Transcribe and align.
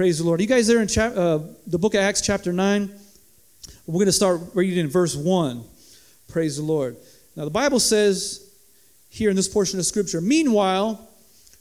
Praise 0.00 0.16
the 0.16 0.24
Lord. 0.24 0.40
Are 0.40 0.42
you 0.42 0.48
guys 0.48 0.66
there 0.66 0.80
in 0.80 0.88
chap- 0.88 1.14
uh, 1.14 1.40
the 1.66 1.78
book 1.78 1.92
of 1.92 2.00
Acts, 2.00 2.22
chapter 2.22 2.54
9? 2.54 2.90
We're 3.84 3.92
going 3.92 4.06
to 4.06 4.12
start 4.12 4.40
reading 4.54 4.78
in 4.78 4.88
verse 4.88 5.14
1. 5.14 5.62
Praise 6.26 6.56
the 6.56 6.62
Lord. 6.62 6.96
Now, 7.36 7.44
the 7.44 7.50
Bible 7.50 7.78
says 7.78 8.50
here 9.10 9.28
in 9.28 9.36
this 9.36 9.46
portion 9.46 9.78
of 9.78 9.84
Scripture, 9.84 10.22
meanwhile, 10.22 11.06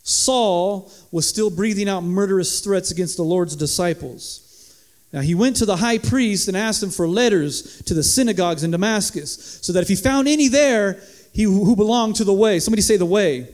Saul 0.04 0.90
was 1.12 1.28
still 1.28 1.50
breathing 1.50 1.90
out 1.90 2.06
murderous 2.06 2.62
threats 2.62 2.92
against 2.92 3.18
the 3.18 3.24
Lord's 3.24 3.58
disciples. 3.58 4.80
Now, 5.12 5.20
he 5.20 5.36
went 5.36 5.58
to 5.58 5.66
the 5.66 5.76
high 5.76 5.98
priest 5.98 6.48
and 6.48 6.56
asked 6.56 6.82
him 6.82 6.92
for 6.92 7.10
letters 7.10 7.82
to 7.88 7.94
the 7.94 8.04
synagogues 8.04 8.64
in 8.64 8.72
Damascus, 8.72 9.60
so 9.62 9.74
that 9.74 9.82
if 9.82 9.90
he 9.90 9.98
found 9.98 10.30
any 10.30 10.48
there, 10.48 11.04
he 11.34 11.44
who 11.44 11.76
belonged 11.76 12.16
to 12.16 12.24
the 12.24 12.32
way, 12.32 12.62
somebody 12.62 12.84
say 12.84 12.96
the 12.96 13.06
way, 13.06 13.50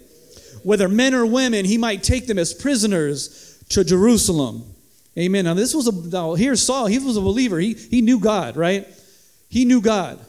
whether 0.61 0.87
men 0.87 1.15
or 1.15 1.25
women, 1.25 1.65
he 1.65 1.79
might 1.79 2.03
take 2.03 2.27
them 2.27 2.37
as 2.37 2.53
prisoners 2.53 3.63
to 3.69 3.83
Jerusalem. 3.83 4.73
Amen. 5.17 5.45
Now, 5.45 5.53
this 5.53 5.73
was 5.73 5.87
a, 5.87 6.09
now 6.09 6.33
here 6.33 6.55
Saul, 6.55 6.87
he 6.87 6.99
was 6.99 7.15
a 7.15 7.21
believer. 7.21 7.57
He, 7.59 7.73
he 7.73 8.01
knew 8.01 8.19
God, 8.19 8.57
right? 8.57 8.85
He 9.49 9.63
knew 9.63 9.81
God. 9.81 10.19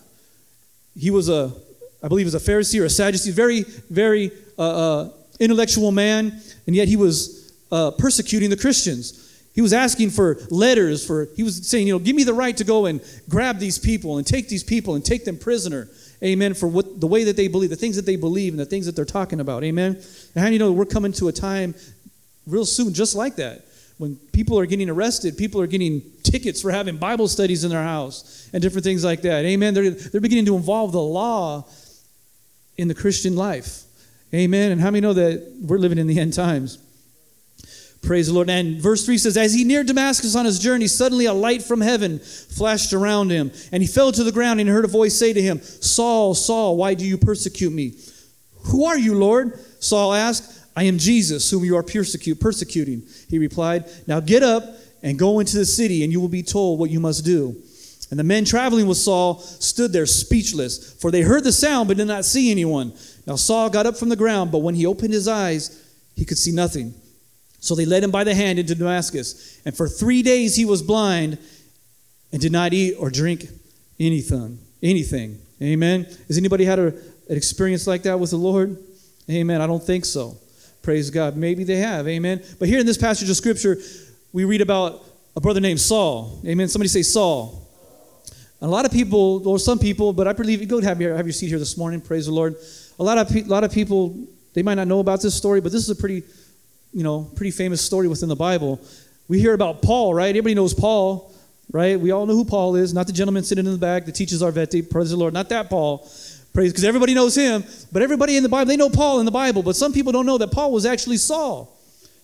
He 0.96 1.10
was 1.10 1.28
a, 1.28 1.52
I 2.02 2.08
believe, 2.08 2.26
he 2.26 2.32
was 2.32 2.48
a 2.48 2.50
Pharisee 2.50 2.80
or 2.80 2.84
a 2.84 2.90
Sadducee, 2.90 3.32
very, 3.32 3.62
very 3.90 4.30
uh, 4.58 4.62
uh, 4.62 5.10
intellectual 5.40 5.90
man, 5.90 6.40
and 6.66 6.76
yet 6.76 6.86
he 6.88 6.96
was 6.96 7.52
uh, 7.72 7.90
persecuting 7.92 8.48
the 8.50 8.56
Christians. 8.56 9.22
He 9.54 9.62
was 9.62 9.72
asking 9.72 10.10
for 10.10 10.38
letters 10.50 11.04
for, 11.04 11.28
he 11.34 11.42
was 11.42 11.66
saying, 11.68 11.86
you 11.86 11.94
know, 11.94 11.98
give 11.98 12.14
me 12.14 12.24
the 12.24 12.34
right 12.34 12.56
to 12.58 12.64
go 12.64 12.86
and 12.86 13.00
grab 13.28 13.58
these 13.58 13.78
people 13.78 14.18
and 14.18 14.26
take 14.26 14.48
these 14.48 14.62
people 14.62 14.94
and 14.94 15.04
take 15.04 15.24
them 15.24 15.38
prisoner. 15.38 15.88
Amen. 16.22 16.54
For 16.54 16.66
what 16.68 17.00
the 17.00 17.06
way 17.06 17.24
that 17.24 17.36
they 17.36 17.48
believe, 17.48 17.70
the 17.70 17.76
things 17.76 17.96
that 17.96 18.06
they 18.06 18.16
believe, 18.16 18.52
and 18.52 18.60
the 18.60 18.66
things 18.66 18.86
that 18.86 18.94
they're 18.94 19.04
talking 19.04 19.40
about. 19.40 19.64
Amen. 19.64 19.96
And 20.34 20.42
how 20.42 20.46
do 20.46 20.52
you 20.52 20.58
know 20.58 20.72
we're 20.72 20.84
coming 20.84 21.12
to 21.12 21.28
a 21.28 21.32
time 21.32 21.74
real 22.46 22.66
soon 22.66 22.94
just 22.94 23.14
like 23.14 23.36
that? 23.36 23.64
When 23.98 24.16
people 24.32 24.58
are 24.58 24.66
getting 24.66 24.90
arrested, 24.90 25.38
people 25.38 25.60
are 25.60 25.66
getting 25.66 26.02
tickets 26.22 26.60
for 26.60 26.70
having 26.70 26.96
Bible 26.96 27.28
studies 27.28 27.64
in 27.64 27.70
their 27.70 27.82
house 27.82 28.48
and 28.52 28.62
different 28.62 28.84
things 28.84 29.04
like 29.04 29.22
that. 29.22 29.44
Amen. 29.44 29.72
They're, 29.72 29.90
they're 29.90 30.20
beginning 30.20 30.46
to 30.46 30.56
involve 30.56 30.92
the 30.92 31.00
law 31.00 31.66
in 32.76 32.88
the 32.88 32.94
Christian 32.94 33.36
life. 33.36 33.84
Amen. 34.34 34.72
And 34.72 34.80
how 34.80 34.90
many 34.90 35.00
know 35.00 35.14
that 35.14 35.60
we're 35.62 35.78
living 35.78 35.98
in 35.98 36.06
the 36.06 36.18
end 36.18 36.34
times? 36.34 36.78
Praise 38.02 38.26
the 38.26 38.34
Lord. 38.34 38.50
And 38.50 38.80
verse 38.80 39.06
3 39.06 39.16
says, 39.16 39.36
As 39.36 39.54
he 39.54 39.64
neared 39.64 39.86
Damascus 39.86 40.36
on 40.36 40.44
his 40.44 40.58
journey, 40.58 40.86
suddenly 40.86 41.24
a 41.24 41.32
light 41.32 41.62
from 41.62 41.80
heaven 41.80 42.18
flashed 42.18 42.92
around 42.92 43.30
him. 43.30 43.50
And 43.72 43.82
he 43.82 43.88
fell 43.88 44.12
to 44.12 44.22
the 44.22 44.30
ground 44.30 44.60
and 44.60 44.68
heard 44.68 44.84
a 44.84 44.88
voice 44.88 45.18
say 45.18 45.32
to 45.32 45.42
him, 45.42 45.60
Saul, 45.60 46.34
Saul, 46.34 46.76
why 46.76 46.94
do 46.94 47.04
you 47.04 47.16
persecute 47.16 47.72
me? 47.72 47.94
Who 48.66 48.84
are 48.84 48.98
you, 48.98 49.14
Lord? 49.14 49.58
Saul 49.80 50.12
asked. 50.12 50.55
I 50.76 50.82
am 50.84 50.98
Jesus, 50.98 51.50
whom 51.50 51.64
you 51.64 51.76
are 51.76 51.82
persecuting. 51.82 53.02
He 53.30 53.38
replied, 53.38 53.86
Now 54.06 54.20
get 54.20 54.42
up 54.42 54.62
and 55.02 55.18
go 55.18 55.40
into 55.40 55.56
the 55.56 55.64
city, 55.64 56.04
and 56.04 56.12
you 56.12 56.20
will 56.20 56.28
be 56.28 56.42
told 56.42 56.78
what 56.78 56.90
you 56.90 57.00
must 57.00 57.24
do. 57.24 57.56
And 58.10 58.20
the 58.20 58.24
men 58.24 58.44
traveling 58.44 58.86
with 58.86 58.98
Saul 58.98 59.38
stood 59.38 59.92
there 59.92 60.06
speechless, 60.06 60.94
for 61.00 61.10
they 61.10 61.22
heard 61.22 61.44
the 61.44 61.52
sound 61.52 61.88
but 61.88 61.96
did 61.96 62.06
not 62.06 62.24
see 62.24 62.50
anyone. 62.50 62.92
Now 63.26 63.36
Saul 63.36 63.70
got 63.70 63.86
up 63.86 63.96
from 63.96 64.10
the 64.10 64.16
ground, 64.16 64.52
but 64.52 64.58
when 64.58 64.74
he 64.74 64.86
opened 64.86 65.12
his 65.12 65.26
eyes, 65.26 65.82
he 66.14 66.24
could 66.24 66.38
see 66.38 66.52
nothing. 66.52 66.94
So 67.58 67.74
they 67.74 67.84
led 67.84 68.04
him 68.04 68.12
by 68.12 68.22
the 68.22 68.34
hand 68.34 68.58
into 68.58 68.74
Damascus. 68.74 69.60
And 69.64 69.76
for 69.76 69.88
three 69.88 70.22
days 70.22 70.54
he 70.54 70.64
was 70.64 70.82
blind 70.82 71.38
and 72.30 72.40
did 72.40 72.52
not 72.52 72.72
eat 72.72 72.94
or 72.94 73.10
drink 73.10 73.46
anything. 73.98 74.58
Anything. 74.82 75.40
Amen. 75.60 76.04
Has 76.28 76.38
anybody 76.38 76.64
had 76.64 76.78
a, 76.78 76.86
an 76.86 77.36
experience 77.36 77.86
like 77.86 78.02
that 78.04 78.20
with 78.20 78.30
the 78.30 78.36
Lord? 78.36 78.76
Amen. 79.28 79.60
I 79.60 79.66
don't 79.66 79.82
think 79.82 80.04
so. 80.04 80.36
Praise 80.86 81.10
God. 81.10 81.36
Maybe 81.36 81.64
they 81.64 81.78
have. 81.78 82.06
Amen. 82.06 82.40
But 82.60 82.68
here 82.68 82.78
in 82.78 82.86
this 82.86 82.96
passage 82.96 83.28
of 83.28 83.34
scripture, 83.34 83.76
we 84.32 84.44
read 84.44 84.60
about 84.60 85.04
a 85.34 85.40
brother 85.40 85.58
named 85.58 85.80
Saul. 85.80 86.40
Amen. 86.46 86.68
Somebody 86.68 86.86
say 86.86 87.02
Saul. 87.02 87.68
A 88.60 88.68
lot 88.68 88.84
of 88.84 88.92
people, 88.92 89.48
or 89.48 89.58
some 89.58 89.80
people, 89.80 90.12
but 90.12 90.28
I 90.28 90.32
believe, 90.32 90.60
you 90.60 90.66
go 90.68 90.80
have 90.80 91.00
your, 91.00 91.16
have 91.16 91.26
your 91.26 91.32
seat 91.32 91.48
here 91.48 91.58
this 91.58 91.76
morning. 91.76 92.00
Praise 92.00 92.26
the 92.26 92.32
Lord. 92.32 92.54
A 93.00 93.02
lot 93.02 93.18
of, 93.18 93.34
a 93.34 93.40
lot 93.40 93.64
of 93.64 93.72
people, 93.72 94.28
they 94.54 94.62
might 94.62 94.74
not 94.74 94.86
know 94.86 95.00
about 95.00 95.20
this 95.20 95.34
story, 95.34 95.60
but 95.60 95.72
this 95.72 95.82
is 95.82 95.90
a 95.90 95.96
pretty, 95.96 96.22
you 96.92 97.02
know, 97.02 97.28
pretty 97.34 97.50
famous 97.50 97.84
story 97.84 98.06
within 98.06 98.28
the 98.28 98.36
Bible. 98.36 98.80
We 99.26 99.40
hear 99.40 99.54
about 99.54 99.82
Paul, 99.82 100.14
right? 100.14 100.28
Everybody 100.28 100.54
knows 100.54 100.72
Paul, 100.72 101.34
right? 101.72 101.98
We 101.98 102.12
all 102.12 102.26
know 102.26 102.34
who 102.34 102.44
Paul 102.44 102.76
is, 102.76 102.94
not 102.94 103.08
the 103.08 103.12
gentleman 103.12 103.42
sitting 103.42 103.66
in 103.66 103.72
the 103.72 103.76
back 103.76 104.04
that 104.04 104.14
teaches 104.14 104.40
our 104.40 104.52
veti. 104.52 104.88
Praise 104.88 105.10
the 105.10 105.16
Lord. 105.16 105.34
Not 105.34 105.48
that 105.48 105.68
Paul. 105.68 106.08
Praise, 106.56 106.72
because 106.72 106.84
everybody 106.84 107.12
knows 107.12 107.34
him, 107.34 107.62
but 107.92 108.00
everybody 108.00 108.38
in 108.38 108.42
the 108.42 108.48
Bible, 108.48 108.66
they 108.66 108.78
know 108.78 108.88
Paul 108.88 109.20
in 109.20 109.26
the 109.26 109.30
Bible, 109.30 109.62
but 109.62 109.76
some 109.76 109.92
people 109.92 110.10
don't 110.10 110.24
know 110.24 110.38
that 110.38 110.50
Paul 110.50 110.72
was 110.72 110.86
actually 110.86 111.18
Saul. 111.18 111.78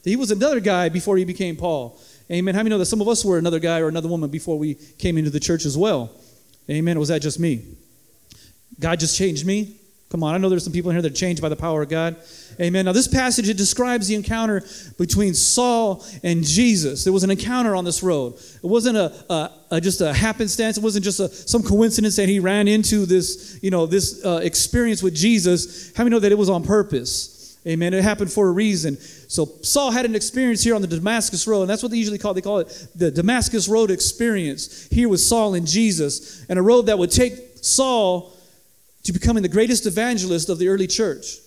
He 0.04 0.16
was 0.16 0.30
another 0.30 0.58
guy 0.58 0.88
before 0.88 1.18
he 1.18 1.26
became 1.26 1.54
Paul. 1.54 2.00
Amen. 2.30 2.54
How 2.54 2.60
many 2.60 2.70
know 2.70 2.78
that 2.78 2.86
some 2.86 3.02
of 3.02 3.08
us 3.08 3.26
were 3.26 3.36
another 3.36 3.58
guy 3.58 3.80
or 3.80 3.88
another 3.88 4.08
woman 4.08 4.30
before 4.30 4.58
we 4.58 4.76
came 4.96 5.18
into 5.18 5.28
the 5.28 5.38
church 5.38 5.66
as 5.66 5.76
well? 5.76 6.12
Amen. 6.70 6.98
Was 6.98 7.08
that 7.08 7.20
just 7.20 7.38
me? 7.38 7.62
God 8.80 9.00
just 9.00 9.18
changed 9.18 9.44
me? 9.44 9.76
Come 10.12 10.22
on, 10.24 10.34
I 10.34 10.36
know 10.36 10.50
there's 10.50 10.62
some 10.62 10.74
people 10.74 10.90
in 10.90 10.94
here 10.96 11.00
that 11.00 11.12
are 11.12 11.14
changed 11.14 11.40
by 11.40 11.48
the 11.48 11.56
power 11.56 11.80
of 11.80 11.88
God. 11.88 12.16
Amen. 12.60 12.84
Now, 12.84 12.92
this 12.92 13.08
passage, 13.08 13.48
it 13.48 13.56
describes 13.56 14.08
the 14.08 14.14
encounter 14.14 14.62
between 14.98 15.32
Saul 15.32 16.04
and 16.22 16.44
Jesus. 16.44 17.04
There 17.04 17.14
was 17.14 17.24
an 17.24 17.30
encounter 17.30 17.74
on 17.74 17.86
this 17.86 18.02
road. 18.02 18.34
It 18.34 18.66
wasn't 18.66 18.98
a, 18.98 19.32
a, 19.32 19.50
a 19.70 19.80
just 19.80 20.02
a 20.02 20.12
happenstance. 20.12 20.76
It 20.76 20.84
wasn't 20.84 21.06
just 21.06 21.18
a, 21.18 21.30
some 21.30 21.62
coincidence 21.62 22.16
that 22.16 22.28
he 22.28 22.40
ran 22.40 22.68
into 22.68 23.06
this, 23.06 23.58
you 23.62 23.70
know, 23.70 23.86
this 23.86 24.22
uh, 24.22 24.40
experience 24.42 25.02
with 25.02 25.14
Jesus. 25.14 25.96
How 25.96 26.04
many 26.04 26.14
know 26.14 26.20
that 26.20 26.30
it 26.30 26.36
was 26.36 26.50
on 26.50 26.62
purpose? 26.62 27.56
Amen. 27.66 27.94
It 27.94 28.04
happened 28.04 28.30
for 28.30 28.48
a 28.48 28.52
reason. 28.52 28.98
So 28.98 29.46
Saul 29.62 29.92
had 29.92 30.04
an 30.04 30.14
experience 30.14 30.62
here 30.62 30.74
on 30.74 30.82
the 30.82 30.88
Damascus 30.88 31.46
Road, 31.46 31.62
and 31.62 31.70
that's 31.70 31.82
what 31.82 31.90
they 31.90 31.96
usually 31.96 32.18
call. 32.18 32.32
it. 32.32 32.34
They 32.34 32.42
call 32.42 32.58
it 32.58 32.88
the 32.94 33.10
Damascus 33.10 33.66
Road 33.66 33.90
experience. 33.90 34.88
Here 34.90 35.08
with 35.08 35.20
Saul 35.20 35.54
and 35.54 35.66
Jesus, 35.66 36.44
and 36.50 36.58
a 36.58 36.62
road 36.62 36.82
that 36.82 36.98
would 36.98 37.10
take 37.10 37.34
Saul 37.62 38.31
to 39.04 39.12
becoming 39.12 39.42
the 39.42 39.48
greatest 39.48 39.86
evangelist 39.86 40.48
of 40.48 40.58
the 40.58 40.68
early 40.68 40.86
church. 40.86 41.38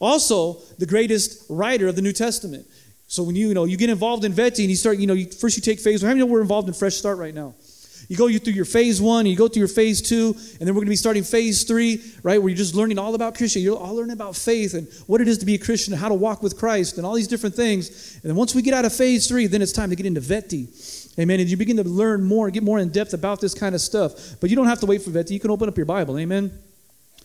Also, 0.00 0.54
the 0.78 0.86
greatest 0.86 1.44
writer 1.48 1.88
of 1.88 1.96
the 1.96 2.02
New 2.02 2.12
Testament. 2.12 2.66
So 3.06 3.22
when 3.22 3.34
you, 3.34 3.48
you 3.48 3.54
know 3.54 3.64
you 3.64 3.76
get 3.76 3.90
involved 3.90 4.24
in 4.24 4.32
VETI 4.32 4.62
and 4.62 4.70
you 4.70 4.76
start, 4.76 4.98
you 4.98 5.06
know, 5.06 5.14
you, 5.14 5.26
first 5.26 5.56
you 5.56 5.62
take 5.62 5.80
phase 5.80 6.02
one. 6.02 6.08
How 6.08 6.14
many 6.14 6.26
know 6.26 6.32
we're 6.32 6.42
involved 6.42 6.68
in 6.68 6.74
Fresh 6.74 6.96
Start 6.96 7.18
right 7.18 7.34
now? 7.34 7.54
You 8.08 8.16
go 8.16 8.26
you 8.26 8.38
through 8.38 8.54
your 8.54 8.64
phase 8.64 9.02
one, 9.02 9.20
and 9.20 9.28
you 9.28 9.36
go 9.36 9.48
through 9.48 9.60
your 9.60 9.68
phase 9.68 10.00
two, 10.00 10.34
and 10.34 10.60
then 10.60 10.68
we're 10.68 10.80
going 10.80 10.86
to 10.86 10.90
be 10.90 10.96
starting 10.96 11.24
phase 11.24 11.64
three, 11.64 12.02
right? 12.22 12.40
Where 12.40 12.48
you're 12.48 12.56
just 12.56 12.74
learning 12.74 12.98
all 12.98 13.14
about 13.14 13.34
Christian. 13.34 13.60
You're 13.60 13.76
all 13.76 13.94
learning 13.94 14.12
about 14.12 14.34
faith 14.34 14.72
and 14.74 14.88
what 15.06 15.20
it 15.20 15.28
is 15.28 15.38
to 15.38 15.46
be 15.46 15.54
a 15.54 15.58
Christian 15.58 15.92
and 15.92 16.00
how 16.00 16.08
to 16.08 16.14
walk 16.14 16.42
with 16.42 16.56
Christ 16.56 16.96
and 16.96 17.04
all 17.04 17.14
these 17.14 17.28
different 17.28 17.54
things. 17.54 18.14
And 18.22 18.30
then 18.30 18.36
once 18.36 18.54
we 18.54 18.62
get 18.62 18.72
out 18.72 18.86
of 18.86 18.94
phase 18.94 19.26
three, 19.26 19.46
then 19.46 19.60
it's 19.60 19.72
time 19.72 19.90
to 19.90 19.96
get 19.96 20.06
into 20.06 20.20
VETI. 20.20 20.68
Amen. 21.18 21.40
And 21.40 21.50
you 21.50 21.56
begin 21.56 21.76
to 21.76 21.84
learn 21.84 22.24
more, 22.24 22.48
get 22.50 22.62
more 22.62 22.78
in 22.78 22.88
depth 22.90 23.12
about 23.12 23.40
this 23.40 23.52
kind 23.52 23.74
of 23.74 23.80
stuff. 23.80 24.40
But 24.40 24.48
you 24.48 24.56
don't 24.56 24.68
have 24.68 24.80
to 24.80 24.86
wait 24.86 25.02
for 25.02 25.10
VETI. 25.10 25.34
You 25.34 25.40
can 25.40 25.50
open 25.50 25.68
up 25.68 25.76
your 25.76 25.86
Bible. 25.86 26.18
Amen. 26.18 26.52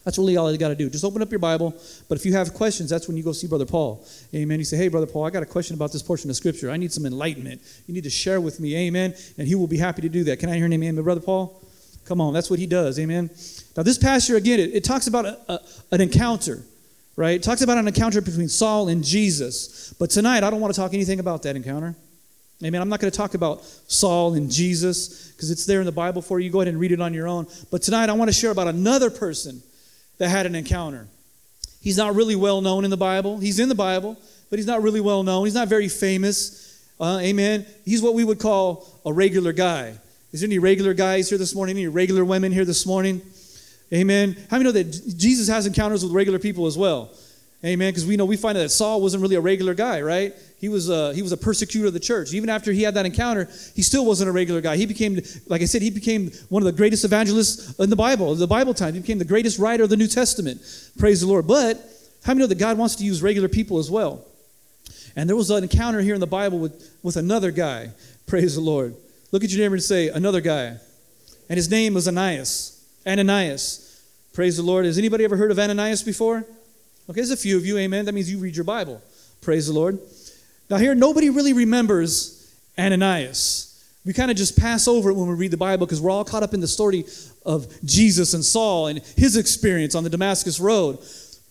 That's 0.04 0.18
really 0.18 0.36
all 0.36 0.52
you 0.52 0.58
got 0.58 0.70
to 0.70 0.76
do. 0.76 0.90
Just 0.90 1.06
open 1.06 1.22
up 1.22 1.32
your 1.32 1.40
Bible. 1.40 1.74
But 2.10 2.18
if 2.18 2.26
you 2.26 2.34
have 2.34 2.54
questions, 2.54 2.90
that's 2.90 3.08
when 3.08 3.16
you 3.16 3.24
go 3.24 3.32
see 3.32 3.48
Brother 3.48 3.66
Paul. 3.66 4.06
Amen. 4.36 4.60
You 4.60 4.66
say, 4.66 4.76
Hey, 4.76 4.90
Brother 4.90 5.08
Paul, 5.08 5.26
I 5.26 5.30
got 5.30 5.44
a 5.44 5.46
question 5.46 5.76
about 5.76 5.94
this 5.94 6.04
portion 6.04 6.30
of 6.30 6.36
Scripture. 6.36 6.70
I 6.70 6.78
need 6.78 6.92
some 6.92 7.06
enlightenment. 7.06 7.62
You 7.88 7.94
need 7.94 8.04
to 8.04 8.10
share 8.10 8.42
with 8.42 8.60
me. 8.60 8.76
Amen. 8.76 9.16
And 9.38 9.48
he 9.48 9.56
will 9.56 9.68
be 9.68 9.78
happy 9.78 10.02
to 10.02 10.10
do 10.10 10.26
that. 10.26 10.40
Can 10.40 10.50
I 10.50 10.56
hear 10.58 10.66
an 10.66 10.72
name? 10.72 10.84
amen, 10.84 11.02
Brother 11.04 11.22
Paul? 11.22 11.62
Come 12.06 12.20
on, 12.20 12.34
that's 12.34 12.50
what 12.50 12.60
he 12.60 12.68
does. 12.68 13.00
Amen. 13.00 13.30
Now, 13.78 13.84
this 13.84 13.98
pastor, 13.98 14.36
again, 14.36 14.60
it, 14.60 14.76
it 14.76 14.84
talks 14.84 15.08
about 15.08 15.26
a, 15.26 15.40
a, 15.48 15.60
an 15.94 16.02
encounter, 16.02 16.62
right? 17.16 17.36
It 17.36 17.44
talks 17.44 17.62
about 17.62 17.78
an 17.78 17.88
encounter 17.88 18.20
between 18.22 18.50
Saul 18.50 18.90
and 18.90 19.04
Jesus. 19.04 19.94
But 19.94 20.10
tonight, 20.10 20.44
I 20.44 20.50
don't 20.50 20.60
want 20.60 20.74
to 20.74 20.80
talk 20.80 20.94
anything 20.94 21.22
about 21.22 21.44
that 21.44 21.56
encounter. 21.56 21.96
Amen. 22.62 22.82
I'm 22.82 22.90
not 22.90 23.00
going 23.00 23.12
to 23.12 23.18
talk 23.18 23.36
about 23.36 23.64
Saul 23.64 24.34
and 24.34 24.52
Jesus 24.52 25.32
because 25.32 25.50
it's 25.50 25.66
there 25.66 25.80
in 25.80 25.86
the 25.86 25.94
Bible 25.94 26.22
for 26.22 26.40
you. 26.40 26.50
Go 26.50 26.60
ahead 26.60 26.68
and 26.68 26.80
read 26.80 26.92
it 26.92 27.00
on 27.00 27.14
your 27.14 27.28
own. 27.28 27.48
But 27.72 27.82
tonight, 27.82 28.10
I 28.10 28.14
want 28.14 28.30
to 28.30 28.34
share 28.34 28.52
about 28.52 28.68
another 28.68 29.10
person 29.10 29.64
that 30.18 30.30
had 30.30 30.46
an 30.46 30.56
encounter. 30.56 31.08
He's 31.82 31.98
not 31.98 32.16
really 32.16 32.36
well 32.36 32.62
known 32.62 32.86
in 32.86 32.92
the 32.92 32.98
Bible. 32.98 33.40
He's 33.40 33.60
in 33.60 33.70
the 33.70 33.76
Bible, 33.76 34.18
but 34.50 34.58
he's 34.58 34.68
not 34.68 34.82
really 34.82 35.02
well 35.02 35.24
known. 35.24 35.46
He's 35.46 35.54
not 35.54 35.68
very 35.68 35.90
famous. 35.90 36.88
Uh, 37.00 37.20
amen. 37.22 37.66
He's 37.84 38.02
what 38.02 38.14
we 38.14 38.24
would 38.24 38.40
call 38.40 38.88
a 39.06 39.12
regular 39.12 39.52
guy. 39.52 39.98
Is 40.32 40.42
there 40.42 40.48
any 40.48 40.60
regular 40.60 40.94
guys 40.94 41.30
here 41.30 41.38
this 41.38 41.54
morning? 41.54 41.78
Any 41.78 41.88
regular 41.88 42.24
women 42.24 42.52
here 42.52 42.66
this 42.66 42.86
morning? 42.86 43.22
Amen. 43.94 44.36
How 44.50 44.58
many 44.58 44.64
know 44.64 44.72
that 44.72 45.18
Jesus 45.18 45.48
has 45.50 45.68
encounters 45.68 46.04
with 46.04 46.14
regular 46.14 46.40
people 46.40 46.66
as 46.66 46.78
well? 46.78 47.12
Amen. 47.66 47.92
Because 47.92 48.06
we 48.06 48.18
know 48.18 48.26
we 48.26 48.36
find 48.36 48.58
that 48.58 48.70
Saul 48.70 49.02
wasn't 49.02 49.22
really 49.22 49.36
a 49.36 49.42
regular 49.42 49.74
guy, 49.74 50.02
right? 50.02 50.34
He 50.60 50.68
was 50.68 50.90
a, 50.90 51.14
he 51.14 51.22
was 51.22 51.32
a 51.32 51.38
persecutor 51.38 51.88
of 51.88 51.94
the 51.94 52.00
church. 52.00 52.34
Even 52.34 52.50
after 52.50 52.74
he 52.74 52.84
had 52.84 52.94
that 52.96 53.06
encounter, 53.06 53.50
he 53.74 53.82
still 53.82 54.06
wasn't 54.06 54.30
a 54.30 54.34
regular 54.34 54.60
guy. 54.60 54.76
He 54.76 54.86
became, 54.86 55.22
like 55.48 55.62
I 55.62 55.66
said, 55.66 55.82
he 55.82 55.90
became 55.90 56.32
one 56.50 56.62
of 56.62 56.66
the 56.66 56.74
greatest 56.74 57.06
evangelists 57.06 57.80
in 57.80 57.90
the 57.90 57.96
Bible, 57.96 58.36
the 58.36 58.48
Bible 58.48 58.74
time. 58.74 58.94
He 58.96 59.00
became 59.00 59.18
the 59.18 59.26
greatest 59.26 59.60
writer 59.60 59.84
of 59.84 59.90
the 59.90 59.96
New 59.96 60.08
Testament. 60.08 60.62
Praise 60.98 61.22
the 61.22 61.28
Lord. 61.28 61.48
But 61.48 61.78
how 62.26 62.34
many 62.34 62.42
know 62.42 62.48
that 62.48 62.60
God 62.60 62.78
wants 62.78 62.96
to 62.98 63.06
use 63.06 63.22
regular 63.22 63.48
people 63.48 63.80
as 63.80 63.90
well? 63.90 64.26
And 65.16 65.30
there 65.30 65.38
was 65.38 65.50
an 65.50 65.64
encounter 65.64 66.02
here 66.02 66.16
in 66.16 66.22
the 66.22 66.28
Bible 66.28 66.60
with, 66.60 66.98
with 67.02 67.16
another 67.16 67.52
guy. 67.52 67.92
Praise 68.26 68.56
the 68.56 68.62
Lord. 68.62 68.96
Look 69.32 69.44
at 69.44 69.52
your 69.52 69.62
neighbor 69.62 69.76
and 69.76 69.84
say, 69.84 70.10
another 70.10 70.42
guy. 70.42 70.78
And 71.50 71.58
his 71.58 71.70
name 71.70 71.94
was 71.94 72.08
Ananias. 72.08 72.86
Ananias. 73.08 74.04
Praise 74.34 74.58
the 74.58 74.64
Lord. 74.64 74.86
Has 74.86 74.98
anybody 74.98 75.24
ever 75.24 75.38
heard 75.38 75.52
of 75.52 75.60
Ananias 75.60 76.04
before? 76.04 76.46
Okay, 77.10 77.20
there's 77.20 77.32
a 77.32 77.38
few 77.38 77.58
of 77.58 77.66
you, 77.66 77.78
amen. 77.78 78.06
That 78.06 78.14
means 78.14 78.32
you 78.32 78.40
read 78.40 78.56
your 78.56 78.64
Bible. 78.64 79.02
Praise 79.42 79.68
the 79.68 79.74
Lord. 79.74 80.00
Now, 80.70 80.78
here, 80.78 80.96
nobody 80.96 81.30
really 81.30 81.52
remembers 81.52 82.56
Ananias. 82.80 83.70
We 84.06 84.14
kind 84.14 84.32
of 84.32 84.38
just 84.38 84.58
pass 84.58 84.88
over 84.88 85.10
it 85.10 85.14
when 85.14 85.28
we 85.28 85.36
read 85.36 85.52
the 85.52 85.58
Bible 85.58 85.86
because 85.86 86.02
we're 86.02 86.12
all 86.12 86.24
caught 86.24 86.44
up 86.44 86.54
in 86.54 86.60
the 86.60 86.68
story 86.68 87.06
of 87.46 87.68
Jesus 87.84 88.34
and 88.34 88.44
Saul 88.44 88.88
and 88.88 89.00
his 89.18 89.36
experience 89.36 89.96
on 89.96 90.04
the 90.04 90.10
Damascus 90.10 90.60
Road. 90.60 91.00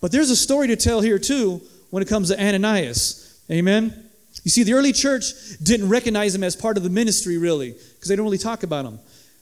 But 0.01 0.11
there's 0.11 0.31
a 0.31 0.37
story 0.37 0.69
to 0.69 0.77
tell 0.77 1.01
here 1.01 1.19
too 1.19 1.61
when 1.91 2.03
it 2.03 2.09
comes 2.09 2.29
to 2.29 2.43
Ananias. 2.43 3.41
Amen. 3.51 4.09
You 4.45 4.51
see, 4.51 4.63
the 4.63 4.73
early 4.73 4.93
church 4.93 5.33
didn't 5.63 5.89
recognize 5.89 6.35
him 6.35 6.43
as 6.43 6.57
part 6.57 6.77
of 6.77 6.83
the 6.83 6.91
ministry, 6.91 7.39
really, 7.39 7.73
because 7.73 8.09
they 8.09 8.17
don't 8.17 8.25
really 8.25 8.39
talk 8.39 8.63
about 8.63 8.85
him. 8.85 8.99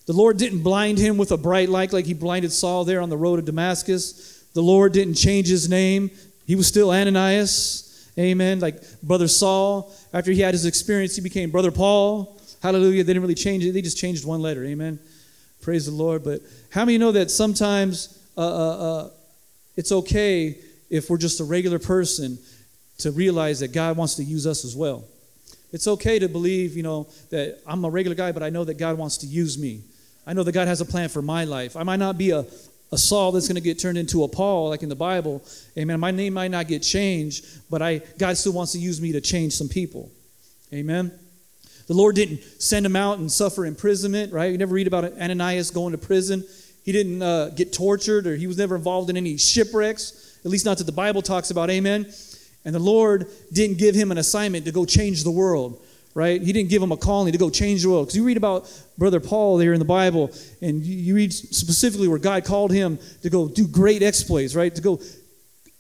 The 0.07 0.13
Lord 0.13 0.37
didn't 0.39 0.63
blind 0.63 0.99
him 0.99 1.17
with 1.17 1.31
a 1.31 1.37
bright 1.37 1.69
light 1.69 1.93
like 1.93 2.05
he 2.05 2.15
blinded 2.15 2.53
Saul 2.53 2.85
there 2.85 3.01
on 3.01 3.09
the 3.09 3.17
road 3.17 3.37
to 3.37 3.43
Damascus. 3.43 4.40
The 4.55 4.63
Lord 4.63 4.93
didn't 4.93 5.15
change 5.15 5.49
his 5.49 5.69
name. 5.69 6.11
He 6.47 6.57
was 6.57 6.67
still 6.67 6.91
Ananias. 6.91 8.11
Amen. 8.19 8.61
Like 8.61 8.83
Brother 9.03 9.29
Saul, 9.29 9.93
after 10.13 10.33
he 10.33 10.41
had 10.41 10.53
his 10.53 10.67
experience, 10.67 11.15
he 11.15 11.23
became 11.23 11.51
Brother 11.51 11.71
Paul. 11.71 12.39
Hallelujah. 12.63 13.05
They 13.05 13.13
didn't 13.13 13.23
really 13.23 13.35
change 13.35 13.65
it, 13.65 13.73
they 13.73 13.83
just 13.83 13.99
changed 13.99 14.27
one 14.27 14.43
letter. 14.43 14.65
Amen. 14.65 14.99
Praise 15.63 15.87
the 15.87 15.93
Lord. 15.93 16.25
But 16.25 16.41
how 16.71 16.85
many 16.85 16.99
know 16.99 17.13
that 17.13 17.31
sometimes 17.31 18.19
uh, 18.37 18.41
uh, 18.41 18.79
uh, 18.79 19.11
it's 19.77 19.93
okay 19.93 20.59
if 20.89 21.09
we're 21.09 21.19
just 21.19 21.41
a 21.41 21.45
regular 21.45 21.79
person 21.79 22.39
to 22.99 23.11
realize 23.13 23.61
that 23.61 23.73
God 23.73 23.97
wants 23.97 24.17
to 24.17 24.25
use 24.25 24.47
us 24.47 24.65
as 24.65 24.77
well? 24.77 25.05
It's 25.73 25.87
okay 25.87 26.19
to 26.19 26.29
believe, 26.29 26.77
you 26.77 26.83
know, 26.83 27.09
that 27.31 27.61
I'm 27.67 27.85
a 27.85 27.91
regular 27.91 28.17
guy, 28.17 28.33
but 28.33 28.43
I 28.43 28.51
know 28.51 28.65
that 28.65 28.75
God 28.75 28.99
wants 28.99 29.19
to 29.19 29.27
use 29.27 29.57
me. 29.57 29.83
I 30.27 30.33
know 30.33 30.43
that 30.43 30.53
God 30.53 30.69
has 30.69 30.81
a 30.81 30.85
plan 30.85 31.09
for 31.09 31.23
my 31.23 31.45
life. 31.45 31.77
I 31.77 31.83
might 31.85 31.99
not 31.99 32.19
be 32.19 32.31
a, 32.31 32.45
a 32.93 32.99
Saul 32.99 33.33
that's 33.33 33.47
going 33.47 33.57
to 33.57 33.61
get 33.61 33.79
turned 33.79 33.99
into 33.99 34.25
a 34.25 34.29
Paul, 34.29 34.71
like 34.71 34.83
in 34.83 34.89
the 34.89 34.97
Bible. 34.97 35.43
Amen. 35.79 36.01
My 36.01 36.11
name 36.11 36.35
might 36.35 36.51
not 36.51 36.67
get 36.67 36.81
changed, 36.81 37.45
but 37.71 37.83
I, 37.83 37.99
God 38.19 38.37
still 38.37 38.53
wants 38.53 38.73
to 38.73 38.79
use 38.79 39.01
me 39.01 39.13
to 39.13 39.21
change 39.21 39.53
some 39.53 39.69
people. 39.69 40.11
Amen. 40.73 41.13
The 41.87 41.95
Lord 41.95 42.15
didn't 42.15 42.43
send 42.61 42.87
him 42.87 42.97
out 42.97 43.19
and 43.19 43.31
suffer 43.31 43.67
imprisonment, 43.67 44.33
right? 44.33 44.53
You 44.53 44.59
never 44.59 44.75
read 44.75 44.87
about 44.87 45.05
Ananias 45.05 45.71
going 45.71 45.93
to 45.93 45.99
prison. 45.99 46.45
He 46.85 46.93
didn't 46.93 47.23
uh, 47.23 47.51
get 47.51 47.73
tortured 47.73 48.27
or 48.27 48.37
he 48.37 48.47
was 48.47 48.59
never 48.59 48.77
involved 48.77 49.11
in 49.11 49.17
any 49.17 49.37
shipwrecks, 49.37 50.39
at 50.45 50.51
least 50.51 50.65
not 50.65 50.79
that 50.79 50.85
the 50.85 50.93
Bible 50.93 51.23
talks 51.23 51.51
about. 51.51 51.71
Amen. 51.71 52.13
And 52.65 52.75
the 52.75 52.81
Lord 52.81 53.27
didn't 53.53 53.79
give 53.79 53.95
him 53.95 54.11
an 54.11 54.19
assignment 54.19 54.65
to 54.67 54.73
go 54.73 54.85
change 54.85 55.25
the 55.25 55.31
world, 55.31 55.85
right? 56.21 56.43
He 56.43 56.53
didn't 56.53 56.69
give 56.69 56.83
him 56.83 56.93
a 56.93 56.99
calling 56.99 57.33
to 57.33 57.39
go 57.39 57.49
change 57.49 57.83
the 57.83 57.89
world. 57.89 58.07
Because 58.07 58.17
you 58.17 58.25
read 58.25 58.37
about 58.37 58.71
Brother 58.99 59.21
Paul 59.21 59.57
there 59.57 59.73
in 59.73 59.79
the 59.79 59.87
Bible, 59.87 60.31
and 60.61 60.85
you 60.85 61.15
read 61.15 61.33
specifically 61.33 62.09
where 62.09 62.19
God 62.19 62.45
called 62.45 62.73
him 62.73 62.99
to 63.23 63.31
go 63.31 63.49
do 63.49 63.67
great 63.67 64.03
exploits, 64.03 64.55
right? 64.55 64.75
To 64.75 64.83
go 64.83 65.01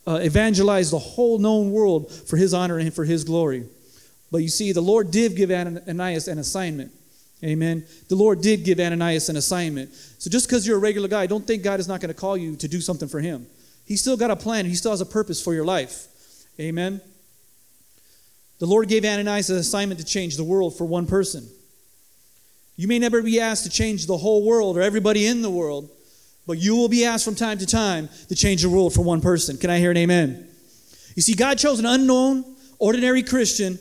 uh, 0.06 0.20
evangelize 0.22 0.90
the 0.90 0.98
whole 0.98 1.38
known 1.38 1.72
world 1.72 2.10
for 2.10 2.38
his 2.38 2.54
honor 2.54 2.78
and 2.78 2.92
for 2.94 3.04
his 3.04 3.22
glory. 3.22 3.66
But 4.32 4.38
you 4.38 4.48
see, 4.48 4.72
the 4.72 4.80
Lord 4.80 5.10
did 5.10 5.36
give 5.36 5.50
Ananias 5.50 6.26
an 6.26 6.38
assignment. 6.38 6.90
Amen. 7.44 7.84
The 8.08 8.16
Lord 8.16 8.40
did 8.40 8.64
give 8.64 8.80
Ananias 8.80 9.28
an 9.28 9.36
assignment. 9.36 9.92
So 9.92 10.30
just 10.30 10.48
because 10.48 10.66
you're 10.66 10.78
a 10.78 10.80
regular 10.80 11.08
guy, 11.08 11.26
don't 11.26 11.46
think 11.46 11.62
God 11.62 11.80
is 11.80 11.88
not 11.88 12.00
going 12.00 12.14
to 12.14 12.18
call 12.18 12.38
you 12.38 12.56
to 12.56 12.66
do 12.66 12.80
something 12.80 13.08
for 13.08 13.20
him. 13.20 13.46
He's 13.84 14.00
still 14.00 14.16
got 14.16 14.30
a 14.30 14.36
plan, 14.36 14.64
he 14.64 14.74
still 14.74 14.92
has 14.92 15.02
a 15.02 15.06
purpose 15.06 15.42
for 15.42 15.52
your 15.52 15.66
life. 15.66 16.06
Amen. 16.58 17.02
The 18.60 18.66
Lord 18.66 18.88
gave 18.88 19.04
Ananias 19.04 19.50
an 19.50 19.56
assignment 19.56 19.98
to 20.00 20.06
change 20.06 20.36
the 20.36 20.44
world 20.44 20.76
for 20.76 20.84
one 20.84 21.06
person. 21.06 21.48
You 22.76 22.88
may 22.88 22.98
never 22.98 23.22
be 23.22 23.40
asked 23.40 23.64
to 23.64 23.70
change 23.70 24.06
the 24.06 24.18
whole 24.18 24.44
world 24.44 24.76
or 24.76 24.82
everybody 24.82 25.26
in 25.26 25.42
the 25.42 25.50
world, 25.50 25.90
but 26.46 26.58
you 26.58 26.76
will 26.76 26.88
be 26.88 27.04
asked 27.04 27.24
from 27.24 27.34
time 27.34 27.58
to 27.58 27.66
time 27.66 28.10
to 28.28 28.34
change 28.34 28.62
the 28.62 28.68
world 28.68 28.92
for 28.94 29.02
one 29.02 29.22
person. 29.22 29.56
Can 29.56 29.70
I 29.70 29.78
hear 29.78 29.90
an 29.90 29.96
amen? 29.96 30.46
You 31.16 31.22
see, 31.22 31.34
God 31.34 31.58
chose 31.58 31.78
an 31.78 31.86
unknown, 31.86 32.44
ordinary 32.78 33.22
Christian 33.22 33.78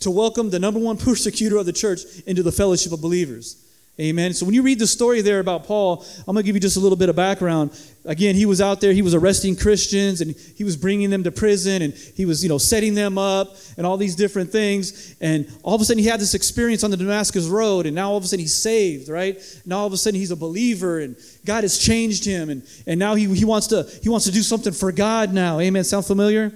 to 0.00 0.10
welcome 0.10 0.50
the 0.50 0.58
number 0.58 0.80
one 0.80 0.96
persecutor 0.98 1.56
of 1.56 1.66
the 1.66 1.72
church 1.72 2.00
into 2.26 2.42
the 2.42 2.52
fellowship 2.52 2.92
of 2.92 3.00
believers. 3.00 3.61
Amen. 4.00 4.32
So 4.32 4.46
when 4.46 4.54
you 4.54 4.62
read 4.62 4.78
the 4.78 4.86
story 4.86 5.20
there 5.20 5.38
about 5.38 5.64
Paul, 5.64 6.02
I'm 6.20 6.34
going 6.34 6.38
to 6.38 6.42
give 6.44 6.56
you 6.56 6.60
just 6.60 6.78
a 6.78 6.80
little 6.80 6.96
bit 6.96 7.10
of 7.10 7.16
background. 7.16 7.78
Again, 8.06 8.34
he 8.34 8.46
was 8.46 8.58
out 8.58 8.80
there, 8.80 8.94
he 8.94 9.02
was 9.02 9.14
arresting 9.14 9.54
Christians 9.54 10.22
and 10.22 10.34
he 10.56 10.64
was 10.64 10.78
bringing 10.78 11.10
them 11.10 11.22
to 11.24 11.30
prison 11.30 11.82
and 11.82 11.92
he 11.92 12.24
was, 12.24 12.42
you 12.42 12.48
know, 12.48 12.56
setting 12.56 12.94
them 12.94 13.18
up 13.18 13.54
and 13.76 13.86
all 13.86 13.98
these 13.98 14.16
different 14.16 14.50
things. 14.50 15.14
And 15.20 15.46
all 15.62 15.74
of 15.74 15.82
a 15.82 15.84
sudden 15.84 16.02
he 16.02 16.08
had 16.08 16.20
this 16.20 16.32
experience 16.32 16.84
on 16.84 16.90
the 16.90 16.96
Damascus 16.96 17.48
road 17.48 17.84
and 17.84 17.94
now 17.94 18.10
all 18.10 18.16
of 18.16 18.24
a 18.24 18.26
sudden 18.26 18.40
he's 18.40 18.56
saved, 18.56 19.10
right? 19.10 19.38
Now 19.66 19.80
all 19.80 19.88
of 19.88 19.92
a 19.92 19.98
sudden 19.98 20.18
he's 20.18 20.30
a 20.30 20.36
believer 20.36 21.00
and 21.00 21.14
God 21.44 21.62
has 21.62 21.76
changed 21.76 22.24
him 22.24 22.48
and, 22.48 22.62
and 22.86 22.98
now 22.98 23.14
he, 23.14 23.26
he 23.34 23.44
wants 23.44 23.66
to 23.68 23.82
he 24.02 24.08
wants 24.08 24.24
to 24.24 24.32
do 24.32 24.40
something 24.40 24.72
for 24.72 24.90
God 24.90 25.34
now. 25.34 25.60
Amen. 25.60 25.84
Sound 25.84 26.06
familiar? 26.06 26.50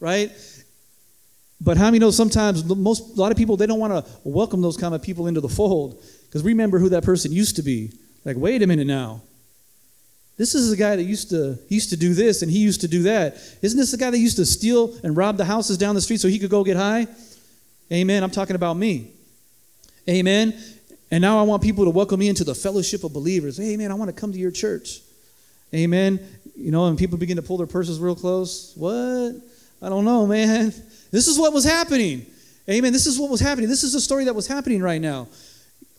Right? 0.00 0.32
But 1.60 1.76
how 1.76 1.84
many 1.84 1.98
know 1.98 2.10
sometimes 2.10 2.64
most 2.64 3.18
a 3.18 3.20
lot 3.20 3.30
of 3.30 3.36
people 3.36 3.58
they 3.58 3.66
don't 3.66 3.78
want 3.78 3.92
to 3.92 4.10
welcome 4.24 4.62
those 4.62 4.78
kind 4.78 4.94
of 4.94 5.02
people 5.02 5.26
into 5.26 5.42
the 5.42 5.48
fold 5.48 6.02
because 6.30 6.44
remember 6.44 6.78
who 6.78 6.90
that 6.90 7.02
person 7.02 7.32
used 7.32 7.56
to 7.56 7.62
be. 7.62 7.90
Like, 8.24 8.36
wait 8.36 8.62
a 8.62 8.66
minute 8.68 8.86
now. 8.86 9.20
This 10.36 10.54
is 10.54 10.70
the 10.70 10.76
guy 10.76 10.94
that 10.94 11.02
used 11.02 11.30
to 11.30 11.58
used 11.68 11.90
to 11.90 11.96
do 11.96 12.14
this 12.14 12.42
and 12.42 12.50
he 12.50 12.60
used 12.60 12.82
to 12.82 12.88
do 12.88 13.02
that. 13.02 13.36
Isn't 13.62 13.76
this 13.78 13.90
the 13.90 13.96
guy 13.96 14.10
that 14.10 14.18
used 14.18 14.36
to 14.36 14.46
steal 14.46 14.94
and 15.02 15.16
rob 15.16 15.36
the 15.36 15.44
houses 15.44 15.76
down 15.76 15.96
the 15.96 16.00
street 16.00 16.20
so 16.20 16.28
he 16.28 16.38
could 16.38 16.50
go 16.50 16.62
get 16.62 16.76
high? 16.76 17.08
Amen. 17.92 18.22
I'm 18.22 18.30
talking 18.30 18.54
about 18.54 18.74
me. 18.74 19.10
Amen. 20.08 20.56
And 21.10 21.20
now 21.20 21.40
I 21.40 21.42
want 21.42 21.62
people 21.62 21.84
to 21.84 21.90
welcome 21.90 22.20
me 22.20 22.28
into 22.28 22.44
the 22.44 22.54
fellowship 22.54 23.02
of 23.02 23.12
believers. 23.12 23.56
Hey, 23.56 23.76
man, 23.76 23.90
I 23.90 23.94
want 23.94 24.08
to 24.08 24.18
come 24.18 24.30
to 24.30 24.38
your 24.38 24.52
church. 24.52 25.00
Amen. 25.74 26.20
You 26.54 26.70
know, 26.70 26.86
and 26.86 26.96
people 26.96 27.18
begin 27.18 27.36
to 27.36 27.42
pull 27.42 27.56
their 27.56 27.66
purses 27.66 27.98
real 27.98 28.14
close. 28.14 28.72
What? 28.76 29.34
I 29.82 29.88
don't 29.88 30.04
know, 30.04 30.26
man. 30.26 30.72
This 31.10 31.26
is 31.26 31.40
what 31.40 31.52
was 31.52 31.64
happening. 31.64 32.24
Amen. 32.68 32.92
This 32.92 33.06
is 33.06 33.18
what 33.18 33.30
was 33.30 33.40
happening. 33.40 33.68
This 33.68 33.82
is 33.82 33.94
the 33.94 34.00
story 34.00 34.26
that 34.26 34.34
was 34.34 34.46
happening 34.46 34.80
right 34.80 35.00
now. 35.00 35.26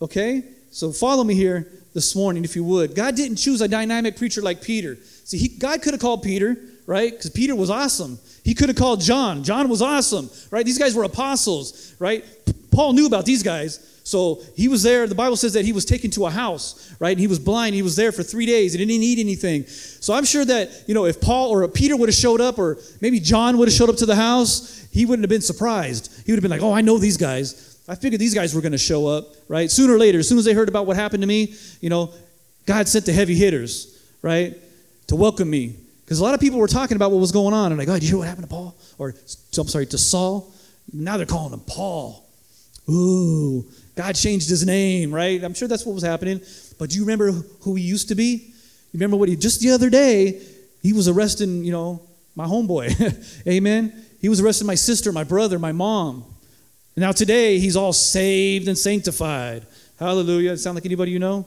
Okay? 0.02 0.42
So 0.70 0.90
follow 0.92 1.22
me 1.22 1.34
here 1.34 1.70
this 1.94 2.16
morning, 2.16 2.44
if 2.44 2.56
you 2.56 2.64
would. 2.64 2.94
God 2.94 3.14
didn't 3.14 3.36
choose 3.36 3.60
a 3.60 3.68
dynamic 3.68 4.16
preacher 4.16 4.42
like 4.42 4.60
Peter. 4.60 4.96
See, 5.24 5.38
he, 5.38 5.48
God 5.48 5.80
could 5.80 5.94
have 5.94 6.00
called 6.00 6.22
Peter, 6.22 6.56
right? 6.86 7.12
Because 7.12 7.30
Peter 7.30 7.54
was 7.54 7.70
awesome. 7.70 8.18
He 8.44 8.54
could 8.54 8.68
have 8.68 8.76
called 8.76 9.00
John. 9.00 9.44
John 9.44 9.68
was 9.68 9.80
awesome, 9.80 10.28
right? 10.50 10.66
These 10.66 10.78
guys 10.78 10.94
were 10.94 11.04
apostles, 11.04 11.94
right? 11.98 12.24
Paul 12.72 12.94
knew 12.94 13.06
about 13.06 13.26
these 13.26 13.42
guys. 13.42 13.88
So 14.04 14.42
he 14.56 14.66
was 14.66 14.82
there. 14.82 15.06
The 15.06 15.14
Bible 15.14 15.36
says 15.36 15.52
that 15.52 15.64
he 15.64 15.72
was 15.72 15.84
taken 15.84 16.10
to 16.12 16.26
a 16.26 16.30
house, 16.30 16.92
right? 16.98 17.10
And 17.10 17.20
he 17.20 17.28
was 17.28 17.38
blind. 17.38 17.76
He 17.76 17.82
was 17.82 17.94
there 17.94 18.10
for 18.10 18.24
three 18.24 18.46
days. 18.46 18.72
He 18.72 18.78
didn't 18.78 18.90
eat 18.90 19.20
anything. 19.20 19.64
So 19.66 20.12
I'm 20.12 20.24
sure 20.24 20.44
that, 20.44 20.84
you 20.88 20.94
know, 20.94 21.04
if 21.04 21.20
Paul 21.20 21.50
or 21.50 21.68
Peter 21.68 21.96
would 21.96 22.08
have 22.08 22.16
showed 22.16 22.40
up, 22.40 22.58
or 22.58 22.78
maybe 23.00 23.20
John 23.20 23.58
would 23.58 23.68
have 23.68 23.76
showed 23.76 23.90
up 23.90 23.96
to 23.98 24.06
the 24.06 24.16
house, 24.16 24.88
he 24.90 25.06
wouldn't 25.06 25.22
have 25.22 25.30
been 25.30 25.42
surprised. 25.42 26.10
He 26.26 26.32
would 26.32 26.38
have 26.38 26.42
been 26.42 26.50
like, 26.50 26.62
oh, 26.62 26.72
I 26.72 26.80
know 26.80 26.98
these 26.98 27.16
guys. 27.16 27.71
I 27.88 27.94
figured 27.96 28.20
these 28.20 28.34
guys 28.34 28.54
were 28.54 28.60
going 28.60 28.72
to 28.72 28.78
show 28.78 29.06
up, 29.06 29.26
right? 29.48 29.70
Sooner 29.70 29.94
or 29.94 29.98
later, 29.98 30.20
as 30.20 30.28
soon 30.28 30.38
as 30.38 30.44
they 30.44 30.54
heard 30.54 30.68
about 30.68 30.86
what 30.86 30.96
happened 30.96 31.22
to 31.22 31.26
me, 31.26 31.54
you 31.80 31.90
know, 31.90 32.12
God 32.64 32.86
sent 32.88 33.06
the 33.06 33.12
heavy 33.12 33.34
hitters, 33.34 34.00
right, 34.22 34.56
to 35.08 35.16
welcome 35.16 35.50
me. 35.50 35.76
Because 36.04 36.20
a 36.20 36.22
lot 36.22 36.34
of 36.34 36.40
people 36.40 36.58
were 36.58 36.68
talking 36.68 36.96
about 36.96 37.10
what 37.10 37.20
was 37.20 37.32
going 37.32 37.54
on. 37.54 37.72
And 37.72 37.78
like, 37.78 37.88
oh, 37.88 37.94
did 37.94 38.04
you 38.04 38.10
hear 38.10 38.18
what 38.18 38.28
happened 38.28 38.44
to 38.44 38.50
Paul? 38.50 38.76
Or, 38.98 39.14
I'm 39.58 39.68
sorry, 39.68 39.86
to 39.86 39.98
Saul? 39.98 40.52
Now 40.92 41.16
they're 41.16 41.26
calling 41.26 41.52
him 41.52 41.60
Paul. 41.66 42.28
Ooh, 42.88 43.64
God 43.96 44.14
changed 44.14 44.48
his 44.48 44.64
name, 44.66 45.12
right? 45.12 45.42
I'm 45.42 45.54
sure 45.54 45.68
that's 45.68 45.86
what 45.86 45.94
was 45.94 46.02
happening. 46.02 46.40
But 46.78 46.90
do 46.90 46.96
you 46.96 47.02
remember 47.02 47.32
who 47.60 47.74
he 47.74 47.82
used 47.82 48.08
to 48.08 48.14
be? 48.14 48.52
You 48.92 48.98
remember 48.98 49.16
what 49.16 49.28
he, 49.28 49.36
just 49.36 49.60
the 49.60 49.70
other 49.70 49.88
day, 49.90 50.42
he 50.82 50.92
was 50.92 51.08
arresting, 51.08 51.64
you 51.64 51.72
know, 51.72 52.02
my 52.34 52.44
homeboy. 52.44 53.42
Amen? 53.48 54.04
He 54.20 54.28
was 54.28 54.40
arresting 54.40 54.66
my 54.66 54.74
sister, 54.74 55.12
my 55.12 55.24
brother, 55.24 55.58
my 55.58 55.72
mom. 55.72 56.24
Now 56.96 57.12
today, 57.12 57.58
he's 57.58 57.76
all 57.76 57.92
saved 57.92 58.68
and 58.68 58.76
sanctified. 58.76 59.66
Hallelujah. 59.98 60.56
Sound 60.56 60.74
like 60.74 60.84
anybody 60.84 61.10
you 61.10 61.18
know? 61.18 61.46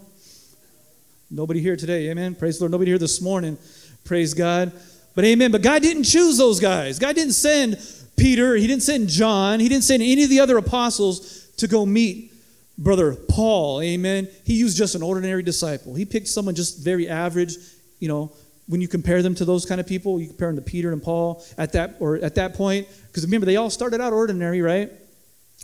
Nobody 1.29 1.59
here 1.59 1.75
today. 1.75 2.09
Amen. 2.09 2.33
Praise 2.35 2.57
the 2.57 2.63
Lord. 2.63 2.71
Nobody 2.71 2.91
here 2.91 2.97
this 2.97 3.21
morning. 3.21 3.57
Praise 4.03 4.33
God. 4.33 4.71
But 5.13 5.25
amen. 5.25 5.51
But 5.51 5.61
God 5.61 5.81
didn't 5.81 6.03
choose 6.03 6.37
those 6.37 6.59
guys. 6.59 6.97
God 6.97 7.15
didn't 7.15 7.33
send 7.33 7.77
Peter. 8.17 8.55
He 8.55 8.65
didn't 8.65 8.83
send 8.83 9.07
John. 9.07 9.59
He 9.59 9.69
didn't 9.69 9.83
send 9.83 10.01
any 10.01 10.23
of 10.23 10.29
the 10.29 10.39
other 10.39 10.57
apostles 10.57 11.47
to 11.57 11.67
go 11.67 11.85
meet 11.85 12.33
brother 12.77 13.15
Paul. 13.15 13.81
Amen. 13.81 14.27
He 14.43 14.55
used 14.55 14.77
just 14.77 14.95
an 14.95 15.03
ordinary 15.03 15.43
disciple. 15.43 15.93
He 15.95 16.05
picked 16.05 16.27
someone 16.27 16.55
just 16.55 16.83
very 16.83 17.07
average, 17.07 17.55
you 17.99 18.07
know, 18.07 18.31
when 18.67 18.81
you 18.81 18.87
compare 18.87 19.21
them 19.21 19.35
to 19.35 19.45
those 19.45 19.65
kind 19.65 19.79
of 19.79 19.85
people, 19.85 20.19
you 20.19 20.27
compare 20.27 20.47
them 20.47 20.55
to 20.55 20.61
Peter 20.61 20.91
and 20.91 21.01
Paul 21.01 21.45
at 21.57 21.71
that 21.73 21.97
or 21.99 22.15
at 22.17 22.35
that 22.35 22.55
point 22.55 22.87
because 23.07 23.23
remember 23.23 23.45
they 23.45 23.57
all 23.57 23.69
started 23.69 24.01
out 24.01 24.11
ordinary, 24.11 24.61
right? 24.61 24.91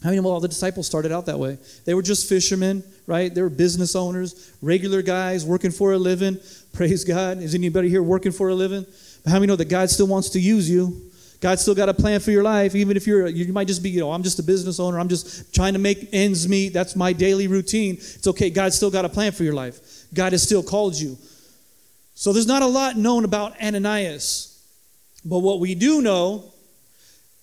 How 0.04 0.10
many 0.10 0.18
of 0.18 0.26
all 0.26 0.40
the 0.40 0.48
disciples 0.48 0.88
started 0.88 1.12
out 1.12 1.28
that 1.28 1.38
way? 1.38 1.60
They 1.86 1.94
were 1.94 2.02
just 2.02 2.28
fishermen, 2.28 2.84
right? 3.06 3.34
They 3.34 3.42
were 3.42 3.50
business 3.50 3.96
owners, 3.96 4.52
regular 4.62 5.04
guys 5.04 5.46
working 5.46 5.70
for 5.70 5.94
a 5.94 5.98
living. 5.98 6.40
Praise 6.74 7.04
God. 7.04 7.38
Is 7.38 7.54
anybody 7.54 7.90
here 7.90 8.02
working 8.02 8.32
for 8.32 8.50
a 8.50 8.56
living? 8.56 8.86
But 9.24 9.30
how 9.30 9.36
many 9.36 9.48
know 9.48 9.56
that 9.58 9.70
God 9.70 9.90
still 9.92 10.08
wants 10.08 10.30
to 10.32 10.40
use 10.40 10.70
you? 10.70 11.12
God 11.40 11.60
still 11.60 11.76
got 11.76 11.90
a 11.90 11.94
plan 11.94 12.20
for 12.20 12.30
your 12.32 12.44
life, 12.44 12.76
even 12.76 12.96
if 12.96 13.08
you're 13.08 13.28
you 13.28 13.52
might 13.52 13.68
just 13.68 13.82
be, 13.82 13.90
you 13.90 14.00
know, 14.00 14.12
I'm 14.12 14.22
just 14.22 14.38
a 14.38 14.44
business 14.44 14.80
owner. 14.80 15.00
I'm 15.00 15.10
just 15.10 15.54
trying 15.54 15.74
to 15.74 15.80
make 15.80 16.10
ends 16.14 16.48
meet. 16.48 16.72
That's 16.72 16.96
my 16.96 17.14
daily 17.14 17.48
routine. 17.48 17.96
It's 17.96 18.28
okay. 18.28 18.52
God 18.52 18.74
still 18.74 18.92
got 18.92 19.06
a 19.06 19.10
plan 19.10 19.32
for 19.32 19.44
your 19.44 19.56
life. 19.56 20.06
God 20.14 20.34
has 20.34 20.44
still 20.44 20.62
called 20.62 20.96
you. 20.96 21.18
So 22.14 22.32
there's 22.32 22.48
not 22.48 22.62
a 22.62 22.68
lot 22.68 22.96
known 22.96 23.26
about 23.26 23.60
Ananias. 23.60 24.64
But 25.26 25.40
what 25.40 25.60
we 25.60 25.74
do 25.74 26.02
know 26.02 26.54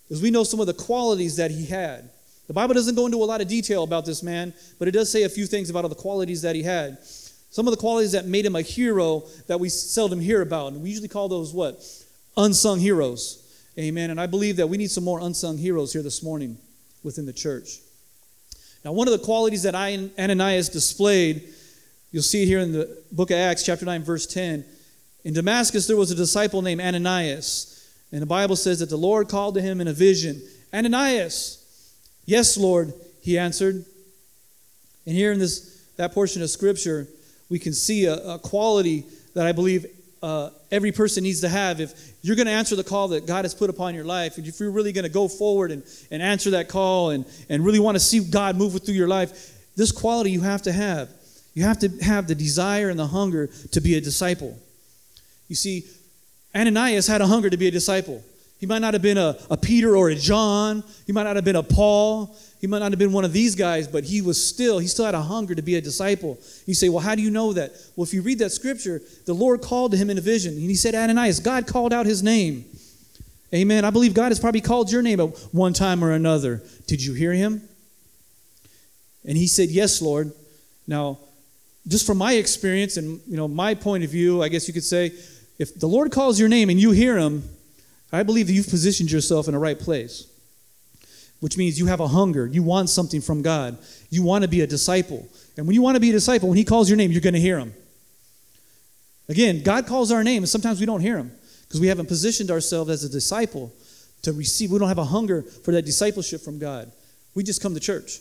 is 0.09 0.23
we 0.23 0.31
know 0.31 0.45
some 0.45 0.61
of 0.61 0.67
the 0.67 0.75
qualities 0.75 1.37
that 1.37 1.51
he 1.51 1.67
had. 1.67 2.09
The 2.49 2.55
Bible 2.55 2.75
doesn't 2.75 2.95
go 2.95 3.07
into 3.07 3.19
a 3.19 3.25
lot 3.25 3.41
of 3.41 3.47
detail 3.47 3.85
about 3.85 4.07
this 4.07 4.23
man, 4.23 4.55
but 4.79 4.89
it 4.89 4.93
does 4.93 5.13
say 5.13 5.23
a 5.23 5.29
few 5.29 5.47
things 5.47 5.69
about 5.71 5.85
all 5.85 5.91
the 5.91 5.95
qualities 5.95 6.43
that 6.43 6.57
he 6.57 6.63
had. 6.63 6.99
Some 7.51 7.67
of 7.67 7.73
the 7.73 7.81
qualities 7.81 8.13
that 8.13 8.27
made 8.27 8.45
him 8.45 8.57
a 8.57 8.63
hero 8.63 9.25
that 9.47 9.61
we 9.61 9.69
seldom 9.69 10.19
hear 10.19 10.43
about. 10.43 10.73
And 10.73 10.83
we 10.83 10.89
usually 10.89 11.09
call 11.09 11.29
those 11.29 11.53
what? 11.53 11.85
Unsung 12.37 12.79
heroes. 12.79 13.45
Amen. 13.79 14.11
And 14.11 14.21
I 14.21 14.27
believe 14.27 14.57
that 14.57 14.67
we 14.67 14.77
need 14.77 14.91
some 14.91 15.05
more 15.05 15.21
unsung 15.21 15.59
heroes 15.59 15.93
here 15.93 16.03
this 16.03 16.23
morning 16.23 16.59
within 17.03 17.27
the 17.27 17.33
church. 17.33 17.81
Now, 18.85 18.93
one 18.93 19.09
of 19.09 19.13
the 19.13 19.25
qualities 19.25 19.63
that 19.65 19.75
Ananias 19.75 20.69
displayed, 20.71 21.53
you'll 22.13 22.23
see 22.23 22.47
here 22.47 22.61
in 22.61 22.73
the 22.73 23.03
book 23.13 23.31
of 23.31 23.37
Acts, 23.37 23.63
chapter 23.63 23.85
9, 23.85 24.03
verse 24.03 24.27
10. 24.27 24.65
In 25.25 25.35
Damascus, 25.35 25.87
there 25.87 25.97
was 25.97 26.11
a 26.11 26.15
disciple 26.15 26.63
named 26.63 26.81
Ananias. 26.81 27.75
And 28.11 28.23
the 28.23 28.27
Bible 28.27 28.57
says 28.57 28.79
that 28.79 28.89
the 28.89 28.97
Lord 28.97 29.29
called 29.29 29.55
to 29.57 29.61
him 29.61 29.81
in 29.83 29.89
a 29.89 29.93
vision 29.93 30.41
Ananias. 30.73 31.58
Yes, 32.29 32.59
Lord, 32.59 32.93
he 33.23 33.39
answered. 33.39 33.87
And 35.07 35.17
here 35.17 35.33
in 35.33 35.39
this 35.39 35.83
that 35.97 36.13
portion 36.13 36.43
of 36.43 36.51
scripture, 36.51 37.09
we 37.49 37.59
can 37.59 37.73
see 37.73 38.05
a, 38.05 38.35
a 38.35 38.39
quality 38.39 39.07
that 39.33 39.47
I 39.47 39.53
believe 39.53 39.87
uh, 40.23 40.51
every 40.71 40.93
person 40.93 41.25
needs 41.25 41.41
to 41.41 41.49
have. 41.49 41.81
If 41.81 42.13
you're 42.21 42.37
going 42.37 42.47
to 42.47 42.53
answer 42.53 42.77
the 42.77 42.85
call 42.85 43.09
that 43.09 43.27
God 43.27 43.47
has 43.47 43.55
put 43.55 43.71
upon 43.71 43.95
your 43.95 44.05
life, 44.05 44.37
and 44.37 44.47
if 44.47 44.61
you're 44.61 44.71
really 44.71 44.93
going 44.93 45.07
to 45.07 45.11
go 45.11 45.27
forward 45.27 45.71
and, 45.71 45.83
and 46.11 46.21
answer 46.21 46.51
that 46.51 46.69
call 46.69 47.11
and, 47.11 47.25
and 47.49 47.65
really 47.65 47.81
want 47.81 47.95
to 47.95 48.01
see 48.01 48.21
God 48.21 48.57
move 48.57 48.79
through 48.85 48.95
your 48.95 49.09
life, 49.09 49.57
this 49.75 49.91
quality 49.91 50.31
you 50.31 50.43
have 50.43 50.61
to 50.63 50.73
have. 50.73 51.09
You 51.55 51.65
have 51.65 51.79
to 51.79 51.89
have 52.03 52.27
the 52.27 52.35
desire 52.35 52.91
and 52.91 52.99
the 52.99 53.07
hunger 53.07 53.47
to 53.73 53.81
be 53.81 53.97
a 53.97 54.03
disciple. 54.03 54.59
You 55.49 55.57
see, 55.57 55.87
Ananias 56.55 57.07
had 57.07 57.23
a 57.23 57.27
hunger 57.27 57.49
to 57.49 57.57
be 57.57 57.69
a 57.69 57.71
disciple. 57.71 58.23
He 58.59 58.67
might 58.67 58.81
not 58.81 58.93
have 58.95 59.03
been 59.03 59.19
a, 59.19 59.37
a 59.51 59.57
Peter 59.57 59.97
or 59.97 60.11
a 60.11 60.17
John. 60.17 60.83
He 61.07 61.13
might 61.13 61.23
not 61.23 61.37
have 61.37 61.45
been 61.45 61.57
a 61.57 61.63
Paul. 61.63 62.37
He 62.61 62.67
might 62.67 62.81
not 62.81 62.91
have 62.91 62.99
been 62.99 63.13
one 63.13 63.25
of 63.25 63.33
these 63.33 63.55
guys, 63.55 63.87
but 63.87 64.03
he 64.03 64.21
was 64.21 64.45
still, 64.45 64.81
he 64.81 64.89
still 64.89 65.05
had 65.05 65.15
a 65.15 65.23
hunger 65.23 65.55
to 65.55 65.63
be 65.63 65.77
a 65.77 65.81
disciple. 65.81 66.39
You 66.67 66.75
say, 66.75 66.89
well, 66.89 66.99
how 66.99 67.15
do 67.15 67.23
you 67.23 67.31
know 67.31 67.53
that? 67.53 67.71
Well, 67.95 68.05
if 68.05 68.13
you 68.13 68.21
read 68.21 68.41
that 68.41 68.51
scripture, 68.51 69.01
the 69.27 69.33
Lord 69.33 69.63
called 69.63 69.93
to 69.93 69.97
him 69.97 70.11
in 70.11 70.19
a 70.19 70.21
vision. 70.21 70.55
And 70.55 70.63
he 70.63 70.75
said, 70.75 70.95
Ananias, 70.97 71.39
God 71.39 71.69
called 71.69 71.93
out 71.93 72.05
his 72.05 72.23
name. 72.23 72.65
Amen. 73.55 73.85
I 73.85 73.91
believe 73.91 74.13
God 74.13 74.29
has 74.29 74.41
probably 74.41 74.61
called 74.61 74.91
your 74.91 75.03
name 75.03 75.21
at 75.21 75.29
one 75.53 75.73
time 75.73 76.03
or 76.05 76.11
another. 76.11 76.63
Did 76.87 77.03
you 77.03 77.15
hear 77.15 77.33
him? 77.33 77.63
And 79.25 79.37
he 79.39 79.47
said, 79.47 79.71
Yes, 79.71 80.03
Lord. 80.03 80.33
Now, 80.87 81.19
just 81.87 82.07
from 82.07 82.19
my 82.19 82.35
experience 82.35 82.97
and 82.97 83.21
you 83.27 83.37
know 83.37 83.49
my 83.49 83.75
point 83.75 84.05
of 84.05 84.11
view, 84.11 84.43
I 84.43 84.49
guess 84.49 84.69
you 84.69 84.75
could 84.75 84.85
say, 84.85 85.13
if 85.59 85.79
the 85.79 85.87
Lord 85.87 86.13
calls 86.13 86.39
your 86.39 86.49
name 86.49 86.69
and 86.69 86.79
you 86.79 86.91
hear 86.91 87.17
him, 87.17 87.49
I 88.13 88.23
believe 88.23 88.47
that 88.47 88.53
you've 88.53 88.69
positioned 88.69 89.11
yourself 89.11 89.49
in 89.49 89.53
the 89.53 89.59
right 89.59 89.79
place, 89.79 90.27
which 91.41 91.57
means 91.57 91.79
you 91.79 91.87
have 91.87 92.01
a 92.01 92.09
hunger. 92.09 92.47
You 92.47 92.63
want 92.63 92.89
something 92.89 93.21
from 93.21 93.43
God. 93.43 93.79
You 94.11 94.23
want 94.23 94.43
to 94.43 94.49
be 94.49 94.63
a 94.63 94.67
disciple. 94.67 95.29
And 95.57 95.67
when 95.67 95.75
you 95.75 95.83
want 95.83 95.97
to 95.97 96.01
be 96.01 96.11
a 96.11 96.13
disciple, 96.13 96.49
when 96.49 96.57
He 96.57 96.65
calls 96.65 96.89
your 96.89 96.97
name, 96.97 97.13
you're 97.13 97.21
going 97.21 97.35
to 97.35 97.41
hear 97.41 97.59
Him. 97.59 97.75
Again, 99.29 99.63
God 99.63 99.87
calls 99.87 100.11
our 100.11 100.25
name, 100.25 100.43
and 100.43 100.49
sometimes 100.49 100.81
we 100.81 100.87
don't 100.87 101.01
hear 101.01 101.19
Him 101.19 101.33
because 101.63 101.81
we 101.81 101.89
haven't 101.89 102.07
positioned 102.07 102.51
ourselves 102.51 102.91
as 102.91 103.05
a 103.05 103.09
disciple 103.09 103.73
to 104.23 104.33
receive. 104.33 104.71
We 104.71 104.79
don't 104.79 104.89
have 104.89 104.99
a 104.99 105.05
hunger 105.05 105.43
for 105.43 105.73
that 105.73 105.83
discipleship 105.83 106.41
from 106.41 106.59
God. 106.59 106.91
We 107.35 107.43
just 107.43 107.63
come 107.63 107.75
to 107.75 107.81
church. 107.81 108.21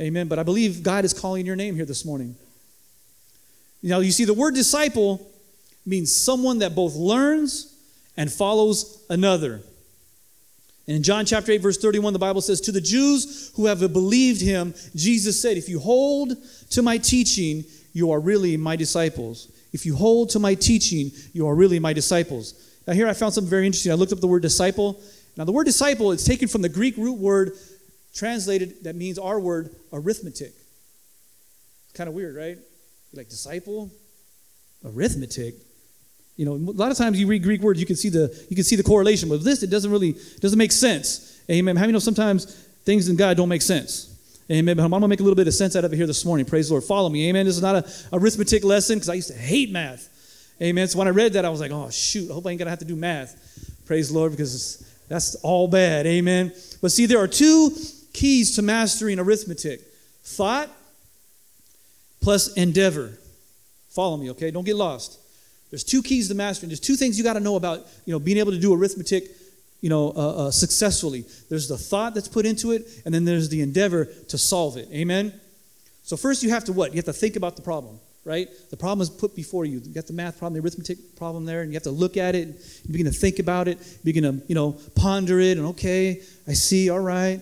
Amen. 0.00 0.26
But 0.26 0.38
I 0.38 0.42
believe 0.42 0.82
God 0.82 1.04
is 1.04 1.12
calling 1.12 1.44
your 1.44 1.54
name 1.54 1.76
here 1.76 1.84
this 1.84 2.04
morning. 2.04 2.34
Now, 3.82 4.00
you 4.00 4.10
see, 4.10 4.24
the 4.24 4.34
word 4.34 4.54
disciple 4.54 5.30
means 5.84 6.14
someone 6.14 6.60
that 6.60 6.74
both 6.74 6.94
learns 6.94 7.71
and 8.16 8.32
follows 8.32 9.04
another. 9.08 9.62
And 10.86 10.96
in 10.96 11.02
John 11.02 11.24
chapter 11.24 11.52
8, 11.52 11.58
verse 11.58 11.78
31, 11.78 12.12
the 12.12 12.18
Bible 12.18 12.40
says, 12.40 12.60
To 12.62 12.72
the 12.72 12.80
Jews 12.80 13.52
who 13.54 13.66
have 13.66 13.80
believed 13.92 14.40
him, 14.40 14.74
Jesus 14.96 15.40
said, 15.40 15.56
If 15.56 15.68
you 15.68 15.78
hold 15.78 16.36
to 16.70 16.82
my 16.82 16.98
teaching, 16.98 17.64
you 17.92 18.10
are 18.10 18.20
really 18.20 18.56
my 18.56 18.74
disciples. 18.74 19.50
If 19.72 19.86
you 19.86 19.94
hold 19.94 20.30
to 20.30 20.38
my 20.38 20.54
teaching, 20.54 21.12
you 21.32 21.46
are 21.46 21.54
really 21.54 21.78
my 21.78 21.92
disciples. 21.92 22.54
Now, 22.86 22.94
here 22.94 23.06
I 23.06 23.12
found 23.12 23.32
something 23.32 23.48
very 23.48 23.64
interesting. 23.64 23.92
I 23.92 23.94
looked 23.94 24.12
up 24.12 24.20
the 24.20 24.26
word 24.26 24.42
disciple. 24.42 25.00
Now, 25.36 25.44
the 25.44 25.52
word 25.52 25.64
disciple 25.64 26.10
is 26.12 26.24
taken 26.24 26.48
from 26.48 26.62
the 26.62 26.68
Greek 26.68 26.96
root 26.96 27.18
word 27.18 27.52
translated 28.14 28.84
that 28.84 28.96
means 28.96 29.18
our 29.18 29.38
word 29.40 29.74
arithmetic. 29.92 30.52
Kind 31.94 32.08
of 32.08 32.14
weird, 32.14 32.36
right? 32.36 32.58
Like 33.14 33.28
disciple, 33.28 33.90
arithmetic. 34.84 35.54
You 36.36 36.46
know, 36.46 36.52
a 36.52 36.72
lot 36.72 36.90
of 36.90 36.96
times 36.96 37.20
you 37.20 37.26
read 37.26 37.42
Greek 37.42 37.60
words, 37.60 37.78
you 37.78 37.86
can 37.86 37.96
see 37.96 38.08
the 38.08 38.46
you 38.48 38.56
can 38.56 38.64
see 38.64 38.76
the 38.76 38.82
correlation. 38.82 39.28
But 39.28 39.44
this, 39.44 39.62
it 39.62 39.70
doesn't 39.70 39.90
really 39.90 40.16
doesn't 40.40 40.58
make 40.58 40.72
sense. 40.72 41.40
Amen. 41.50 41.76
How 41.76 41.86
you 41.86 41.92
know 41.92 41.98
sometimes 41.98 42.54
things 42.84 43.08
in 43.08 43.16
God 43.16 43.36
don't 43.36 43.48
make 43.48 43.62
sense? 43.62 44.08
Amen. 44.50 44.76
But 44.76 44.84
I'm 44.84 44.90
to 44.90 45.08
make 45.08 45.20
a 45.20 45.22
little 45.22 45.36
bit 45.36 45.46
of 45.46 45.54
sense 45.54 45.76
out 45.76 45.84
of 45.84 45.92
it 45.92 45.96
here 45.96 46.06
this 46.06 46.24
morning. 46.24 46.44
Praise 46.46 46.68
the 46.68 46.74
Lord. 46.74 46.84
Follow 46.84 47.08
me. 47.08 47.28
Amen. 47.28 47.46
This 47.46 47.56
is 47.56 47.62
not 47.62 47.76
a 47.76 47.92
arithmetic 48.12 48.64
lesson 48.64 48.96
because 48.96 49.08
I 49.08 49.14
used 49.14 49.28
to 49.28 49.36
hate 49.36 49.70
math. 49.70 50.08
Amen. 50.60 50.86
So 50.88 50.98
when 50.98 51.08
I 51.08 51.10
read 51.10 51.34
that, 51.34 51.44
I 51.44 51.48
was 51.48 51.60
like, 51.60 51.70
oh, 51.70 51.90
shoot, 51.90 52.30
I 52.30 52.34
hope 52.34 52.46
I 52.46 52.50
ain't 52.50 52.60
to 52.60 52.70
have 52.70 52.78
to 52.80 52.84
do 52.84 52.96
math. 52.96 53.36
Praise 53.86 54.08
the 54.08 54.18
Lord 54.18 54.32
because 54.32 54.84
that's 55.08 55.34
all 55.36 55.68
bad. 55.68 56.06
Amen. 56.06 56.52
But 56.80 56.92
see, 56.92 57.06
there 57.06 57.18
are 57.18 57.28
two 57.28 57.70
keys 58.12 58.56
to 58.56 58.62
mastering 58.62 59.18
arithmetic 59.18 59.80
thought 60.22 60.68
plus 62.20 62.52
endeavor. 62.54 63.18
Follow 63.90 64.16
me, 64.16 64.30
okay? 64.30 64.50
Don't 64.50 64.64
get 64.64 64.76
lost. 64.76 65.18
There's 65.72 65.84
two 65.84 66.02
keys 66.02 66.28
to 66.28 66.34
mastering. 66.34 66.68
There's 66.68 66.80
two 66.80 66.96
things 66.96 67.16
you 67.16 67.24
got 67.24 67.32
to 67.32 67.40
know 67.40 67.56
about, 67.56 67.86
you 68.04 68.12
know, 68.12 68.18
being 68.18 68.36
able 68.36 68.52
to 68.52 68.58
do 68.58 68.74
arithmetic, 68.74 69.30
you 69.80 69.88
know, 69.88 70.12
uh, 70.14 70.48
uh, 70.48 70.50
successfully. 70.50 71.24
There's 71.48 71.66
the 71.66 71.78
thought 71.78 72.12
that's 72.12 72.28
put 72.28 72.44
into 72.44 72.72
it, 72.72 72.86
and 73.06 73.14
then 73.14 73.24
there's 73.24 73.48
the 73.48 73.62
endeavor 73.62 74.04
to 74.04 74.36
solve 74.36 74.76
it. 74.76 74.86
Amen. 74.92 75.32
So 76.02 76.18
first, 76.18 76.42
you 76.42 76.50
have 76.50 76.64
to 76.64 76.74
what? 76.74 76.90
You 76.92 76.96
have 76.96 77.06
to 77.06 77.14
think 77.14 77.36
about 77.36 77.56
the 77.56 77.62
problem, 77.62 77.98
right? 78.26 78.48
The 78.68 78.76
problem 78.76 79.00
is 79.00 79.08
put 79.08 79.34
before 79.34 79.64
you. 79.64 79.80
You 79.82 79.94
got 79.94 80.06
the 80.06 80.12
math 80.12 80.38
problem, 80.38 80.60
the 80.60 80.62
arithmetic 80.62 81.16
problem 81.16 81.46
there, 81.46 81.62
and 81.62 81.72
you 81.72 81.76
have 81.76 81.84
to 81.84 81.90
look 81.90 82.18
at 82.18 82.34
it. 82.34 82.48
You 82.48 82.92
begin 82.92 83.06
to 83.06 83.18
think 83.18 83.38
about 83.38 83.66
it. 83.66 83.78
You 83.78 84.04
begin 84.04 84.24
to, 84.24 84.46
you 84.48 84.54
know, 84.54 84.72
ponder 84.94 85.40
it, 85.40 85.56
and 85.56 85.68
okay, 85.68 86.20
I 86.46 86.52
see. 86.52 86.90
All 86.90 87.00
right, 87.00 87.40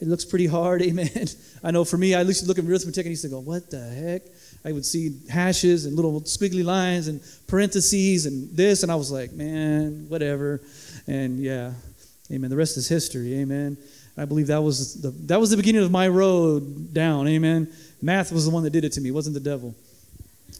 it 0.00 0.06
looks 0.06 0.24
pretty 0.24 0.46
hard. 0.46 0.80
Amen. 0.90 1.26
I 1.64 1.72
know 1.72 1.84
for 1.84 1.98
me, 1.98 2.14
I 2.14 2.20
used 2.22 2.42
to 2.42 2.46
look 2.46 2.60
at 2.60 2.64
arithmetic 2.64 3.04
and 3.04 3.08
I 3.08 3.10
used 3.10 3.22
to 3.22 3.30
go, 3.30 3.40
"What 3.40 3.68
the 3.68 3.80
heck?" 3.80 4.22
I 4.66 4.72
would 4.72 4.84
see 4.84 5.20
hashes 5.30 5.86
and 5.86 5.94
little 5.94 6.20
squiggly 6.22 6.64
lines 6.64 7.06
and 7.06 7.20
parentheses 7.46 8.26
and 8.26 8.50
this, 8.56 8.82
and 8.82 8.90
I 8.90 8.96
was 8.96 9.12
like, 9.12 9.30
man, 9.32 10.06
whatever. 10.08 10.60
And 11.06 11.38
yeah, 11.38 11.72
amen. 12.32 12.50
The 12.50 12.56
rest 12.56 12.76
is 12.76 12.88
history, 12.88 13.34
amen. 13.34 13.78
I 14.16 14.24
believe 14.24 14.48
that 14.48 14.60
was 14.60 15.00
the 15.00 15.10
that 15.26 15.38
was 15.38 15.50
the 15.50 15.56
beginning 15.56 15.84
of 15.84 15.92
my 15.92 16.08
road 16.08 16.92
down, 16.92 17.28
amen. 17.28 17.72
Math 18.02 18.32
was 18.32 18.44
the 18.44 18.50
one 18.50 18.64
that 18.64 18.70
did 18.70 18.84
it 18.84 18.90
to 18.92 19.00
me, 19.00 19.10
it 19.10 19.12
wasn't 19.12 19.34
the 19.34 19.40
devil. 19.40 19.72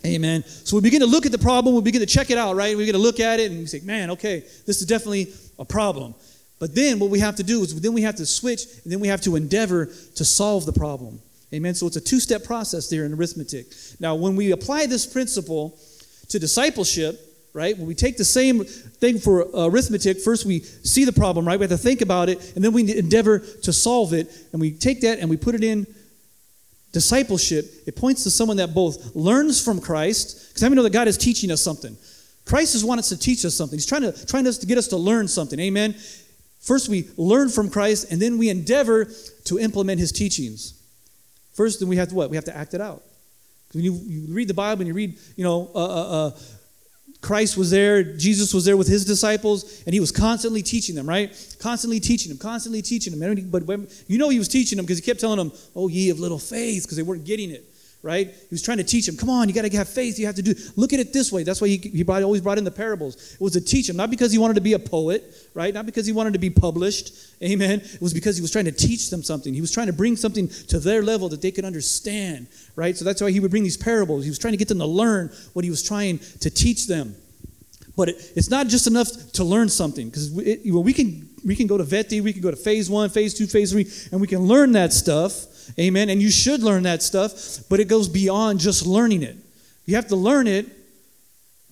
Amen. 0.05 0.45
So 0.45 0.77
we 0.77 0.83
begin 0.83 1.01
to 1.01 1.07
look 1.07 1.27
at 1.27 1.33
the 1.33 1.39
problem, 1.39 1.75
we 1.75 1.81
begin 1.81 2.01
to 2.01 2.07
check 2.07 2.31
it 2.31 2.39
out, 2.39 2.55
right? 2.55 2.77
We 2.77 2.83
begin 2.83 2.95
to 2.95 3.01
look 3.01 3.19
at 3.19 3.41
it 3.41 3.51
and 3.51 3.59
we 3.59 3.67
say, 3.67 3.81
man, 3.81 4.11
okay, 4.11 4.41
this 4.67 4.81
is 4.81 4.87
definitely 4.87 5.33
a 5.59 5.65
problem. 5.65 6.15
But 6.61 6.77
then 6.77 7.01
what 7.01 7.11
we 7.11 7.19
have 7.19 7.35
to 7.37 7.43
do 7.43 7.63
is 7.63 7.81
then 7.81 7.93
we 7.93 8.03
have 8.03 8.17
to 8.17 8.27
switch 8.27 8.67
and 8.85 8.93
then 8.93 9.01
we 9.01 9.09
have 9.09 9.21
to 9.23 9.35
endeavor 9.35 9.87
to 9.87 10.25
solve 10.25 10.65
the 10.65 10.73
problem. 10.73 11.21
Amen. 11.55 11.75
So 11.75 11.87
it's 11.87 11.97
a 11.97 12.01
two 12.01 12.21
step 12.21 12.45
process 12.45 12.89
there 12.89 13.05
in 13.05 13.15
arithmetic. 13.15 13.67
Now, 14.01 14.15
when 14.15 14.35
we 14.37 14.53
apply 14.53 14.87
this 14.87 15.07
principle 15.07 15.79
to 16.29 16.39
discipleship, 16.39 17.21
right, 17.53 17.77
when 17.79 17.87
we 17.87 17.95
take 17.95 18.17
the 18.17 18.25
same 18.25 18.65
thing 18.65 19.19
for 19.19 19.45
uh, 19.57 19.69
arithmetic, 19.69 20.21
first 20.21 20.45
we 20.45 20.61
see 20.61 21.05
the 21.05 21.13
problem, 21.13 21.47
right? 21.47 21.59
We 21.59 21.65
have 21.65 21.71
to 21.71 21.79
think 21.79 22.01
about 22.01 22.29
it, 22.29 22.55
and 22.57 22.65
then 22.65 22.73
we 22.73 22.97
endeavor 22.97 23.39
to 23.39 23.73
solve 23.73 24.13
it. 24.13 24.31
And 24.53 24.61
we 24.61 24.73
take 24.73 25.03
that 25.03 25.21
and 25.21 25.31
we 25.31 25.37
put 25.37 25.55
it 25.55 25.63
in 25.63 25.87
discipleship. 26.93 27.67
It 27.87 27.95
points 27.95 28.25
to 28.25 28.31
someone 28.31 28.57
that 28.57 28.75
both 28.75 29.15
learns 29.15 29.63
from 29.63 29.81
Christ, 29.81 30.49
because 30.49 30.63
I 30.65 30.69
know 30.69 30.83
that 30.83 30.93
God 30.93 31.09
is 31.09 31.17
teaching 31.17 31.51
us 31.51 31.63
something. 31.63 31.97
Christ 32.45 32.73
has 32.75 32.85
wanted 32.85 33.05
to 33.07 33.19
teach 33.19 33.45
us 33.45 33.55
something. 33.55 33.77
He's 33.77 33.87
trying 33.87 34.03
to 34.03 34.27
trying 34.27 34.47
us 34.47 34.59
to 34.59 34.67
get 34.67 34.79
us 34.79 34.89
to 34.89 34.97
learn 34.97 35.29
something. 35.29 35.59
Amen. 35.61 35.95
First, 36.61 36.89
we 36.89 37.09
learn 37.17 37.49
from 37.49 37.71
Christ, 37.71 38.11
and 38.11 38.21
then 38.21 38.39
we 38.39 38.49
endeavor 38.51 39.09
to 39.45 39.59
implement 39.59 40.01
his 40.01 40.11
teachings. 40.11 40.75
First, 41.57 41.81
then 41.81 41.89
we 41.89 41.97
have 41.97 42.09
to 42.09 42.15
what? 42.15 42.31
We 42.31 42.37
have 42.37 42.45
to 42.45 42.57
act 42.57 42.75
it 42.75 42.81
out. 42.81 43.03
When 43.73 43.83
you, 43.83 43.95
you 44.05 44.35
read 44.35 44.47
the 44.47 44.55
Bible 44.55 44.83
and 44.83 44.89
you 44.89 44.95
read, 44.95 45.19
you 45.37 45.43
know, 45.43 45.71
uh, 45.75 45.79
uh, 45.79 46.27
uh, 46.27 46.31
Christ 47.23 47.57
was 47.57 47.71
there, 47.71 48.03
Jesus 48.03 48.55
was 48.55 48.65
there 48.67 48.77
with 48.77 48.87
his 48.87 49.05
disciples, 49.05 49.83
and 49.87 49.95
he 49.95 49.99
was 49.99 50.13
constantly 50.13 50.63
teaching 50.63 50.95
them, 50.95 51.09
right? 51.09 51.31
Constantly 51.59 51.99
teaching 51.99 52.29
them, 52.29 52.39
constantly 52.39 52.83
teaching 52.83 53.19
them. 53.19 53.51
But 53.51 53.65
when, 53.65 53.89
you 54.07 54.19
know 54.19 54.29
he 54.29 54.39
was 54.39 54.49
teaching 54.49 54.77
them 54.77 54.85
because 54.85 54.99
he 54.99 55.05
kept 55.05 55.19
telling 55.19 55.39
them, 55.39 55.51
oh, 55.75 55.89
ye 55.89 56.11
of 56.11 56.21
little 56.21 56.39
faith, 56.39 56.85
because 56.85 56.97
they 56.97 57.03
weren't 57.03 57.25
getting 57.25 57.51
it 57.51 57.65
right? 58.07 58.29
He 58.29 58.49
was 58.53 58.63
trying 58.63 58.79
to 58.79 58.85
teach 58.85 59.07
them, 59.07 59.17
come 59.17 59.29
on, 59.29 59.49
you 59.49 59.55
got 59.55 59.65
to 59.65 59.77
have 59.77 59.89
faith. 59.89 60.17
You 60.17 60.27
have 60.27 60.37
to 60.37 60.43
do, 60.43 60.55
look 60.77 60.93
at 60.93 61.01
it 61.01 61.13
this 61.13 61.33
way. 61.33 61.43
That's 61.43 61.61
why 61.61 61.67
he, 61.67 61.77
he 61.79 62.05
brought, 62.05 62.23
always 62.23 62.41
brought 62.41 62.57
in 62.57 62.63
the 62.63 62.71
parables. 62.71 63.35
It 63.35 63.41
was 63.41 63.55
to 63.55 63.61
teach 63.61 63.89
them, 63.89 63.97
not 63.97 64.11
because 64.11 64.31
he 64.31 64.39
wanted 64.39 64.55
to 64.55 64.61
be 64.61 64.75
a 64.75 64.79
poet, 64.79 65.25
right? 65.55 65.75
Not 65.75 65.87
because 65.87 66.07
he 66.07 66.13
wanted 66.13 66.33
to 66.35 66.39
be 66.39 66.49
published. 66.49 67.13
Amen. 67.43 67.81
It 67.81 68.01
was 68.01 68.15
because 68.15 68.37
he 68.37 68.43
was 68.43 68.53
trying 68.53 68.67
to 68.67 68.73
teach 68.73 69.11
them 69.11 69.25
something. 69.25 69.53
He 69.53 69.61
was 69.61 69.73
trying 69.73 69.89
to 69.89 69.93
bring 69.93 70.15
something 70.15 70.47
to 70.69 70.79
their 70.79 71.03
level 71.03 71.29
that 71.31 71.43
they 71.43 71.51
could 71.51 71.65
understand, 71.65 72.47
right? 72.77 72.97
So 72.97 73.05
that's 73.05 73.21
why 73.21 73.33
he 73.33 73.41
would 73.41 73.51
bring 73.51 73.65
these 73.65 73.77
parables. 73.77 74.23
He 74.23 74.31
was 74.31 74.39
trying 74.39 74.53
to 74.53 74.59
get 74.59 74.69
them 74.69 74.79
to 74.79 74.87
learn 74.87 75.33
what 75.53 75.65
he 75.65 75.71
was 75.71 75.83
trying 75.83 76.21
to 76.41 76.49
teach 76.49 76.87
them. 76.87 77.17
But 77.97 78.11
it, 78.11 78.33
it's 78.37 78.51
not 78.51 78.69
just 78.69 78.87
enough 78.87 79.09
to 79.33 79.43
learn 79.43 79.69
something 79.69 80.09
because 80.09 80.31
we, 80.31 80.61
we 80.71 80.93
can 80.93 81.29
we 81.45 81.57
can 81.57 81.67
go 81.67 81.77
to 81.77 81.85
VETI, 81.85 82.21
we 82.21 82.33
can 82.33 82.43
go 82.43 82.51
to 82.51 82.57
phase 82.57 82.89
one, 82.89 83.09
phase 83.11 83.35
two, 83.35 83.47
phase 83.47 83.73
three, 83.73 83.91
and 84.13 84.21
we 84.21 84.27
can 84.27 84.41
learn 84.41 84.73
that 84.73 84.93
stuff. 84.93 85.47
Amen. 85.79 86.11
And 86.11 86.21
you 86.23 86.31
should 86.31 86.63
learn 86.63 86.85
that 86.85 87.03
stuff, 87.03 87.61
but 87.69 87.81
it 87.81 87.87
goes 87.87 88.09
beyond 88.09 88.61
just 88.61 88.87
learning 88.87 89.23
it. 89.23 89.37
You 89.85 89.97
have 89.97 90.09
to 90.09 90.17
learn 90.17 90.47
it, 90.47 90.67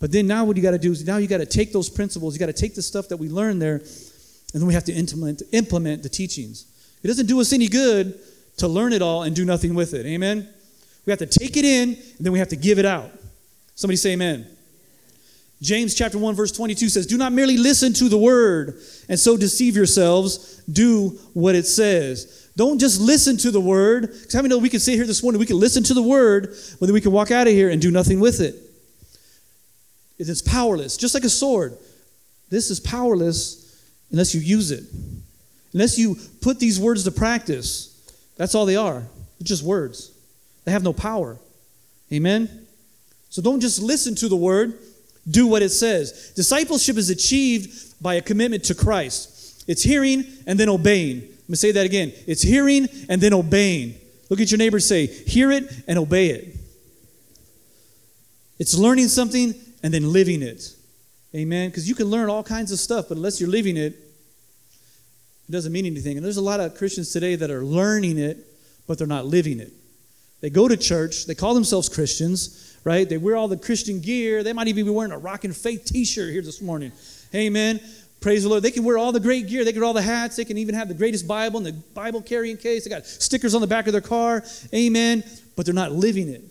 but 0.00 0.12
then 0.12 0.26
now 0.26 0.44
what 0.44 0.56
you 0.56 0.62
got 0.62 0.72
to 0.72 0.78
do 0.78 0.92
is 0.92 1.06
now 1.06 1.16
you 1.16 1.26
got 1.26 1.38
to 1.38 1.46
take 1.46 1.72
those 1.72 1.88
principles, 1.88 2.34
you 2.34 2.40
got 2.40 2.46
to 2.46 2.52
take 2.52 2.74
the 2.74 2.82
stuff 2.82 3.08
that 3.08 3.16
we 3.16 3.28
learned 3.28 3.60
there, 3.60 3.76
and 3.76 4.60
then 4.60 4.66
we 4.66 4.74
have 4.74 4.84
to 4.84 4.92
implement, 4.92 5.42
implement 5.52 6.02
the 6.02 6.08
teachings. 6.08 6.66
It 7.02 7.08
doesn't 7.08 7.26
do 7.26 7.40
us 7.40 7.52
any 7.52 7.68
good 7.68 8.18
to 8.58 8.68
learn 8.68 8.92
it 8.92 9.02
all 9.02 9.24
and 9.24 9.34
do 9.34 9.44
nothing 9.44 9.74
with 9.74 9.94
it. 9.94 10.06
Amen? 10.06 10.48
We 11.06 11.10
have 11.10 11.18
to 11.18 11.26
take 11.26 11.56
it 11.56 11.64
in, 11.64 11.90
and 11.90 12.18
then 12.20 12.32
we 12.32 12.38
have 12.38 12.48
to 12.48 12.56
give 12.56 12.78
it 12.78 12.84
out. 12.84 13.10
Somebody 13.74 13.96
say 13.96 14.12
amen. 14.12 14.46
James 15.60 15.94
chapter 15.94 16.18
1 16.18 16.34
verse 16.34 16.52
22 16.52 16.88
says, 16.88 17.06
"Do 17.06 17.16
not 17.16 17.32
merely 17.32 17.56
listen 17.56 17.92
to 17.94 18.08
the 18.08 18.18
word 18.18 18.78
and 19.08 19.18
so 19.18 19.36
deceive 19.36 19.76
yourselves, 19.76 20.60
do 20.70 21.18
what 21.32 21.54
it 21.54 21.66
says." 21.66 22.26
Don't 22.56 22.78
just 22.78 23.00
listen 23.00 23.36
to 23.38 23.50
the 23.50 23.60
word. 23.60 24.02
Because 24.02 24.32
how 24.32 24.42
many 24.42 24.50
know 24.50 24.58
we 24.58 24.68
can 24.68 24.80
sit 24.80 24.94
here 24.94 25.06
this 25.06 25.22
morning, 25.22 25.38
we 25.38 25.46
can 25.46 25.58
listen 25.58 25.82
to 25.84 25.94
the 25.94 26.02
word, 26.02 26.54
but 26.78 26.86
then 26.86 26.94
we 26.94 27.00
can 27.00 27.12
walk 27.12 27.30
out 27.30 27.46
of 27.46 27.52
here 27.52 27.70
and 27.70 27.82
do 27.82 27.90
nothing 27.90 28.20
with 28.20 28.40
it. 28.40 28.54
It 30.18 30.28
is 30.28 30.42
powerless, 30.42 30.96
just 30.96 31.14
like 31.14 31.24
a 31.24 31.28
sword. 31.28 31.76
This 32.50 32.70
is 32.70 32.78
powerless 32.78 33.60
unless 34.12 34.34
you 34.34 34.40
use 34.40 34.70
it. 34.70 34.84
Unless 35.72 35.98
you 35.98 36.16
put 36.40 36.60
these 36.60 36.78
words 36.78 37.02
to 37.04 37.10
practice. 37.10 37.90
That's 38.36 38.54
all 38.54 38.64
they 38.66 38.76
are. 38.76 39.00
They're 39.00 39.44
just 39.44 39.64
words. 39.64 40.12
They 40.64 40.70
have 40.70 40.84
no 40.84 40.92
power. 40.92 41.36
Amen? 42.12 42.66
So 43.28 43.42
don't 43.42 43.58
just 43.58 43.82
listen 43.82 44.14
to 44.16 44.28
the 44.28 44.36
word, 44.36 44.78
do 45.28 45.48
what 45.48 45.62
it 45.62 45.70
says. 45.70 46.32
Discipleship 46.36 46.96
is 46.96 47.10
achieved 47.10 48.00
by 48.00 48.14
a 48.14 48.22
commitment 48.22 48.62
to 48.64 48.74
Christ. 48.74 49.64
It's 49.66 49.82
hearing 49.82 50.24
and 50.46 50.60
then 50.60 50.68
obeying. 50.68 51.28
Let 51.44 51.50
me 51.50 51.56
say 51.56 51.72
that 51.72 51.84
again. 51.84 52.12
It's 52.26 52.42
hearing 52.42 52.88
and 53.08 53.20
then 53.20 53.34
obeying. 53.34 53.94
Look 54.30 54.40
at 54.40 54.50
your 54.50 54.58
neighbor 54.58 54.80
say, 54.80 55.06
hear 55.06 55.50
it 55.52 55.70
and 55.86 55.98
obey 55.98 56.28
it. 56.28 56.56
It's 58.58 58.76
learning 58.76 59.08
something 59.08 59.54
and 59.82 59.92
then 59.92 60.12
living 60.12 60.42
it. 60.42 60.74
Amen. 61.34 61.68
Because 61.68 61.88
you 61.88 61.94
can 61.94 62.06
learn 62.06 62.30
all 62.30 62.42
kinds 62.42 62.72
of 62.72 62.78
stuff, 62.78 63.06
but 63.08 63.18
unless 63.18 63.40
you're 63.40 63.50
living 63.50 63.76
it, 63.76 63.92
it 63.92 65.52
doesn't 65.52 65.72
mean 65.72 65.84
anything. 65.84 66.16
And 66.16 66.24
there's 66.24 66.38
a 66.38 66.42
lot 66.42 66.60
of 66.60 66.76
Christians 66.76 67.12
today 67.12 67.34
that 67.36 67.50
are 67.50 67.64
learning 67.64 68.18
it, 68.18 68.38
but 68.86 68.96
they're 68.96 69.06
not 69.06 69.26
living 69.26 69.60
it. 69.60 69.72
They 70.40 70.48
go 70.48 70.68
to 70.68 70.76
church, 70.76 71.26
they 71.26 71.34
call 71.34 71.54
themselves 71.54 71.88
Christians, 71.88 72.76
right? 72.84 73.08
They 73.08 73.18
wear 73.18 73.36
all 73.36 73.48
the 73.48 73.56
Christian 73.56 74.00
gear. 74.00 74.42
They 74.42 74.52
might 74.52 74.68
even 74.68 74.84
be 74.84 74.90
wearing 74.90 75.12
a 75.12 75.18
Rock 75.18 75.44
and 75.44 75.56
Faith 75.56 75.86
t 75.86 76.04
shirt 76.04 76.32
here 76.32 76.42
this 76.42 76.60
morning. 76.60 76.92
Amen. 77.34 77.80
Praise 78.24 78.42
the 78.42 78.48
Lord. 78.48 78.62
They 78.62 78.70
can 78.70 78.84
wear 78.84 78.96
all 78.96 79.12
the 79.12 79.20
great 79.20 79.48
gear. 79.48 79.66
They 79.66 79.72
can 79.72 79.82
wear 79.82 79.86
all 79.86 79.92
the 79.92 80.00
hats. 80.00 80.36
They 80.36 80.46
can 80.46 80.56
even 80.56 80.74
have 80.74 80.88
the 80.88 80.94
greatest 80.94 81.28
Bible 81.28 81.58
and 81.58 81.66
the 81.66 81.74
Bible 81.74 82.22
carrying 82.22 82.56
case. 82.56 82.84
They 82.84 82.88
got 82.88 83.04
stickers 83.04 83.54
on 83.54 83.60
the 83.60 83.66
back 83.66 83.86
of 83.86 83.92
their 83.92 84.00
car. 84.00 84.42
Amen. 84.72 85.22
But 85.54 85.66
they're 85.66 85.74
not 85.74 85.92
living 85.92 86.30
it. 86.30 86.42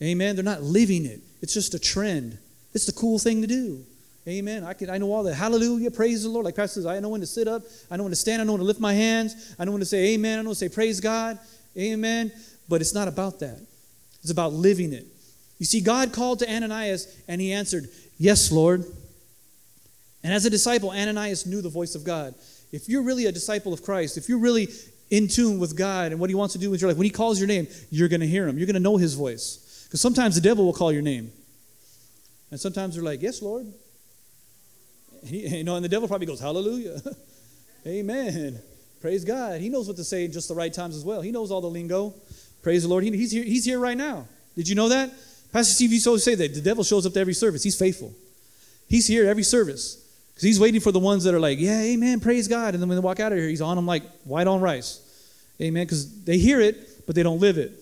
Amen. 0.00 0.36
They're 0.36 0.44
not 0.44 0.62
living 0.62 1.04
it. 1.04 1.18
It's 1.42 1.52
just 1.52 1.74
a 1.74 1.80
trend. 1.80 2.38
It's 2.74 2.86
the 2.86 2.92
cool 2.92 3.18
thing 3.18 3.40
to 3.40 3.48
do. 3.48 3.84
Amen. 4.28 4.62
I 4.62 4.72
can 4.72 4.88
I 4.88 4.98
know 4.98 5.12
all 5.12 5.24
the 5.24 5.34
hallelujah, 5.34 5.90
praise 5.90 6.22
the 6.22 6.28
Lord. 6.28 6.44
Like 6.44 6.54
Pastor 6.54 6.74
says, 6.74 6.86
I 6.86 7.00
know 7.00 7.08
when 7.08 7.22
to 7.22 7.26
sit 7.26 7.48
up, 7.48 7.62
I 7.90 7.96
know 7.96 8.04
when 8.04 8.12
to 8.12 8.16
stand, 8.16 8.40
I 8.40 8.44
know 8.44 8.52
when 8.52 8.60
to 8.60 8.64
lift 8.64 8.78
my 8.78 8.92
hands, 8.92 9.56
I 9.58 9.64
know 9.64 9.72
when 9.72 9.80
to 9.80 9.86
say 9.86 10.14
amen, 10.14 10.38
I 10.38 10.42
know 10.42 10.50
when 10.50 10.54
to 10.54 10.60
say 10.60 10.68
praise 10.68 11.00
God. 11.00 11.40
Amen. 11.76 12.30
But 12.68 12.82
it's 12.82 12.94
not 12.94 13.08
about 13.08 13.40
that. 13.40 13.58
It's 14.22 14.30
about 14.30 14.52
living 14.52 14.92
it. 14.92 15.06
You 15.58 15.66
see, 15.66 15.80
God 15.80 16.12
called 16.12 16.38
to 16.38 16.48
Ananias 16.48 17.12
and 17.26 17.40
he 17.40 17.52
answered, 17.52 17.88
Yes, 18.16 18.52
Lord. 18.52 18.84
And 20.22 20.32
as 20.32 20.44
a 20.44 20.50
disciple, 20.50 20.90
Ananias 20.90 21.46
knew 21.46 21.62
the 21.62 21.68
voice 21.68 21.94
of 21.94 22.04
God. 22.04 22.34
If 22.72 22.88
you're 22.88 23.02
really 23.02 23.26
a 23.26 23.32
disciple 23.32 23.72
of 23.72 23.82
Christ, 23.82 24.18
if 24.18 24.28
you're 24.28 24.38
really 24.38 24.68
in 25.10 25.28
tune 25.28 25.58
with 25.58 25.76
God 25.76 26.12
and 26.12 26.20
what 26.20 26.28
He 26.28 26.34
wants 26.34 26.52
to 26.52 26.58
do 26.58 26.70
with 26.70 26.80
your 26.80 26.90
life, 26.90 26.98
when 26.98 27.06
He 27.06 27.10
calls 27.10 27.38
your 27.38 27.48
name, 27.48 27.66
you're 27.90 28.08
going 28.08 28.20
to 28.20 28.26
hear 28.26 28.46
Him. 28.46 28.58
You're 28.58 28.66
going 28.66 28.74
to 28.74 28.80
know 28.80 28.96
His 28.96 29.14
voice. 29.14 29.84
Because 29.86 30.00
sometimes 30.00 30.34
the 30.34 30.40
devil 30.40 30.64
will 30.64 30.74
call 30.74 30.92
your 30.92 31.02
name. 31.02 31.32
And 32.50 32.60
sometimes 32.60 32.94
they're 32.94 33.04
like, 33.04 33.22
Yes, 33.22 33.42
Lord. 33.42 33.72
And 35.22 35.30
he, 35.30 35.48
you 35.58 35.64
know, 35.64 35.76
and 35.76 35.84
the 35.84 35.88
devil 35.88 36.08
probably 36.08 36.26
goes, 36.26 36.40
Hallelujah. 36.40 37.00
Amen. 37.86 38.60
Praise 39.00 39.24
God. 39.24 39.60
He 39.60 39.68
knows 39.68 39.86
what 39.86 39.96
to 39.96 40.04
say 40.04 40.24
in 40.24 40.32
just 40.32 40.48
the 40.48 40.54
right 40.54 40.72
times 40.72 40.96
as 40.96 41.04
well. 41.04 41.22
He 41.22 41.30
knows 41.30 41.50
all 41.50 41.60
the 41.60 41.70
lingo. 41.70 42.14
Praise 42.62 42.82
the 42.82 42.88
Lord. 42.88 43.04
He, 43.04 43.16
he's, 43.16 43.30
here, 43.30 43.44
he's 43.44 43.64
here 43.64 43.78
right 43.78 43.96
now. 43.96 44.26
Did 44.56 44.68
you 44.68 44.74
know 44.74 44.88
that? 44.88 45.10
Pastor 45.52 45.72
Steve 45.74 45.92
used 45.92 46.04
to 46.04 46.10
always 46.10 46.24
say 46.24 46.34
that 46.34 46.52
the 46.52 46.60
devil 46.60 46.84
shows 46.84 47.06
up 47.06 47.12
to 47.12 47.20
every 47.20 47.32
service. 47.32 47.62
He's 47.62 47.78
faithful. 47.78 48.12
He's 48.88 49.06
here 49.06 49.28
every 49.28 49.44
service. 49.44 50.04
Because 50.38 50.46
he's 50.46 50.60
waiting 50.60 50.80
for 50.80 50.92
the 50.92 51.00
ones 51.00 51.24
that 51.24 51.34
are 51.34 51.40
like, 51.40 51.58
yeah, 51.58 51.80
amen, 51.80 52.20
praise 52.20 52.46
God. 52.46 52.74
And 52.74 52.80
then 52.80 52.88
when 52.88 52.94
they 52.94 53.02
walk 53.02 53.18
out 53.18 53.32
of 53.32 53.38
here, 53.38 53.48
he's 53.48 53.60
on 53.60 53.74
them 53.74 53.86
like 53.86 54.04
white 54.22 54.46
on 54.46 54.60
rice. 54.60 55.00
Amen. 55.60 55.84
Because 55.84 56.22
they 56.22 56.38
hear 56.38 56.60
it, 56.60 57.04
but 57.06 57.16
they 57.16 57.24
don't 57.24 57.40
live 57.40 57.58
it. 57.58 57.72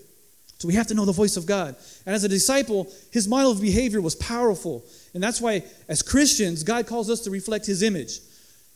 So 0.57 0.67
we 0.67 0.73
have 0.73 0.87
to 0.87 0.95
know 0.95 1.05
the 1.05 1.13
voice 1.13 1.37
of 1.37 1.45
God. 1.45 1.77
And 2.07 2.15
as 2.15 2.25
a 2.25 2.31
disciple, 2.31 2.91
his 3.13 3.29
model 3.29 3.53
of 3.53 3.61
behavior 3.61 4.01
was 4.01 4.15
powerful. 4.15 4.87
And 5.13 5.23
that's 5.23 5.39
why, 5.39 5.65
as 5.87 6.01
Christians, 6.01 6.63
God 6.63 6.87
calls 6.87 7.11
us 7.11 7.21
to 7.25 7.31
reflect 7.31 7.67
his 7.67 7.83
image. 7.83 8.21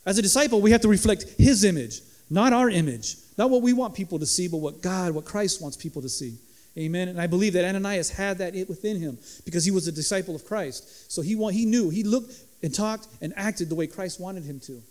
As 0.05 0.19
a 0.19 0.23
disciple, 0.23 0.61
we 0.61 0.73
have 0.73 0.83
to 0.83 0.89
reflect 0.89 1.25
his 1.39 1.65
image, 1.65 2.03
not 2.29 2.53
our 2.53 2.69
image. 2.69 3.17
Not 3.39 3.49
what 3.49 3.63
we 3.63 3.73
want 3.73 3.95
people 3.95 4.19
to 4.19 4.27
see, 4.27 4.47
but 4.47 4.59
what 4.59 4.83
God, 4.83 5.13
what 5.13 5.25
Christ 5.25 5.63
wants 5.63 5.75
people 5.75 6.03
to 6.03 6.11
see. 6.11 6.37
Amen. 6.77 7.09
And 7.09 7.19
I 7.19 7.27
believe 7.27 7.55
that 7.55 7.65
Ananias 7.65 8.11
had 8.11 8.37
that 8.37 8.53
within 8.69 9.01
him 9.01 9.17
because 9.47 9.65
he 9.65 9.71
was 9.71 9.89
a 9.89 9.93
disciple 9.93 10.35
of 10.37 10.45
Christ. 10.45 11.11
So 11.11 11.23
he, 11.23 11.35
he 11.51 11.65
knew, 11.65 11.89
he 11.89 12.03
looked, 12.05 12.35
and 12.63 12.75
talked 12.75 13.09
and 13.21 13.33
acted 13.37 13.69
the 13.69 13.75
way 13.75 13.87
Christ 13.87 14.21
wanted 14.21 14.45
him 14.45 14.61
to. 14.61 14.83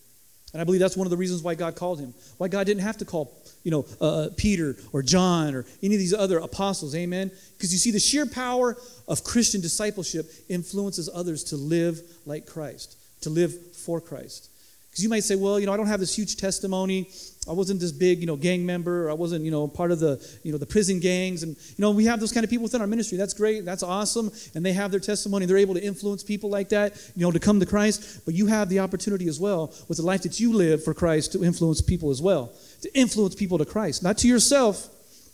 And 0.52 0.62
I 0.62 0.66
believe 0.66 0.80
that's 0.80 0.98
one 0.98 1.06
of 1.06 1.12
the 1.12 1.18
reasons 1.18 1.44
why 1.44 1.54
God 1.54 1.76
called 1.76 2.00
him. 2.00 2.14
Why 2.38 2.48
God 2.48 2.66
didn't 2.66 2.82
have 2.82 2.98
to 2.98 3.06
call, 3.06 3.38
you 3.64 3.70
know, 3.70 3.86
uh, 4.02 4.06
uh 4.06 4.30
Peter 4.36 4.76
or 4.92 5.04
John 5.04 5.54
or 5.54 5.66
any 5.84 5.94
of 5.94 6.00
these 6.00 6.14
other 6.14 6.40
apostles. 6.40 6.96
Amen. 6.96 7.30
Because 7.56 7.72
you 7.72 7.78
see, 7.78 7.92
the 7.92 8.00
sheer 8.00 8.26
power 8.26 8.76
of 9.08 9.24
Christian 9.24 9.62
discipleship 9.62 10.26
influences 10.50 11.10
others 11.14 11.44
to 11.46 11.56
live 11.56 12.02
like 12.26 12.48
Christ, 12.48 12.98
to 13.22 13.30
live 13.30 13.76
for 13.76 14.02
Christ. 14.02 14.50
Because 14.90 15.04
you 15.04 15.10
might 15.10 15.24
say, 15.24 15.36
well, 15.36 15.60
you 15.60 15.68
know, 15.68 15.74
I 15.74 15.78
don't 15.78 15.88
have 15.88 16.00
this 16.00 16.16
huge 16.16 16.38
testimony. 16.38 17.10
I 17.50 17.54
wasn't 17.54 17.80
this 17.80 17.92
big, 17.92 18.20
you 18.20 18.28
know, 18.28 18.36
gang 18.36 18.64
member. 18.64 19.10
I 19.10 19.14
wasn't, 19.14 19.44
you 19.44 19.50
know, 19.50 19.68
part 19.68 19.92
of 19.92 20.00
the, 20.00 20.24
you 20.44 20.52
know, 20.52 20.60
the 20.60 20.68
prison 20.68 21.00
gangs. 21.00 21.42
And, 21.42 21.56
you 21.58 21.80
know, 21.80 21.90
we 21.90 22.06
have 22.06 22.20
those 22.20 22.32
kind 22.32 22.44
of 22.44 22.50
people 22.50 22.64
within 22.64 22.80
our 22.80 22.88
ministry. 22.88 23.18
That's 23.18 23.34
great. 23.34 23.66
That's 23.66 23.82
awesome. 23.82 24.32
And 24.54 24.64
they 24.64 24.74
have 24.74 24.92
their 24.92 25.00
testimony. 25.00 25.48
They're 25.48 25.58
able 25.58 25.74
to 25.74 25.84
influence 25.84 26.22
people 26.22 26.52
like 26.52 26.70
that, 26.70 26.96
you 27.16 27.26
know, 27.26 27.32
to 27.32 27.40
come 27.40 27.60
to 27.60 27.66
Christ. 27.66 28.22
But 28.24 28.36
you 28.36 28.46
have 28.46 28.70
the 28.70 28.80
opportunity 28.80 29.28
as 29.28 29.40
well 29.40 29.74
with 29.88 29.98
the 29.98 30.06
life 30.06 30.22
that 30.22 30.40
you 30.40 30.54
live 30.54 30.84
for 30.84 30.94
Christ 30.94 31.32
to 31.32 31.44
influence 31.44 31.82
people 31.82 32.12
as 32.12 32.22
well. 32.22 32.54
To 32.84 32.98
influence 32.98 33.34
people 33.34 33.58
to 33.58 33.66
Christ. 33.66 34.04
Not 34.04 34.20
to 34.20 34.28
yourself, 34.28 34.88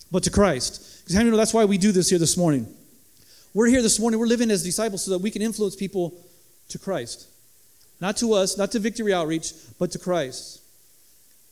but 0.09 0.23
to 0.23 0.31
Christ. 0.31 1.03
Because 1.03 1.15
how 1.17 1.23
you 1.23 1.31
know 1.31 1.37
that's 1.37 1.53
why 1.53 1.65
we 1.65 1.77
do 1.77 1.91
this 1.91 2.09
here 2.09 2.19
this 2.19 2.37
morning? 2.37 2.65
We're 3.53 3.67
here 3.67 3.81
this 3.81 3.99
morning. 3.99 4.19
We're 4.21 4.27
living 4.27 4.51
as 4.51 4.63
disciples 4.63 5.03
so 5.03 5.11
that 5.11 5.19
we 5.19 5.31
can 5.31 5.41
influence 5.41 5.75
people 5.75 6.13
to 6.69 6.79
Christ. 6.79 7.27
Not 7.99 8.17
to 8.17 8.33
us, 8.33 8.57
not 8.57 8.71
to 8.71 8.79
Victory 8.79 9.13
Outreach, 9.13 9.53
but 9.79 9.91
to 9.91 9.99
Christ. 9.99 10.61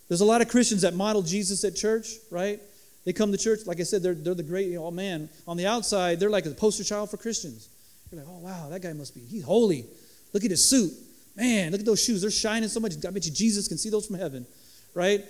There's 0.07 0.21
a 0.21 0.25
lot 0.25 0.41
of 0.41 0.49
Christians 0.49 0.81
that 0.81 0.93
model 0.93 1.21
Jesus 1.21 1.63
at 1.63 1.75
church, 1.75 2.07
right? 2.29 2.59
They 3.05 3.13
come 3.13 3.31
to 3.31 3.37
church, 3.37 3.59
like 3.65 3.79
I 3.79 3.83
said, 3.83 4.01
they're, 4.01 4.13
they're 4.13 4.33
the 4.33 4.43
great, 4.43 4.67
you 4.67 4.75
know, 4.75 4.85
oh 4.85 4.91
man, 4.91 5.29
on 5.47 5.57
the 5.57 5.67
outside, 5.67 6.19
they're 6.19 6.29
like 6.29 6.45
a 6.45 6.51
poster 6.51 6.83
child 6.83 7.09
for 7.09 7.17
Christians. 7.17 7.69
You're 8.11 8.21
like, 8.21 8.29
oh 8.29 8.39
wow, 8.39 8.69
that 8.69 8.81
guy 8.81 8.93
must 8.93 9.13
be, 9.15 9.21
he's 9.21 9.43
holy. 9.43 9.85
Look 10.31 10.43
at 10.45 10.51
his 10.51 10.67
suit. 10.67 10.91
Man, 11.35 11.71
look 11.71 11.79
at 11.79 11.85
those 11.85 12.03
shoes. 12.03 12.21
They're 12.21 12.31
shining 12.31 12.69
so 12.69 12.79
much. 12.79 12.93
I 13.05 13.09
bet 13.09 13.25
you 13.25 13.31
Jesus 13.31 13.67
can 13.67 13.77
see 13.77 13.89
those 13.89 14.05
from 14.05 14.17
heaven, 14.17 14.45
right? 14.93 15.21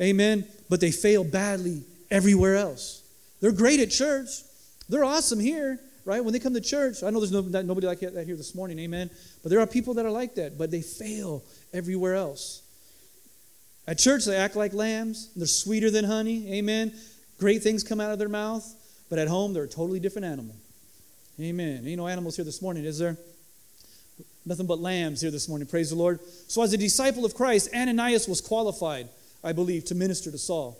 Amen. 0.00 0.46
But 0.68 0.80
they 0.80 0.90
fail 0.90 1.22
badly 1.22 1.82
everywhere 2.10 2.56
else. 2.56 3.02
They're 3.40 3.52
great 3.52 3.80
at 3.80 3.90
church. 3.90 4.28
They're 4.88 5.04
awesome 5.04 5.38
here, 5.38 5.78
right? 6.04 6.24
When 6.24 6.32
they 6.32 6.38
come 6.38 6.54
to 6.54 6.60
church, 6.60 7.02
I 7.02 7.10
know 7.10 7.20
there's 7.20 7.32
no, 7.32 7.42
nobody 7.62 7.86
like 7.86 8.00
that 8.00 8.26
here 8.26 8.36
this 8.36 8.54
morning, 8.54 8.78
amen. 8.80 9.10
But 9.42 9.50
there 9.50 9.60
are 9.60 9.66
people 9.66 9.94
that 9.94 10.06
are 10.06 10.10
like 10.10 10.34
that, 10.36 10.58
but 10.58 10.70
they 10.70 10.82
fail 10.82 11.44
everywhere 11.72 12.14
else. 12.14 12.62
At 13.86 13.98
church, 13.98 14.24
they 14.24 14.36
act 14.36 14.56
like 14.56 14.72
lambs. 14.72 15.30
They're 15.34 15.46
sweeter 15.46 15.90
than 15.90 16.04
honey, 16.04 16.52
amen. 16.54 16.92
Great 17.38 17.62
things 17.62 17.82
come 17.82 18.00
out 18.00 18.12
of 18.12 18.18
their 18.18 18.28
mouth, 18.28 18.64
but 19.08 19.18
at 19.18 19.28
home, 19.28 19.52
they're 19.54 19.64
a 19.64 19.68
totally 19.68 20.00
different 20.00 20.26
animal. 20.26 20.54
Amen. 21.40 21.86
Ain't 21.86 21.96
no 21.96 22.06
animals 22.06 22.36
here 22.36 22.44
this 22.44 22.60
morning, 22.60 22.84
is 22.84 22.98
there? 22.98 23.16
Nothing 24.44 24.66
but 24.66 24.78
lambs 24.78 25.20
here 25.20 25.30
this 25.30 25.48
morning. 25.48 25.66
Praise 25.66 25.90
the 25.90 25.96
Lord. 25.96 26.20
So, 26.48 26.62
as 26.62 26.72
a 26.72 26.76
disciple 26.76 27.24
of 27.24 27.34
Christ, 27.34 27.70
Ananias 27.74 28.28
was 28.28 28.40
qualified, 28.40 29.08
I 29.42 29.52
believe, 29.52 29.84
to 29.86 29.94
minister 29.94 30.30
to 30.30 30.38
Saul. 30.38 30.78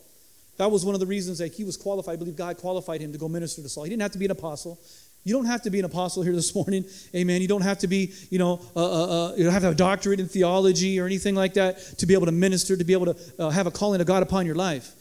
That 0.58 0.70
was 0.70 0.84
one 0.84 0.94
of 0.94 1.00
the 1.00 1.06
reasons 1.06 1.38
that 1.38 1.54
he 1.54 1.64
was 1.64 1.78
qualified. 1.78 2.14
I 2.14 2.16
believe 2.16 2.36
God 2.36 2.58
qualified 2.58 3.00
him 3.00 3.12
to 3.12 3.18
go 3.18 3.28
minister 3.28 3.62
to 3.62 3.68
Saul. 3.68 3.84
He 3.84 3.90
didn't 3.90 4.02
have 4.02 4.12
to 4.12 4.18
be 4.18 4.26
an 4.26 4.30
apostle. 4.30 4.78
You 5.22 5.35
don't 5.35 5.44
have 5.44 5.62
to 5.62 5.70
be 5.70 5.78
an 5.78 5.85
apostle 5.85 6.22
here 6.22 6.33
this 6.33 6.54
morning. 6.54 6.85
Amen. 7.14 7.42
You 7.42 7.48
don't 7.48 7.61
have 7.62 7.78
to 7.78 7.87
be, 7.87 8.12
you 8.30 8.38
know, 8.38 8.61
uh, 8.74 8.80
uh, 8.80 9.28
uh, 9.28 9.35
you 9.37 9.44
don't 9.44 9.52
have 9.52 9.62
to 9.62 9.66
have 9.66 9.74
a 9.74 9.78
doctorate 9.78 10.18
in 10.18 10.28
theology 10.28 10.98
or 10.98 11.06
anything 11.06 11.35
like 11.35 11.54
that 11.54 11.78
to 11.98 12.06
be 12.06 12.14
able 12.14 12.26
to 12.26 12.33
minister, 12.33 12.76
to 12.76 12.85
be 12.85 12.94
able 12.94 13.14
to 13.14 13.16
uh, 13.38 13.50
have 13.50 13.66
a 13.66 13.70
calling 13.70 14.00
of 14.00 14.06
God 14.06 14.22
upon 14.22 14.46
your 14.46 14.54
life. 14.54 14.94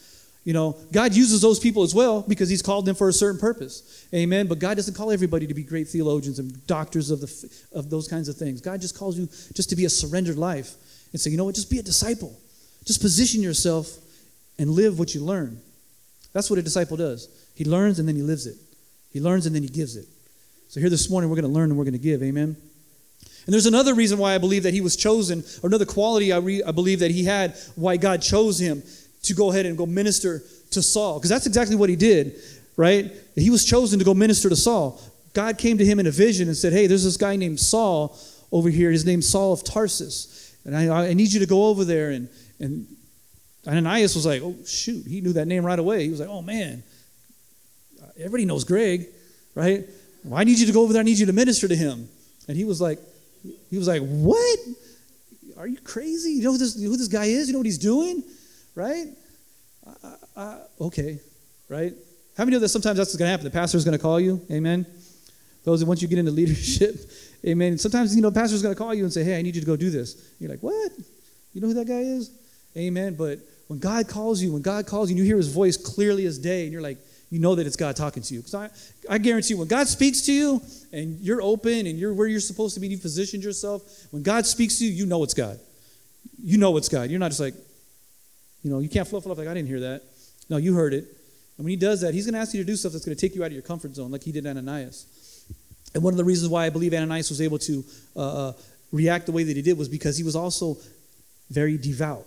You 0.44 0.54
know, 0.54 0.78
God 0.92 1.14
uses 1.14 1.42
those 1.42 1.60
people 1.60 1.84
as 1.84 1.94
well 1.94 2.22
because 2.28 2.50
He's 2.50 2.62
called 2.62 2.86
them 2.86 2.96
for 2.96 3.08
a 3.08 3.14
certain 3.14 3.40
purpose. 3.40 4.08
Amen. 4.14 4.48
But 4.48 4.60
God 4.60 4.76
doesn't 4.76 4.96
call 4.96 5.12
everybody 5.12 5.46
to 5.48 5.54
be 5.54 5.64
great 5.64 5.88
theologians 5.88 6.40
and 6.40 6.66
doctors 6.66 7.12
of, 7.12 7.22
the, 7.22 7.66
of 7.74 7.90
those 7.90 8.08
kinds 8.08 8.30
of 8.30 8.36
things. 8.36 8.62
God 8.62 8.82
just 8.82 8.98
calls 8.98 9.18
you 9.18 9.28
just 9.54 9.70
to 9.70 9.76
be 9.76 9.86
a 9.86 9.90
surrendered 9.90 10.38
life. 10.38 10.76
and 11.12 11.22
say, 11.22 11.30
you 11.30 11.38
know 11.38 11.46
what, 11.46 11.56
just 11.56 11.70
be 11.70 11.80
a 11.80 11.84
disciple. 11.84 12.38
Just 12.86 13.02
position 13.02 13.42
yourself 13.42 13.98
and 14.58 14.70
live 14.70 14.98
what 14.98 15.14
you 15.14 15.24
learn. 15.24 15.62
That's 16.34 16.50
what 16.50 16.60
a 16.60 16.62
disciple 16.62 16.98
does. 16.98 17.30
He 17.56 17.66
learns 17.66 18.00
and 18.00 18.08
then 18.08 18.16
he 18.16 18.22
lives 18.22 18.48
it. 18.48 18.56
He 19.12 19.20
learns 19.20 19.46
and 19.46 19.56
then 19.56 19.64
he 19.64 19.70
gives 19.70 19.96
it. 19.96 20.08
So 20.70 20.80
here 20.80 20.90
this 20.90 21.10
morning, 21.10 21.30
we're 21.30 21.36
going 21.36 21.52
to 21.52 21.56
learn 21.56 21.70
and 21.72 21.78
we're 21.78 21.86
going 21.86 21.94
to 21.94 22.00
give. 22.00 22.22
Amen. 22.22 22.56
And 23.46 23.54
there's 23.54 23.66
another 23.66 23.96
reason 23.96 24.20
why 24.20 24.36
I 24.36 24.38
believe 24.38 24.64
that 24.64 24.74
he 24.74 24.82
was 24.82 24.96
chosen, 24.96 25.44
or 25.64 25.68
another 25.68 25.86
quality 25.86 26.32
I, 26.32 26.38
re- 26.38 26.64
I 26.64 26.72
believe 26.72 27.00
that 27.00 27.10
he 27.10 27.24
had, 27.24 27.58
why 27.76 27.98
God 27.98 28.22
chose 28.22 28.60
him 28.60 28.84
to 29.24 29.34
go 29.34 29.50
ahead 29.50 29.66
and 29.66 29.78
go 29.78 29.88
minister 29.88 30.44
to 30.72 30.84
Saul. 30.84 31.18
Because 31.18 31.32
that's 31.32 31.48
exactly 31.48 31.76
what 31.76 31.90
he 31.90 31.96
did, 31.96 32.36
right? 32.78 33.12
He 33.36 33.50
was 33.50 33.66
chosen 33.66 33.98
to 33.98 34.06
go 34.06 34.14
minister 34.14 34.50
to 34.50 34.56
Saul. 34.56 35.02
God 35.34 35.58
came 35.58 35.78
to 35.80 35.86
him 35.86 36.00
in 36.00 36.08
a 36.08 36.12
vision 36.12 36.48
and 36.48 36.56
said, 36.56 36.74
Hey, 36.74 36.88
there's 36.88 37.04
this 37.04 37.18
guy 37.18 37.36
named 37.36 37.60
Saul 37.60 38.18
over 38.52 38.70
here. 38.70 38.92
His 38.92 39.06
name's 39.06 39.28
Saul 39.28 39.54
of 39.54 39.64
Tarsus. 39.64 40.56
And 40.66 40.76
I, 40.76 41.10
I 41.10 41.14
need 41.14 41.32
you 41.32 41.40
to 41.40 41.46
go 41.46 41.66
over 41.66 41.86
there. 41.86 42.12
And, 42.12 42.30
and 42.60 42.88
Ananias 43.68 44.16
was 44.16 44.26
like, 44.26 44.42
Oh, 44.42 44.56
shoot. 44.66 45.06
He 45.08 45.22
knew 45.22 45.34
that 45.34 45.48
name 45.48 45.66
right 45.66 45.80
away. 45.80 46.04
He 46.04 46.12
was 46.12 46.20
like, 46.20 46.30
Oh, 46.30 46.42
man. 46.42 46.84
Everybody 48.20 48.46
knows 48.46 48.64
Greg, 48.64 49.08
right? 49.56 49.86
Well, 50.24 50.40
I 50.40 50.44
need 50.44 50.60
you 50.60 50.66
to 50.68 50.74
go 50.74 50.82
over 50.82 50.94
there. 50.94 51.00
I 51.00 51.04
need 51.04 51.18
you 51.18 51.26
to 51.26 51.34
minister 51.34 51.68
to 51.68 51.76
him. 51.76 52.10
And 52.48 52.58
he 52.58 52.66
was 52.66 52.82
like, 52.82 53.00
he 53.70 53.78
was 53.78 53.88
like, 53.88 54.02
What? 54.02 54.60
Are 55.58 55.68
you 55.68 55.78
crazy? 55.82 56.32
You 56.32 56.44
know 56.44 56.52
who 56.54 56.58
this, 56.58 56.82
who 56.82 56.96
this 56.96 57.10
guy 57.10 57.26
is? 57.26 57.48
You 57.48 57.54
know 57.54 57.60
what 57.60 57.66
he's 57.66 57.78
doing? 57.78 58.24
Right? 58.76 59.08
Uh, 59.86 60.16
uh, 60.36 60.60
okay, 60.82 61.20
right? 61.68 61.94
How 62.38 62.46
many 62.46 62.56
know 62.56 62.60
that 62.62 62.70
sometimes 62.70 62.98
that's 62.98 63.14
going 63.18 63.28
to 63.28 63.32
happen? 63.32 63.44
The 63.44 63.52
pastor's 63.52 63.84
going 63.84 63.98
to 63.98 64.02
call 64.02 64.20
you, 64.20 64.42
amen? 64.50 64.86
Those 65.66 65.84
once 65.84 66.02
you 66.02 66.08
get 66.08 66.18
into 66.18 66.32
leadership, 66.32 66.96
amen. 67.46 67.78
Sometimes, 67.78 68.16
you 68.16 68.22
know, 68.22 68.30
the 68.30 68.40
pastor's 68.40 68.62
going 68.62 68.74
to 68.74 68.78
call 68.80 68.94
you 68.94 69.04
and 69.04 69.12
say, 69.12 69.26
hey, 69.26 69.38
I 69.38 69.42
need 69.42 69.56
you 69.56 69.62
to 69.62 69.68
go 69.68 69.76
do 69.76 69.90
this. 69.90 70.32
You're 70.40 70.50
like, 70.50 70.62
what? 70.62 70.92
You 71.54 71.60
know 71.60 71.68
who 71.68 71.74
that 71.74 71.88
guy 71.88 72.00
is? 72.00 72.32
Amen. 72.78 73.16
But 73.16 73.40
when 73.68 73.80
God 73.80 74.08
calls 74.08 74.42
you, 74.42 74.54
when 74.54 74.62
God 74.62 74.88
calls 74.88 75.10
you, 75.10 75.16
and 75.16 75.20
you 75.20 75.26
hear 75.26 75.36
his 75.36 75.52
voice 75.52 75.76
clearly 75.76 76.26
as 76.26 76.38
day, 76.38 76.64
and 76.64 76.72
you're 76.72 76.82
like, 76.82 77.00
you 77.30 77.40
know 77.40 77.56
that 77.56 77.68
it's 77.68 77.76
God 77.76 77.96
talking 77.96 78.24
to 78.24 78.34
you. 78.34 78.40
Because 78.42 78.56
I, 78.56 78.70
I 79.10 79.18
guarantee 79.18 79.54
you, 79.54 79.60
when 79.60 79.68
God 79.68 79.88
speaks 79.88 80.22
to 80.22 80.34
you 80.34 80.62
and 80.92 81.20
you're 81.20 81.42
open 81.42 81.86
and 81.86 81.98
you're 82.00 82.14
where 82.14 82.28
you're 82.28 82.40
supposed 82.40 82.74
to 82.74 82.80
be, 82.80 82.88
you've 82.88 83.02
positioned 83.02 83.44
yourself, 83.44 83.84
when 84.12 84.24
God 84.24 84.46
speaks 84.46 84.80
to 84.80 84.86
you, 84.86 84.92
you 84.92 85.06
know 85.06 85.24
it's 85.24 85.34
God. 85.34 85.60
You 86.42 86.58
know 86.58 86.76
it's 86.78 86.90
God. 86.90 87.10
You're 87.10 87.20
not 87.20 87.30
just 87.30 87.40
like, 87.40 87.54
you 88.64 88.72
know, 88.72 88.80
you 88.80 88.90
can't 88.90 89.08
fluff 89.08 89.26
it 89.26 89.32
up 89.32 89.38
like, 89.38 89.48
I 89.48 89.54
didn't 89.54 89.68
hear 89.68 89.80
that. 89.82 90.04
No, 90.50 90.58
you 90.58 90.74
heard 90.74 90.94
it. 90.94 91.06
And 91.58 91.66
when 91.66 91.70
he 91.70 91.76
does 91.76 92.02
that, 92.02 92.14
he's 92.14 92.26
going 92.26 92.34
to 92.34 92.40
ask 92.40 92.54
you 92.54 92.62
to 92.62 92.66
do 92.66 92.76
stuff 92.76 92.94
that's 92.94 93.06
going 93.06 93.16
to 93.16 93.22
take 93.22 93.36
you 93.36 93.44
out 93.44 93.48
of 93.48 93.54
your 93.54 93.62
comfort 93.62 93.94
zone, 93.96 94.12
like 94.12 94.24
he 94.24 94.32
did 94.32 94.48
Ananias. 94.48 95.46
And 95.94 96.04
one 96.04 96.14
of 96.14 96.18
the 96.18 96.24
reasons 96.24 96.50
why 96.50 96.66
I 96.66 96.70
believe 96.70 96.94
Ananias 96.94 97.30
was 97.30 97.42
able 97.42 97.60
to 97.60 97.84
uh, 98.16 98.50
uh, 98.50 98.54
react 98.92 99.26
the 99.26 99.32
way 99.32 99.44
that 99.44 99.56
he 99.56 99.62
did 99.62 99.78
was 99.78 99.90
because 99.90 100.18
he 100.18 100.24
was 100.24 100.36
also 100.36 100.78
very 101.50 101.78
devout. 101.78 102.26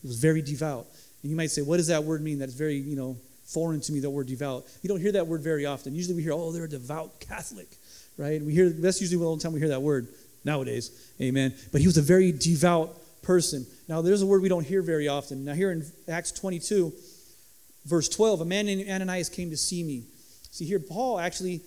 He 0.00 0.08
was 0.08 0.18
very 0.18 0.42
devout. 0.42 0.86
And 1.22 1.30
you 1.30 1.36
might 1.36 1.50
say, 1.50 1.62
what 1.62 1.76
does 1.76 1.88
that 1.88 2.04
word 2.04 2.22
mean? 2.22 2.38
That's 2.38 2.54
very, 2.54 2.76
you 2.76 2.96
know, 2.96 3.16
foreign 3.52 3.80
to 3.80 3.92
me, 3.92 4.00
the 4.00 4.10
word 4.10 4.28
devout. 4.28 4.64
You 4.82 4.88
don't 4.88 5.00
hear 5.00 5.12
that 5.12 5.26
word 5.26 5.42
very 5.42 5.66
often. 5.66 5.94
Usually 5.94 6.14
we 6.14 6.22
hear, 6.22 6.32
oh, 6.32 6.52
they're 6.52 6.64
a 6.64 6.68
devout 6.68 7.20
Catholic, 7.20 7.68
right? 8.16 8.40
We 8.40 8.54
hear, 8.54 8.70
that's 8.70 9.00
usually 9.00 9.18
the 9.18 9.26
only 9.26 9.40
time 9.40 9.52
we 9.52 9.60
hear 9.60 9.68
that 9.68 9.82
word 9.82 10.08
nowadays. 10.44 11.12
Amen. 11.20 11.54
But 11.72 11.80
he 11.80 11.86
was 11.86 11.96
a 11.96 12.02
very 12.02 12.32
devout 12.32 12.96
person. 13.22 13.66
Now, 13.88 14.02
there's 14.02 14.22
a 14.22 14.26
word 14.26 14.42
we 14.42 14.48
don't 14.48 14.66
hear 14.66 14.82
very 14.82 15.08
often. 15.08 15.44
Now, 15.44 15.54
here 15.54 15.72
in 15.72 15.84
Acts 16.08 16.32
22, 16.32 16.92
verse 17.84 18.08
12, 18.08 18.40
a 18.40 18.44
man 18.44 18.66
named 18.66 18.88
Ananias 18.88 19.28
came 19.28 19.50
to 19.50 19.56
see 19.56 19.82
me. 19.82 20.04
See, 20.50 20.64
here 20.64 20.80
Paul 20.80 21.18
actually 21.18 21.60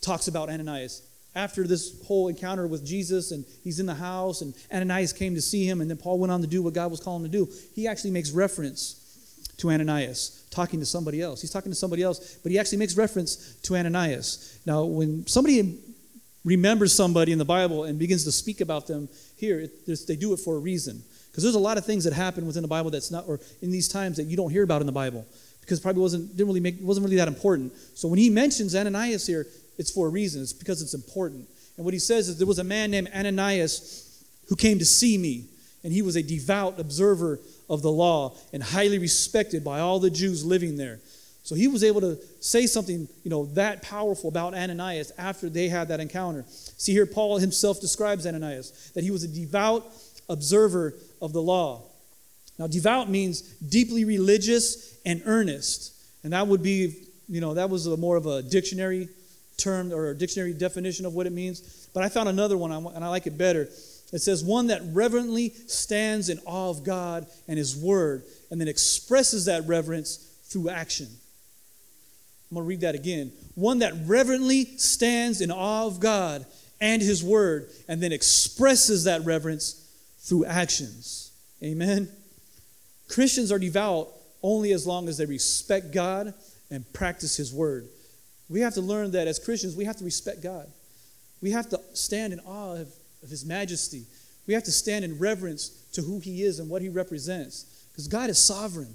talks 0.00 0.28
about 0.28 0.48
Ananias. 0.48 1.02
After 1.34 1.64
this 1.64 2.04
whole 2.06 2.26
encounter 2.26 2.66
with 2.66 2.84
Jesus, 2.84 3.30
and 3.30 3.44
he's 3.62 3.78
in 3.78 3.86
the 3.86 3.94
house, 3.94 4.42
and 4.42 4.52
Ananias 4.72 5.12
came 5.12 5.34
to 5.36 5.40
see 5.40 5.64
him, 5.64 5.80
and 5.80 5.88
then 5.88 5.96
Paul 5.96 6.18
went 6.18 6.32
on 6.32 6.40
to 6.40 6.48
do 6.48 6.60
what 6.60 6.74
God 6.74 6.90
was 6.90 6.98
calling 6.98 7.24
him 7.24 7.30
to 7.30 7.38
do. 7.38 7.52
He 7.74 7.86
actually 7.86 8.10
makes 8.10 8.32
reference 8.32 8.99
to 9.60 9.70
Ananias, 9.70 10.46
talking 10.50 10.80
to 10.80 10.86
somebody 10.86 11.20
else. 11.22 11.40
He's 11.40 11.50
talking 11.50 11.70
to 11.70 11.76
somebody 11.76 12.02
else, 12.02 12.36
but 12.42 12.50
he 12.50 12.58
actually 12.58 12.78
makes 12.78 12.96
reference 12.96 13.56
to 13.62 13.76
Ananias. 13.76 14.58
Now, 14.66 14.84
when 14.84 15.26
somebody 15.26 15.78
remembers 16.44 16.94
somebody 16.94 17.32
in 17.32 17.38
the 17.38 17.44
Bible 17.44 17.84
and 17.84 17.98
begins 17.98 18.24
to 18.24 18.32
speak 18.32 18.60
about 18.60 18.86
them 18.86 19.08
here, 19.36 19.60
it, 19.60 20.06
they 20.06 20.16
do 20.16 20.32
it 20.32 20.38
for 20.38 20.56
a 20.56 20.58
reason. 20.58 21.02
Because 21.30 21.44
there's 21.44 21.54
a 21.54 21.60
lot 21.60 21.78
of 21.78 21.86
things 21.86 22.04
that 22.04 22.12
happen 22.12 22.46
within 22.46 22.62
the 22.62 22.68
Bible 22.68 22.90
that's 22.90 23.10
not, 23.10 23.28
or 23.28 23.38
in 23.62 23.70
these 23.70 23.88
times 23.88 24.16
that 24.16 24.24
you 24.24 24.36
don't 24.36 24.50
hear 24.50 24.64
about 24.64 24.80
in 24.80 24.86
the 24.86 24.92
Bible, 24.92 25.24
because 25.60 25.78
probably 25.78 26.02
wasn't 26.02 26.28
didn't 26.32 26.48
really 26.48 26.60
make 26.60 26.76
wasn't 26.80 27.04
really 27.04 27.16
that 27.16 27.28
important. 27.28 27.72
So 27.94 28.08
when 28.08 28.18
he 28.18 28.30
mentions 28.30 28.74
Ananias 28.74 29.26
here, 29.26 29.46
it's 29.78 29.90
for 29.90 30.08
a 30.08 30.10
reason. 30.10 30.42
It's 30.42 30.52
because 30.52 30.82
it's 30.82 30.94
important. 30.94 31.48
And 31.76 31.84
what 31.84 31.94
he 31.94 32.00
says 32.00 32.28
is 32.28 32.38
there 32.38 32.46
was 32.46 32.58
a 32.58 32.64
man 32.64 32.90
named 32.90 33.10
Ananias 33.14 34.24
who 34.48 34.56
came 34.56 34.80
to 34.80 34.84
see 34.84 35.16
me, 35.16 35.44
and 35.84 35.92
he 35.92 36.02
was 36.02 36.16
a 36.16 36.22
devout 36.22 36.80
observer 36.80 37.38
of 37.70 37.80
the 37.80 37.90
law 37.90 38.36
and 38.52 38.62
highly 38.62 38.98
respected 38.98 39.64
by 39.64 39.80
all 39.80 39.98
the 40.00 40.10
Jews 40.10 40.44
living 40.44 40.76
there. 40.76 41.00
So 41.42 41.54
he 41.54 41.68
was 41.68 41.82
able 41.82 42.02
to 42.02 42.18
say 42.40 42.66
something, 42.66 43.08
you 43.24 43.30
know, 43.30 43.46
that 43.54 43.80
powerful 43.80 44.28
about 44.28 44.52
Ananias 44.52 45.12
after 45.16 45.48
they 45.48 45.68
had 45.68 45.88
that 45.88 46.00
encounter. 46.00 46.44
See 46.48 46.92
here, 46.92 47.06
Paul 47.06 47.38
himself 47.38 47.80
describes 47.80 48.26
Ananias 48.26 48.90
that 48.94 49.04
he 49.04 49.10
was 49.10 49.24
a 49.24 49.28
devout 49.28 49.86
observer 50.28 50.94
of 51.22 51.32
the 51.32 51.40
law. 51.40 51.82
Now, 52.58 52.66
devout 52.66 53.08
means 53.08 53.40
deeply 53.40 54.04
religious 54.04 54.98
and 55.06 55.22
earnest, 55.24 55.94
and 56.22 56.34
that 56.34 56.46
would 56.46 56.62
be, 56.62 57.06
you 57.26 57.40
know, 57.40 57.54
that 57.54 57.70
was 57.70 57.88
more 57.88 58.16
of 58.16 58.26
a 58.26 58.42
dictionary 58.42 59.08
term 59.56 59.92
or 59.92 60.10
a 60.10 60.14
dictionary 60.14 60.52
definition 60.52 61.06
of 61.06 61.14
what 61.14 61.26
it 61.26 61.32
means. 61.32 61.88
But 61.94 62.02
I 62.02 62.10
found 62.10 62.28
another 62.28 62.58
one, 62.58 62.70
and 62.70 63.04
I 63.04 63.08
like 63.08 63.26
it 63.26 63.38
better. 63.38 63.68
It 64.12 64.20
says, 64.20 64.42
one 64.42 64.66
that 64.68 64.82
reverently 64.92 65.50
stands 65.66 66.28
in 66.28 66.40
awe 66.40 66.70
of 66.70 66.82
God 66.82 67.26
and 67.46 67.58
His 67.58 67.76
Word, 67.76 68.24
and 68.50 68.60
then 68.60 68.68
expresses 68.68 69.44
that 69.44 69.66
reverence 69.66 70.16
through 70.44 70.68
action. 70.68 71.06
I'm 72.50 72.56
going 72.56 72.64
to 72.64 72.68
read 72.68 72.80
that 72.80 72.96
again. 72.96 73.30
One 73.54 73.78
that 73.78 73.92
reverently 74.06 74.76
stands 74.78 75.40
in 75.40 75.52
awe 75.52 75.86
of 75.86 76.00
God 76.00 76.44
and 76.80 77.00
His 77.00 77.22
Word, 77.22 77.68
and 77.86 78.02
then 78.02 78.10
expresses 78.10 79.04
that 79.04 79.24
reverence 79.24 79.88
through 80.18 80.46
actions. 80.46 81.30
Amen. 81.62 82.08
Christians 83.08 83.52
are 83.52 83.58
devout 83.58 84.08
only 84.42 84.72
as 84.72 84.86
long 84.86 85.08
as 85.08 85.18
they 85.18 85.26
respect 85.26 85.92
God 85.92 86.34
and 86.70 86.90
practice 86.92 87.36
His 87.36 87.52
Word. 87.52 87.86
We 88.48 88.60
have 88.60 88.74
to 88.74 88.80
learn 88.80 89.12
that 89.12 89.28
as 89.28 89.38
Christians, 89.38 89.76
we 89.76 89.84
have 89.84 89.96
to 89.98 90.04
respect 90.04 90.42
God. 90.42 90.66
We 91.40 91.52
have 91.52 91.68
to 91.70 91.80
stand 91.92 92.32
in 92.32 92.40
awe 92.40 92.74
of 92.74 92.92
of 93.22 93.30
His 93.30 93.44
majesty. 93.44 94.04
We 94.46 94.54
have 94.54 94.64
to 94.64 94.72
stand 94.72 95.04
in 95.04 95.18
reverence 95.18 95.68
to 95.92 96.02
who 96.02 96.18
He 96.18 96.42
is 96.42 96.58
and 96.58 96.68
what 96.68 96.82
He 96.82 96.88
represents. 96.88 97.86
Because 97.92 98.08
God 98.08 98.30
is 98.30 98.38
sovereign, 98.38 98.94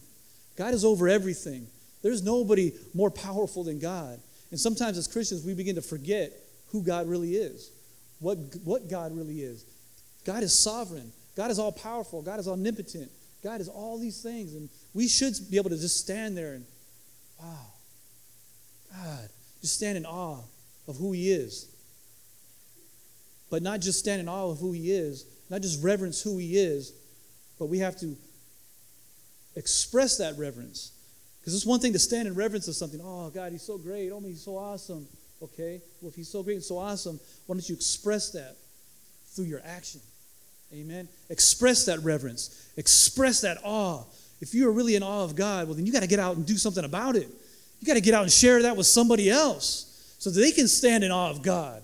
God 0.55 0.73
is 0.73 0.85
over 0.85 1.07
everything. 1.07 1.67
There's 2.01 2.23
nobody 2.23 2.71
more 2.93 3.09
powerful 3.09 3.63
than 3.63 3.79
God. 3.79 4.19
And 4.51 4.59
sometimes 4.59 4.97
as 4.97 5.07
Christians, 5.07 5.43
we 5.43 5.53
begin 5.53 5.75
to 5.75 5.81
forget 5.81 6.31
who 6.71 6.83
God 6.83 7.07
really 7.07 7.35
is, 7.35 7.71
what, 8.19 8.37
what 8.63 8.89
God 8.89 9.15
really 9.15 9.41
is. 9.41 9.65
God 10.23 10.43
is 10.43 10.57
sovereign, 10.57 11.11
God 11.35 11.51
is 11.51 11.59
all 11.59 11.71
powerful, 11.71 12.21
God 12.21 12.39
is 12.39 12.47
omnipotent, 12.47 13.11
God 13.43 13.61
is 13.61 13.67
all 13.67 13.97
these 13.97 14.21
things. 14.21 14.53
And 14.53 14.69
we 14.93 15.07
should 15.07 15.33
be 15.49 15.57
able 15.57 15.69
to 15.71 15.77
just 15.77 15.99
stand 15.99 16.37
there 16.37 16.53
and, 16.53 16.65
wow, 17.39 17.65
God, 18.91 19.29
just 19.61 19.75
stand 19.75 19.97
in 19.97 20.05
awe 20.05 20.41
of 20.87 20.97
who 20.97 21.11
He 21.11 21.31
is 21.31 21.74
but 23.49 23.61
not 23.61 23.81
just 23.81 23.99
stand 23.99 24.21
in 24.21 24.27
awe 24.27 24.51
of 24.51 24.59
who 24.59 24.71
he 24.71 24.91
is, 24.91 25.25
not 25.49 25.61
just 25.61 25.83
reverence 25.83 26.21
who 26.21 26.37
he 26.37 26.57
is, 26.57 26.93
but 27.59 27.67
we 27.67 27.79
have 27.79 27.97
to 27.99 28.15
express 29.55 30.17
that 30.17 30.37
reverence. 30.37 30.91
Because 31.39 31.53
it's 31.53 31.65
one 31.65 31.79
thing 31.79 31.93
to 31.93 31.99
stand 31.99 32.27
in 32.27 32.33
reverence 32.33 32.67
of 32.67 32.75
something. 32.75 32.99
Oh, 33.03 33.29
God, 33.29 33.51
he's 33.51 33.61
so 33.61 33.77
great. 33.77 34.09
Oh, 34.09 34.19
he's 34.19 34.43
so 34.43 34.57
awesome. 34.57 35.07
Okay, 35.43 35.81
well, 36.01 36.09
if 36.09 36.15
he's 36.15 36.29
so 36.29 36.41
great 36.41 36.55
and 36.55 36.63
so 36.63 36.77
awesome, 36.77 37.19
why 37.45 37.55
don't 37.55 37.67
you 37.67 37.75
express 37.75 38.31
that 38.31 38.55
through 39.35 39.45
your 39.45 39.61
action? 39.65 40.01
Amen. 40.73 41.07
Express 41.29 41.85
that 41.85 41.99
reverence, 41.99 42.71
express 42.77 43.41
that 43.41 43.57
awe. 43.63 44.03
If 44.41 44.53
you 44.53 44.67
are 44.67 44.71
really 44.71 44.95
in 44.95 45.03
awe 45.03 45.23
of 45.23 45.35
God, 45.35 45.67
well, 45.67 45.75
then 45.75 45.85
you 45.85 45.93
got 45.93 46.01
to 46.01 46.07
get 46.07 46.19
out 46.19 46.35
and 46.35 46.45
do 46.45 46.57
something 46.57 46.83
about 46.83 47.15
it. 47.15 47.29
You 47.79 47.87
got 47.87 47.93
to 47.93 48.01
get 48.01 48.13
out 48.13 48.23
and 48.23 48.31
share 48.31 48.61
that 48.63 48.75
with 48.75 48.87
somebody 48.87 49.29
else 49.29 50.15
so 50.19 50.29
that 50.29 50.39
they 50.39 50.51
can 50.51 50.67
stand 50.67 51.03
in 51.03 51.11
awe 51.11 51.29
of 51.29 51.41
God. 51.41 51.83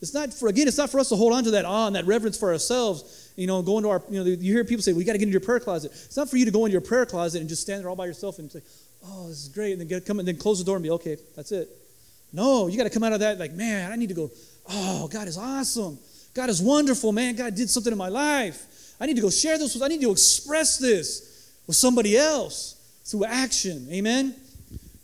It's 0.00 0.14
not 0.14 0.32
for 0.32 0.48
again, 0.48 0.68
it's 0.68 0.78
not 0.78 0.90
for 0.90 1.00
us 1.00 1.08
to 1.08 1.16
hold 1.16 1.32
on 1.32 1.44
to 1.44 1.50
that 1.52 1.64
awe 1.64 1.88
and 1.88 1.96
that 1.96 2.06
reverence 2.06 2.38
for 2.38 2.52
ourselves. 2.52 3.32
You 3.36 3.46
know, 3.46 3.62
go 3.62 3.78
into 3.78 3.90
our, 3.90 4.02
you 4.08 4.22
know, 4.22 4.30
you 4.30 4.52
hear 4.52 4.64
people 4.64 4.82
say, 4.82 4.92
"We 4.92 5.04
got 5.04 5.12
to 5.12 5.18
get 5.18 5.24
into 5.24 5.32
your 5.32 5.40
prayer 5.40 5.60
closet." 5.60 5.90
It's 5.92 6.16
not 6.16 6.28
for 6.28 6.36
you 6.36 6.44
to 6.44 6.50
go 6.50 6.64
into 6.64 6.72
your 6.72 6.80
prayer 6.80 7.06
closet 7.06 7.40
and 7.40 7.48
just 7.48 7.62
stand 7.62 7.82
there 7.82 7.88
all 7.90 7.96
by 7.96 8.06
yourself 8.06 8.38
and 8.38 8.50
say, 8.50 8.62
"Oh, 9.04 9.28
this 9.28 9.42
is 9.42 9.48
great," 9.48 9.72
and 9.72 9.80
then 9.80 9.88
get, 9.88 10.06
come 10.06 10.18
and 10.20 10.28
then 10.28 10.36
close 10.36 10.58
the 10.58 10.64
door 10.64 10.76
and 10.76 10.82
be 10.82 10.90
okay. 10.90 11.16
That's 11.34 11.50
it. 11.52 11.68
No, 12.32 12.66
you 12.66 12.76
got 12.76 12.84
to 12.84 12.90
come 12.90 13.04
out 13.04 13.12
of 13.12 13.20
that 13.20 13.38
like, 13.38 13.52
man, 13.52 13.90
I 13.90 13.96
need 13.96 14.08
to 14.10 14.14
go. 14.14 14.30
Oh, 14.68 15.08
God 15.08 15.28
is 15.28 15.38
awesome. 15.38 15.98
God 16.34 16.50
is 16.50 16.60
wonderful, 16.60 17.10
man. 17.10 17.34
God 17.34 17.54
did 17.54 17.70
something 17.70 17.92
in 17.92 17.98
my 17.98 18.08
life. 18.08 18.94
I 19.00 19.06
need 19.06 19.16
to 19.16 19.22
go 19.22 19.30
share 19.30 19.56
this 19.58 19.74
with. 19.74 19.82
I 19.82 19.88
need 19.88 20.02
to 20.02 20.10
express 20.10 20.78
this 20.78 21.52
with 21.66 21.76
somebody 21.76 22.16
else 22.16 23.00
through 23.04 23.24
action. 23.24 23.88
Amen. 23.90 24.34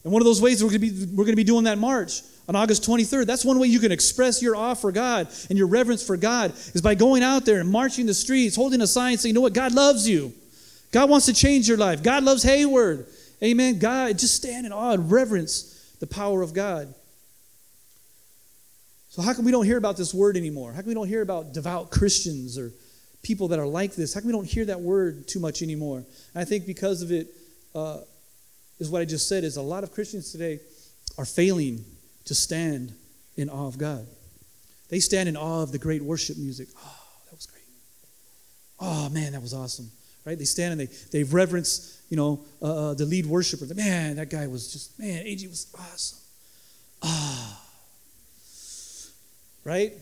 And 0.02 0.12
one 0.12 0.20
of 0.20 0.26
those 0.26 0.42
ways 0.42 0.62
we're 0.62 0.70
going 0.70 0.82
to 0.82 0.90
be 0.90 1.06
we're 1.14 1.24
going 1.24 1.32
to 1.32 1.36
be 1.36 1.44
doing 1.44 1.64
that 1.64 1.78
march 1.78 2.20
on 2.48 2.56
August 2.56 2.88
23rd. 2.88 3.26
That's 3.26 3.44
one 3.44 3.58
way 3.58 3.68
you 3.68 3.80
can 3.80 3.92
express 3.92 4.42
your 4.42 4.56
awe 4.56 4.74
for 4.74 4.92
God 4.92 5.28
and 5.48 5.58
your 5.58 5.66
reverence 5.66 6.06
for 6.06 6.16
God 6.16 6.52
is 6.74 6.82
by 6.82 6.94
going 6.94 7.22
out 7.22 7.44
there 7.44 7.60
and 7.60 7.70
marching 7.70 8.06
the 8.06 8.14
streets, 8.14 8.56
holding 8.56 8.80
a 8.80 8.86
sign 8.86 9.18
saying, 9.18 9.34
you 9.34 9.34
know 9.34 9.40
what, 9.40 9.54
God 9.54 9.72
loves 9.72 10.08
you. 10.08 10.32
God 10.92 11.10
wants 11.10 11.26
to 11.26 11.32
change 11.32 11.68
your 11.68 11.78
life. 11.78 12.02
God 12.02 12.22
loves 12.22 12.42
Hayward. 12.42 13.06
Amen. 13.42 13.78
God, 13.78 14.18
just 14.18 14.34
stand 14.34 14.66
in 14.66 14.72
awe 14.72 14.92
and 14.92 15.10
reverence 15.10 15.96
the 16.00 16.06
power 16.06 16.42
of 16.42 16.54
God. 16.54 16.94
So, 19.08 19.22
how 19.22 19.32
come 19.32 19.44
we 19.44 19.52
don't 19.52 19.64
hear 19.64 19.76
about 19.76 19.96
this 19.96 20.12
word 20.12 20.36
anymore? 20.36 20.72
How 20.72 20.80
come 20.80 20.88
we 20.88 20.94
don't 20.94 21.08
hear 21.08 21.22
about 21.22 21.52
devout 21.52 21.90
Christians 21.90 22.58
or 22.58 22.72
people 23.22 23.48
that 23.48 23.58
are 23.58 23.66
like 23.66 23.94
this? 23.94 24.12
How 24.12 24.20
come 24.20 24.26
we 24.26 24.32
don't 24.32 24.48
hear 24.48 24.64
that 24.64 24.80
word 24.80 25.28
too 25.28 25.40
much 25.40 25.62
anymore? 25.62 25.98
And 25.98 26.42
I 26.42 26.44
think 26.44 26.66
because 26.66 27.02
of 27.02 27.12
it 27.12 27.28
uh, 27.74 27.98
is 28.78 28.90
what 28.90 29.02
I 29.02 29.04
just 29.04 29.28
said 29.28 29.44
is 29.44 29.56
a 29.56 29.62
lot 29.62 29.84
of 29.84 29.92
Christians 29.92 30.32
today 30.32 30.60
are 31.16 31.24
failing 31.24 31.84
to 32.26 32.34
stand 32.34 32.94
in 33.36 33.48
awe 33.48 33.66
of 33.66 33.78
God. 33.78 34.06
They 34.88 35.00
stand 35.00 35.28
in 35.28 35.36
awe 35.36 35.62
of 35.62 35.72
the 35.72 35.78
great 35.78 36.02
worship 36.02 36.36
music. 36.36 36.68
Oh, 36.76 37.02
that 37.26 37.34
was 37.34 37.46
great. 37.46 37.64
Oh, 38.80 39.08
man, 39.08 39.32
that 39.32 39.42
was 39.42 39.54
awesome. 39.54 39.90
Right? 40.24 40.38
They 40.38 40.44
stand 40.44 40.72
and 40.72 40.80
they, 40.80 40.94
they 41.12 41.24
reverence, 41.24 42.02
you 42.08 42.16
know, 42.16 42.44
uh, 42.62 42.90
uh 42.90 42.94
the 42.94 43.04
lead 43.04 43.26
worshiper. 43.26 43.66
Man, 43.74 44.16
that 44.16 44.30
guy 44.30 44.46
was 44.46 44.72
just, 44.72 44.98
man, 44.98 45.26
AG 45.26 45.46
was 45.48 45.66
awesome. 45.78 46.18
Ah. 47.02 47.60
Right? 49.64 49.92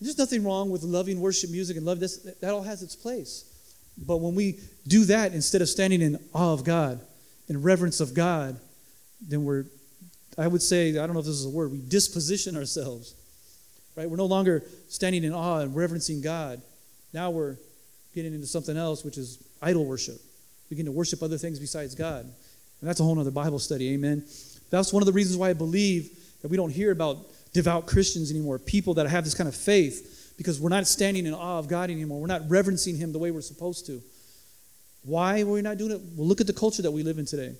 There's 0.00 0.18
nothing 0.18 0.44
wrong 0.44 0.70
with 0.70 0.82
loving 0.82 1.20
worship 1.20 1.50
music 1.50 1.76
and 1.76 1.84
love 1.84 2.00
this. 2.00 2.18
That 2.40 2.52
all 2.52 2.62
has 2.62 2.82
its 2.82 2.94
place. 2.94 3.44
But 3.96 4.18
when 4.18 4.34
we 4.34 4.60
do 4.86 5.04
that 5.06 5.32
instead 5.32 5.60
of 5.60 5.68
standing 5.68 6.00
in 6.02 6.18
awe 6.32 6.52
of 6.52 6.64
God, 6.64 7.00
in 7.48 7.62
reverence 7.62 8.00
of 8.00 8.14
God, 8.14 8.58
then 9.20 9.44
we're 9.44 9.64
I 10.38 10.46
would 10.46 10.62
say, 10.62 10.90
I 10.90 11.06
don't 11.06 11.14
know 11.14 11.20
if 11.20 11.26
this 11.26 11.34
is 11.34 11.46
a 11.46 11.50
word, 11.50 11.72
we 11.72 11.78
disposition 11.78 12.56
ourselves. 12.56 13.14
Right? 13.96 14.08
We're 14.08 14.16
no 14.16 14.26
longer 14.26 14.62
standing 14.88 15.24
in 15.24 15.32
awe 15.32 15.58
and 15.58 15.74
reverencing 15.74 16.20
God. 16.20 16.62
Now 17.12 17.30
we're 17.30 17.56
getting 18.14 18.32
into 18.32 18.46
something 18.46 18.76
else, 18.76 19.04
which 19.04 19.18
is 19.18 19.42
idol 19.60 19.84
worship. 19.84 20.20
We 20.70 20.74
begin 20.74 20.86
to 20.86 20.92
worship 20.92 21.22
other 21.22 21.38
things 21.38 21.58
besides 21.58 21.94
God. 21.96 22.24
And 22.24 22.88
that's 22.88 23.00
a 23.00 23.02
whole 23.02 23.18
other 23.18 23.32
Bible 23.32 23.58
study. 23.58 23.94
Amen. 23.94 24.24
That's 24.70 24.92
one 24.92 25.02
of 25.02 25.06
the 25.06 25.12
reasons 25.12 25.36
why 25.36 25.50
I 25.50 25.54
believe 25.54 26.10
that 26.42 26.48
we 26.48 26.56
don't 26.56 26.70
hear 26.70 26.92
about 26.92 27.18
devout 27.52 27.86
Christians 27.86 28.30
anymore, 28.30 28.58
people 28.60 28.94
that 28.94 29.08
have 29.08 29.24
this 29.24 29.34
kind 29.34 29.48
of 29.48 29.56
faith, 29.56 30.34
because 30.36 30.60
we're 30.60 30.68
not 30.68 30.86
standing 30.86 31.26
in 31.26 31.34
awe 31.34 31.58
of 31.58 31.66
God 31.66 31.90
anymore. 31.90 32.20
We're 32.20 32.28
not 32.28 32.48
reverencing 32.48 32.96
Him 32.96 33.10
the 33.10 33.18
way 33.18 33.32
we're 33.32 33.40
supposed 33.40 33.86
to. 33.86 34.00
Why 35.02 35.40
are 35.40 35.46
we 35.46 35.62
not 35.62 35.78
doing 35.78 35.90
it? 35.90 36.00
Well, 36.14 36.28
look 36.28 36.40
at 36.40 36.46
the 36.46 36.52
culture 36.52 36.82
that 36.82 36.92
we 36.92 37.02
live 37.02 37.18
in 37.18 37.26
today. 37.26 37.56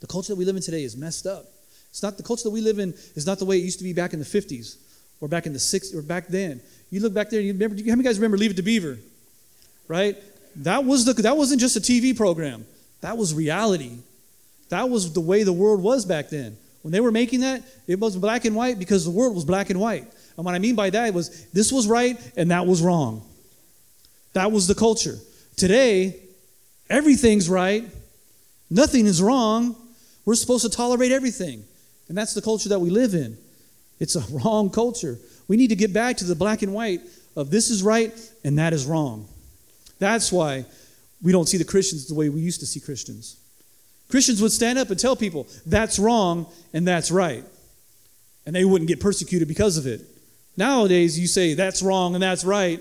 The 0.00 0.06
culture 0.06 0.32
that 0.32 0.36
we 0.36 0.44
live 0.44 0.56
in 0.56 0.62
today 0.62 0.84
is 0.84 0.96
messed 0.96 1.26
up. 1.26 1.46
It's 1.90 2.02
not 2.02 2.16
the 2.16 2.22
culture 2.22 2.44
that 2.44 2.50
we 2.50 2.60
live 2.60 2.78
in 2.78 2.94
is 3.14 3.26
not 3.26 3.38
the 3.38 3.44
way 3.44 3.58
it 3.58 3.64
used 3.64 3.78
to 3.78 3.84
be 3.84 3.92
back 3.92 4.12
in 4.12 4.18
the 4.18 4.24
50s 4.24 4.76
or 5.20 5.28
back 5.28 5.46
in 5.46 5.52
the 5.52 5.58
60s 5.58 5.94
or 5.94 6.02
back 6.02 6.28
then. 6.28 6.60
You 6.90 7.00
look 7.00 7.14
back 7.14 7.30
there, 7.30 7.40
you 7.40 7.52
remember, 7.52 7.76
how 7.76 7.96
many 7.96 8.04
guys 8.04 8.18
remember 8.18 8.36
Leave 8.36 8.52
It 8.52 8.56
to 8.56 8.62
Beaver? 8.62 8.98
Right? 9.88 10.16
That, 10.56 10.84
was 10.84 11.04
the, 11.04 11.14
that 11.14 11.36
wasn't 11.36 11.60
just 11.60 11.76
a 11.76 11.80
TV 11.80 12.16
program, 12.16 12.66
that 13.00 13.16
was 13.16 13.34
reality. 13.34 13.98
That 14.70 14.90
was 14.90 15.14
the 15.14 15.20
way 15.20 15.44
the 15.44 15.52
world 15.52 15.82
was 15.82 16.04
back 16.04 16.28
then. 16.28 16.56
When 16.82 16.92
they 16.92 17.00
were 17.00 17.10
making 17.10 17.40
that, 17.40 17.62
it 17.86 17.98
was 17.98 18.16
black 18.16 18.44
and 18.44 18.54
white 18.54 18.78
because 18.78 19.04
the 19.04 19.10
world 19.10 19.34
was 19.34 19.44
black 19.44 19.70
and 19.70 19.80
white. 19.80 20.04
And 20.36 20.44
what 20.44 20.54
I 20.54 20.58
mean 20.58 20.74
by 20.74 20.90
that 20.90 21.14
was 21.14 21.46
this 21.46 21.72
was 21.72 21.88
right 21.88 22.18
and 22.36 22.50
that 22.50 22.66
was 22.66 22.82
wrong. 22.82 23.22
That 24.34 24.52
was 24.52 24.66
the 24.66 24.74
culture. 24.74 25.16
Today, 25.56 26.20
everything's 26.88 27.48
right, 27.48 27.84
nothing 28.70 29.06
is 29.06 29.22
wrong. 29.22 29.74
We're 30.24 30.34
supposed 30.34 30.64
to 30.64 30.70
tolerate 30.70 31.10
everything. 31.10 31.64
And 32.08 32.16
that's 32.16 32.34
the 32.34 32.42
culture 32.42 32.68
that 32.70 32.80
we 32.80 32.90
live 32.90 33.14
in. 33.14 33.36
It's 33.98 34.16
a 34.16 34.20
wrong 34.30 34.70
culture. 34.70 35.18
We 35.46 35.56
need 35.56 35.68
to 35.68 35.76
get 35.76 35.92
back 35.92 36.16
to 36.18 36.24
the 36.24 36.34
black 36.34 36.62
and 36.62 36.74
white 36.74 37.00
of 37.36 37.50
this 37.50 37.70
is 37.70 37.82
right 37.82 38.12
and 38.44 38.58
that 38.58 38.72
is 38.72 38.86
wrong. 38.86 39.26
That's 39.98 40.32
why 40.32 40.64
we 41.22 41.32
don't 41.32 41.48
see 41.48 41.56
the 41.56 41.64
Christians 41.64 42.06
the 42.06 42.14
way 42.14 42.28
we 42.28 42.40
used 42.40 42.60
to 42.60 42.66
see 42.66 42.80
Christians. 42.80 43.36
Christians 44.08 44.40
would 44.40 44.52
stand 44.52 44.78
up 44.78 44.90
and 44.90 44.98
tell 44.98 45.16
people 45.16 45.46
that's 45.66 45.98
wrong 45.98 46.46
and 46.72 46.86
that's 46.86 47.10
right. 47.10 47.44
And 48.46 48.54
they 48.54 48.64
wouldn't 48.64 48.88
get 48.88 49.00
persecuted 49.00 49.48
because 49.48 49.76
of 49.76 49.86
it. 49.86 50.00
Nowadays, 50.56 51.18
you 51.18 51.26
say 51.26 51.54
that's 51.54 51.82
wrong 51.82 52.14
and 52.14 52.22
that's 52.22 52.44
right. 52.44 52.80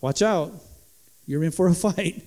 Watch 0.00 0.22
out. 0.22 0.52
You're 1.26 1.44
in 1.44 1.52
for 1.52 1.68
a 1.68 1.74
fight. 1.74 2.22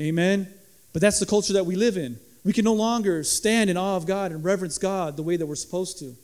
Amen. 0.00 0.52
But 0.92 1.02
that's 1.02 1.20
the 1.20 1.26
culture 1.26 1.54
that 1.54 1.66
we 1.66 1.76
live 1.76 1.96
in. 1.96 2.18
We 2.44 2.52
can 2.52 2.64
no 2.64 2.74
longer 2.74 3.24
stand 3.24 3.70
in 3.70 3.76
awe 3.76 3.96
of 3.96 4.06
God 4.06 4.32
and 4.32 4.44
reverence 4.44 4.78
God 4.78 5.16
the 5.16 5.22
way 5.22 5.36
that 5.36 5.46
we're 5.46 5.54
supposed 5.54 5.98
to. 6.00 6.14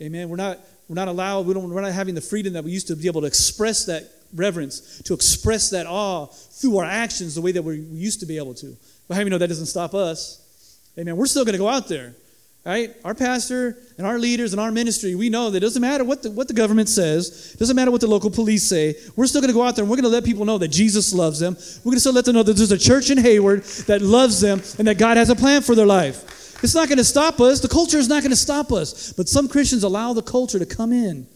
Amen. 0.00 0.30
We're 0.30 0.36
not, 0.36 0.58
we're 0.88 0.94
not 0.94 1.08
allowed, 1.08 1.46
we 1.46 1.52
don't, 1.52 1.68
we're 1.68 1.82
not 1.82 1.92
having 1.92 2.14
the 2.14 2.22
freedom 2.22 2.54
that 2.54 2.64
we 2.64 2.70
used 2.70 2.86
to 2.88 2.96
be 2.96 3.06
able 3.06 3.20
to 3.20 3.26
express 3.26 3.84
that 3.84 4.10
reverence, 4.34 5.02
to 5.02 5.12
express 5.12 5.70
that 5.70 5.86
awe 5.86 6.26
through 6.26 6.78
our 6.78 6.86
actions 6.86 7.34
the 7.34 7.42
way 7.42 7.52
that 7.52 7.62
we 7.62 7.78
used 7.78 8.20
to 8.20 8.26
be 8.26 8.38
able 8.38 8.54
to. 8.54 8.74
But 9.08 9.16
how 9.16 9.22
you 9.22 9.28
know 9.30 9.38
that 9.38 9.48
doesn't 9.48 9.66
stop 9.66 9.92
us? 9.92 10.78
Amen. 10.98 11.16
We're 11.16 11.26
still 11.26 11.44
going 11.44 11.52
to 11.52 11.58
go 11.58 11.68
out 11.68 11.88
there. 11.88 12.14
Right? 12.64 12.94
Our 13.06 13.14
pastor 13.14 13.78
and 13.96 14.06
our 14.06 14.18
leaders 14.18 14.52
and 14.52 14.60
our 14.60 14.70
ministry, 14.70 15.14
we 15.14 15.30
know 15.30 15.48
that 15.48 15.56
it 15.56 15.60
doesn't 15.60 15.80
matter 15.80 16.04
what 16.04 16.22
the, 16.22 16.30
what 16.30 16.46
the 16.46 16.52
government 16.52 16.90
says, 16.90 17.56
doesn't 17.58 17.74
matter 17.74 17.90
what 17.90 18.02
the 18.02 18.06
local 18.06 18.30
police 18.30 18.64
say. 18.64 18.96
We're 19.16 19.26
still 19.26 19.40
going 19.40 19.48
to 19.48 19.54
go 19.54 19.62
out 19.62 19.76
there 19.76 19.82
and 19.82 19.90
we're 19.90 19.96
going 19.96 20.04
to 20.04 20.10
let 20.10 20.24
people 20.24 20.44
know 20.44 20.58
that 20.58 20.68
Jesus 20.68 21.14
loves 21.14 21.38
them. 21.38 21.56
We're 21.78 21.90
going 21.90 21.96
to 21.96 22.00
still 22.00 22.12
let 22.12 22.26
them 22.26 22.34
know 22.34 22.42
that 22.42 22.52
there's 22.52 22.70
a 22.70 22.78
church 22.78 23.08
in 23.08 23.16
Hayward 23.16 23.62
that 23.86 24.02
loves 24.02 24.42
them 24.42 24.60
and 24.78 24.86
that 24.88 24.98
God 24.98 25.16
has 25.16 25.30
a 25.30 25.36
plan 25.36 25.62
for 25.62 25.74
their 25.74 25.86
life. 25.86 26.62
It's 26.62 26.74
not 26.74 26.88
going 26.88 26.98
to 26.98 27.04
stop 27.04 27.40
us. 27.40 27.60
The 27.60 27.68
culture 27.68 27.96
is 27.96 28.08
not 28.08 28.22
going 28.22 28.30
to 28.30 28.36
stop 28.36 28.72
us. 28.72 29.14
But 29.14 29.26
some 29.26 29.48
Christians 29.48 29.82
allow 29.82 30.12
the 30.12 30.22
culture 30.22 30.58
to 30.58 30.66
come 30.66 30.92
in. 30.92 31.26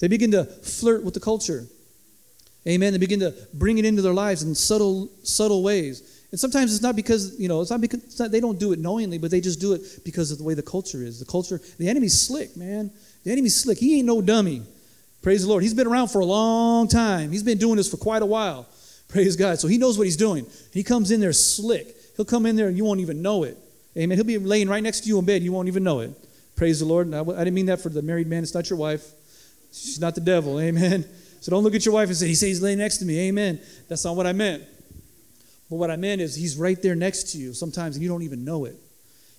They 0.00 0.08
begin 0.08 0.32
to 0.32 0.44
flirt 0.44 1.04
with 1.04 1.14
the 1.14 1.20
culture. 1.20 1.64
Amen. 2.66 2.92
They 2.92 2.98
begin 2.98 3.20
to 3.20 3.34
bring 3.54 3.78
it 3.78 3.84
into 3.84 4.02
their 4.02 4.12
lives 4.12 4.42
in 4.42 4.56
subtle, 4.56 5.10
subtle 5.22 5.62
ways. 5.62 6.11
And 6.32 6.40
sometimes 6.40 6.72
it's 6.72 6.82
not 6.82 6.96
because, 6.96 7.38
you 7.38 7.46
know, 7.46 7.60
it's 7.60 7.70
not 7.70 7.82
because 7.82 8.02
it's 8.02 8.18
not, 8.18 8.30
they 8.30 8.40
don't 8.40 8.58
do 8.58 8.72
it 8.72 8.78
knowingly, 8.78 9.18
but 9.18 9.30
they 9.30 9.40
just 9.40 9.60
do 9.60 9.74
it 9.74 9.82
because 10.02 10.30
of 10.30 10.38
the 10.38 10.44
way 10.44 10.54
the 10.54 10.62
culture 10.62 11.02
is. 11.04 11.20
The 11.20 11.26
culture, 11.26 11.60
the 11.78 11.88
enemy's 11.88 12.18
slick, 12.18 12.56
man. 12.56 12.90
The 13.22 13.32
enemy's 13.32 13.60
slick. 13.60 13.78
He 13.78 13.98
ain't 13.98 14.06
no 14.06 14.22
dummy. 14.22 14.62
Praise 15.20 15.42
the 15.42 15.48
Lord. 15.48 15.62
He's 15.62 15.74
been 15.74 15.86
around 15.86 16.08
for 16.08 16.20
a 16.20 16.24
long 16.24 16.88
time. 16.88 17.30
He's 17.30 17.42
been 17.42 17.58
doing 17.58 17.76
this 17.76 17.90
for 17.90 17.98
quite 17.98 18.22
a 18.22 18.26
while. 18.26 18.66
Praise 19.08 19.36
God. 19.36 19.58
So 19.60 19.68
he 19.68 19.76
knows 19.76 19.98
what 19.98 20.04
he's 20.04 20.16
doing. 20.16 20.46
He 20.72 20.82
comes 20.82 21.10
in 21.10 21.20
there 21.20 21.34
slick. 21.34 21.94
He'll 22.16 22.24
come 22.24 22.46
in 22.46 22.56
there 22.56 22.68
and 22.68 22.78
you 22.78 22.84
won't 22.84 23.00
even 23.00 23.20
know 23.20 23.44
it. 23.44 23.58
Amen. 23.96 24.16
He'll 24.16 24.24
be 24.24 24.38
laying 24.38 24.70
right 24.70 24.82
next 24.82 25.00
to 25.02 25.08
you 25.08 25.18
in 25.18 25.26
bed. 25.26 25.42
You 25.42 25.52
won't 25.52 25.68
even 25.68 25.84
know 25.84 26.00
it. 26.00 26.12
Praise 26.56 26.80
the 26.80 26.86
Lord. 26.86 27.12
I, 27.12 27.20
I 27.20 27.44
didn't 27.44 27.54
mean 27.54 27.66
that 27.66 27.82
for 27.82 27.90
the 27.90 28.00
married 28.00 28.26
man. 28.26 28.42
It's 28.42 28.54
not 28.54 28.70
your 28.70 28.78
wife. 28.78 29.06
She's 29.70 30.00
not 30.00 30.14
the 30.14 30.22
devil. 30.22 30.58
Amen. 30.58 31.04
So 31.42 31.50
don't 31.50 31.62
look 31.62 31.74
at 31.74 31.84
your 31.84 31.94
wife 31.94 32.08
and 32.08 32.16
say, 32.16 32.28
He 32.28 32.34
says 32.34 32.48
he's 32.48 32.62
laying 32.62 32.78
next 32.78 32.98
to 32.98 33.04
me. 33.04 33.18
Amen. 33.28 33.60
That's 33.88 34.04
not 34.04 34.16
what 34.16 34.26
I 34.26 34.32
meant. 34.32 34.62
But 35.72 35.78
what 35.78 35.90
I 35.90 35.96
meant 35.96 36.20
is 36.20 36.34
he's 36.34 36.58
right 36.58 36.80
there 36.82 36.94
next 36.94 37.32
to 37.32 37.38
you 37.38 37.54
sometimes 37.54 37.96
and 37.96 38.02
you 38.02 38.08
don't 38.10 38.24
even 38.24 38.44
know 38.44 38.66
it. 38.66 38.76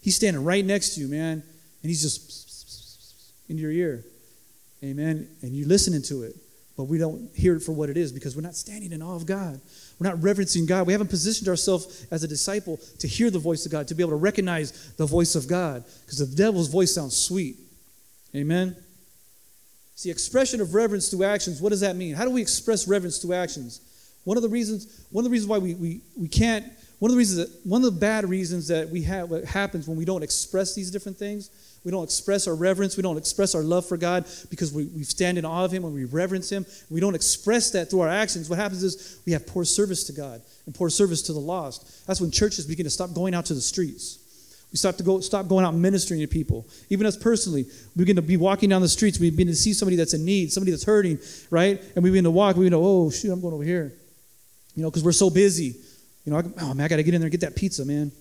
He's 0.02 0.16
standing 0.16 0.44
right 0.44 0.66
next 0.66 0.96
to 0.96 1.02
you, 1.02 1.08
man, 1.08 1.34
and 1.34 1.44
he's 1.84 2.02
just 2.02 3.36
in 3.50 3.60
your 3.60 3.70
ear. 3.70 4.04
Amen. 4.84 5.28
And 5.44 5.56
you're 5.56 5.68
listening 5.68 6.02
to 6.02 6.24
it. 6.24 6.36
But 6.76 6.86
we 6.86 6.98
don't 6.98 7.30
hear 7.36 7.56
it 7.56 7.60
for 7.60 7.72
what 7.72 7.92
it 7.92 7.98
is 7.98 8.12
because 8.12 8.36
we're 8.36 8.42
not 8.42 8.56
standing 8.56 8.94
in 8.94 9.04
awe 9.04 9.16
of 9.16 9.28
God. 9.28 9.62
We're 10.00 10.10
not 10.10 10.24
reverencing 10.24 10.66
God. 10.66 10.88
We 10.88 10.94
haven't 10.94 11.12
positioned 11.12 11.48
ourselves 11.50 12.08
as 12.10 12.24
a 12.24 12.28
disciple 12.28 12.80
to 12.98 13.08
hear 13.08 13.30
the 13.30 13.38
voice 13.38 13.68
of 13.68 13.72
God, 13.72 13.88
to 13.90 13.94
be 13.94 14.02
able 14.02 14.14
to 14.14 14.16
recognize 14.16 14.92
the 14.94 15.06
voice 15.06 15.36
of 15.36 15.48
God. 15.48 15.84
Because 16.04 16.18
the 16.18 16.36
devil's 16.36 16.68
voice 16.68 16.96
sounds 16.96 17.16
sweet. 17.16 17.58
Amen. 18.36 18.76
See, 19.94 20.10
expression 20.10 20.62
of 20.62 20.74
reverence 20.74 21.10
through 21.10 21.26
actions, 21.26 21.62
what 21.62 21.70
does 21.70 21.82
that 21.82 21.96
mean? 21.96 22.16
How 22.16 22.26
do 22.26 22.32
we 22.32 22.42
express 22.42 22.88
reverence 22.88 23.20
through 23.20 23.34
actions? 23.34 23.82
One 24.24 24.38
of 24.38 24.44
the 24.44 24.50
reasons, 24.50 25.06
one 25.12 25.24
of 25.24 25.30
the 25.30 25.32
reasons 25.32 25.50
why 25.50 25.58
we, 25.58 25.74
we, 25.76 26.02
we 26.16 26.28
can't, 26.28 26.66
one 27.00 27.12
of 27.12 27.16
the 27.16 27.18
reasons 27.18 27.50
that, 27.50 27.66
one 27.66 27.84
of 27.84 27.94
the 27.94 28.00
bad 28.00 28.30
reasons 28.30 28.70
that 28.70 28.90
we 28.90 29.02
have, 29.04 29.30
what 29.30 29.44
happens 29.44 29.88
when 29.88 29.98
we 29.98 30.06
don't 30.06 30.24
express 30.24 30.74
these 30.74 30.90
different 30.90 31.18
things, 31.18 31.50
we 31.84 31.92
don't 31.92 32.06
express 32.06 32.48
our 32.48 32.56
reverence, 32.56 32.96
we 32.96 33.04
don't 33.04 33.18
express 33.18 33.56
our 33.56 33.62
love 33.62 33.86
for 33.86 33.98
God 33.98 34.26
because 34.50 34.72
we, 34.72 34.86
we 34.86 35.04
stand 35.04 35.38
in 35.38 35.44
awe 35.44 35.66
of 35.66 35.72
Him 35.72 35.84
and 35.84 35.94
we 35.94 36.06
reverence 36.06 36.50
Him. 36.50 36.66
We 36.90 37.02
don't 37.02 37.16
express 37.16 37.72
that 37.72 37.90
through 37.90 38.02
our 38.02 38.10
actions. 38.10 38.50
What 38.50 38.58
happens 38.58 38.84
is 38.84 39.20
we 39.26 39.34
have 39.34 39.46
poor 39.46 39.66
service 39.66 40.06
to 40.06 40.14
God 40.14 40.42
and 40.66 40.74
poor 40.74 40.90
service 40.90 41.22
to 41.24 41.34
the 41.34 41.40
lost. 41.40 42.08
That's 42.08 42.22
when 42.22 42.32
churches 42.32 42.66
begin 42.66 42.86
to 42.86 42.90
stop 42.90 43.14
going 43.14 43.34
out 43.34 43.46
to 43.48 43.54
the 43.54 43.62
streets. 43.62 44.20
We 44.72 44.78
stop 44.78 44.96
to 44.96 45.04
go, 45.04 45.20
stop 45.20 45.48
going 45.50 45.66
out 45.66 45.76
ministering 45.76 46.22
to 46.22 46.28
people. 46.28 46.66
Even 46.90 47.06
us 47.06 47.18
personally, 47.18 47.66
we 47.96 48.06
begin 48.06 48.16
to 48.16 48.22
be 48.22 48.38
walking 48.38 48.70
down 48.70 48.82
the 48.82 48.90
streets. 48.90 49.20
We 49.20 49.30
begin 49.30 49.48
to 49.48 49.56
see 49.56 49.74
somebody 49.74 49.98
that's 49.98 50.14
in 50.14 50.26
need, 50.26 50.52
somebody 50.52 50.72
that's 50.72 50.86
hurting, 50.86 51.20
right? 51.52 51.80
And 51.96 52.04
we 52.04 52.10
begin 52.10 52.24
to 52.24 52.32
walk. 52.32 52.56
We 52.56 52.62
begin 52.62 52.80
to, 52.80 52.84
oh 52.84 53.12
shoot, 53.12 53.32
I'm 53.32 53.42
going 53.42 53.54
over 53.54 53.64
here. 53.64 53.94
You 54.76 54.84
know, 54.84 54.90
because 54.90 55.04
we're 55.04 55.12
so 55.12 55.30
busy. 55.30 55.76
You 56.26 56.32
know, 56.32 56.38
I, 56.38 56.44
oh 56.62 56.74
man, 56.74 56.86
I 56.86 56.88
got 56.88 56.98
to 56.98 57.04
get 57.04 57.14
in 57.14 57.22
there 57.22 57.28
and 57.28 57.32
get 57.32 57.42
that 57.42 57.56
pizza, 57.56 57.86
man. 57.86 58.12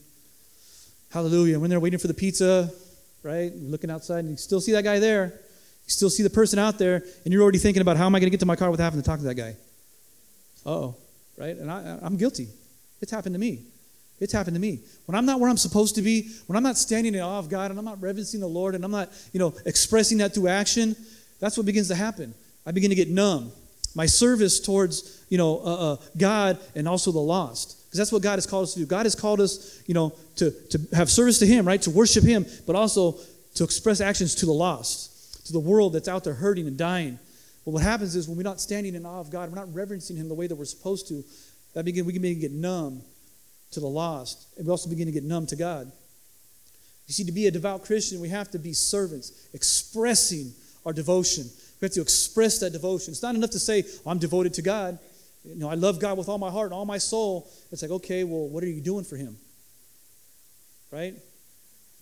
Hallelujah. 1.10 1.58
When 1.58 1.70
they're 1.70 1.80
waiting 1.80 1.98
for 1.98 2.08
the 2.08 2.14
pizza, 2.14 2.70
right? 3.22 3.52
You're 3.54 3.70
looking 3.70 3.90
outside 3.90 4.20
and 4.20 4.30
you 4.30 4.36
still 4.36 4.60
see 4.60 4.72
that 4.72 4.84
guy 4.84 4.98
there. 4.98 5.26
You 5.84 5.90
still 5.90 6.10
see 6.10 6.22
the 6.22 6.30
person 6.30 6.58
out 6.58 6.78
there, 6.78 7.02
and 7.24 7.32
you're 7.32 7.42
already 7.42 7.58
thinking 7.58 7.80
about 7.82 7.96
how 7.96 8.06
am 8.06 8.14
I 8.14 8.20
going 8.20 8.28
to 8.28 8.30
get 8.30 8.40
to 8.40 8.46
my 8.46 8.56
car 8.56 8.70
without 8.70 8.84
having 8.84 9.00
to 9.00 9.06
talk 9.06 9.18
to 9.18 9.24
that 9.26 9.34
guy? 9.34 9.56
oh, 10.64 10.94
right? 11.36 11.56
And 11.56 11.70
I, 11.70 11.98
I'm 12.02 12.16
guilty. 12.16 12.48
It's 13.00 13.10
happened 13.10 13.34
to 13.34 13.38
me. 13.38 13.64
It's 14.20 14.32
happened 14.32 14.54
to 14.54 14.60
me. 14.60 14.80
When 15.06 15.16
I'm 15.16 15.26
not 15.26 15.40
where 15.40 15.50
I'm 15.50 15.56
supposed 15.56 15.96
to 15.96 16.02
be, 16.02 16.30
when 16.46 16.56
I'm 16.56 16.62
not 16.62 16.76
standing 16.76 17.14
in 17.14 17.20
awe 17.20 17.38
of 17.38 17.48
God 17.48 17.70
and 17.70 17.78
I'm 17.78 17.84
not 17.84 18.00
reverencing 18.00 18.40
the 18.40 18.46
Lord 18.46 18.74
and 18.74 18.84
I'm 18.84 18.90
not, 18.90 19.10
you 19.32 19.40
know, 19.40 19.52
expressing 19.66 20.18
that 20.18 20.34
through 20.34 20.48
action, 20.48 20.94
that's 21.40 21.56
what 21.56 21.66
begins 21.66 21.88
to 21.88 21.96
happen. 21.96 22.32
I 22.64 22.70
begin 22.70 22.90
to 22.90 22.94
get 22.94 23.08
numb. 23.08 23.50
My 23.94 24.07
service 24.07 24.61
towards, 24.61 25.24
you 25.28 25.38
know, 25.38 25.59
uh, 25.59 25.92
uh, 25.92 25.96
God 26.16 26.59
and 26.74 26.88
also 26.88 27.12
the 27.12 27.18
lost. 27.18 27.78
Because 27.87 27.98
that's 27.98 28.12
what 28.12 28.22
God 28.22 28.37
has 28.37 28.46
called 28.46 28.64
us 28.64 28.74
to 28.74 28.81
do. 28.81 28.87
God 28.87 29.05
has 29.05 29.14
called 29.14 29.40
us, 29.40 29.83
you 29.87 29.92
know, 29.92 30.14
to, 30.37 30.50
to 30.70 30.81
have 30.94 31.11
service 31.11 31.38
to 31.40 31.46
Him, 31.46 31.66
right? 31.66 31.83
To 31.83 31.90
worship 31.90 32.24
Him, 32.24 32.46
but 32.66 32.74
also 32.74 33.18
to 33.57 33.64
express 33.64 34.00
actions 34.00 34.35
to 34.37 34.46
the 34.46 34.52
lost, 34.52 35.46
to 35.46 35.52
the 35.52 35.61
world 35.61 35.92
that's 35.92 36.09
out 36.09 36.24
there 36.24 36.33
hurting 36.33 36.66
and 36.66 36.78
dying. 36.78 37.18
But 37.64 37.72
what 37.72 37.83
happens 37.83 38.16
is 38.16 38.28
when 38.28 38.37
we're 38.37 38.44
not 38.44 38.61
standing 38.61 38.94
in 38.94 39.05
awe 39.05 39.20
of 39.20 39.31
God, 39.31 39.50
we're 39.50 39.57
not 39.57 39.72
reverencing 39.74 40.16
Him 40.16 40.28
the 40.28 40.35
way 40.35 40.46
that 40.46 40.57
we're 40.57 40.64
supposed 40.64 41.07
to, 41.09 41.22
that 41.74 41.85
begin, 41.85 42.07
we 42.07 42.12
can 42.12 42.22
begin 42.22 42.37
to 42.37 42.48
get 42.48 42.52
numb 42.52 43.02
to 43.72 43.81
the 43.81 43.87
lost. 43.87 44.46
And 44.57 44.66
we 44.66 44.70
also 44.70 44.88
begin 44.88 45.07
to 45.07 45.12
get 45.12 45.24
numb 45.24 45.46
to 45.46 45.57
God. 45.57 45.90
You 47.07 47.12
see, 47.12 47.24
to 47.24 47.33
be 47.33 47.46
a 47.46 47.50
devout 47.50 47.85
Christian, 47.85 48.20
we 48.20 48.28
have 48.31 48.50
to 48.52 48.59
be 48.59 48.72
servants, 48.72 49.48
expressing 49.52 50.52
our 50.87 50.92
devotion. 50.92 51.44
We 51.83 51.87
have 51.87 51.92
to 51.95 52.01
express 52.01 52.61
that 52.61 52.71
devotion. 52.71 53.11
It's 53.11 53.25
not 53.25 53.35
enough 53.35 53.51
to 53.51 53.59
say, 53.59 53.83
oh, 54.07 54.11
I'm 54.11 54.18
devoted 54.18 54.55
to 54.55 54.62
God. 54.62 55.01
You 55.45 55.57
know, 55.57 55.68
I 55.68 55.75
love 55.75 55.99
God 55.99 56.16
with 56.16 56.29
all 56.29 56.38
my 56.38 56.49
heart 56.49 56.66
and 56.66 56.75
all 56.75 56.85
my 56.85 56.99
soul. 56.99 57.51
It's 57.73 57.83
like, 57.83 57.90
okay, 57.90 58.23
well, 58.23 58.49
what 58.49 58.62
are 58.62 58.68
you 58.68 58.81
doing 58.81 59.05
for 59.05 59.16
Him? 59.16 59.37
Right? 60.92 61.14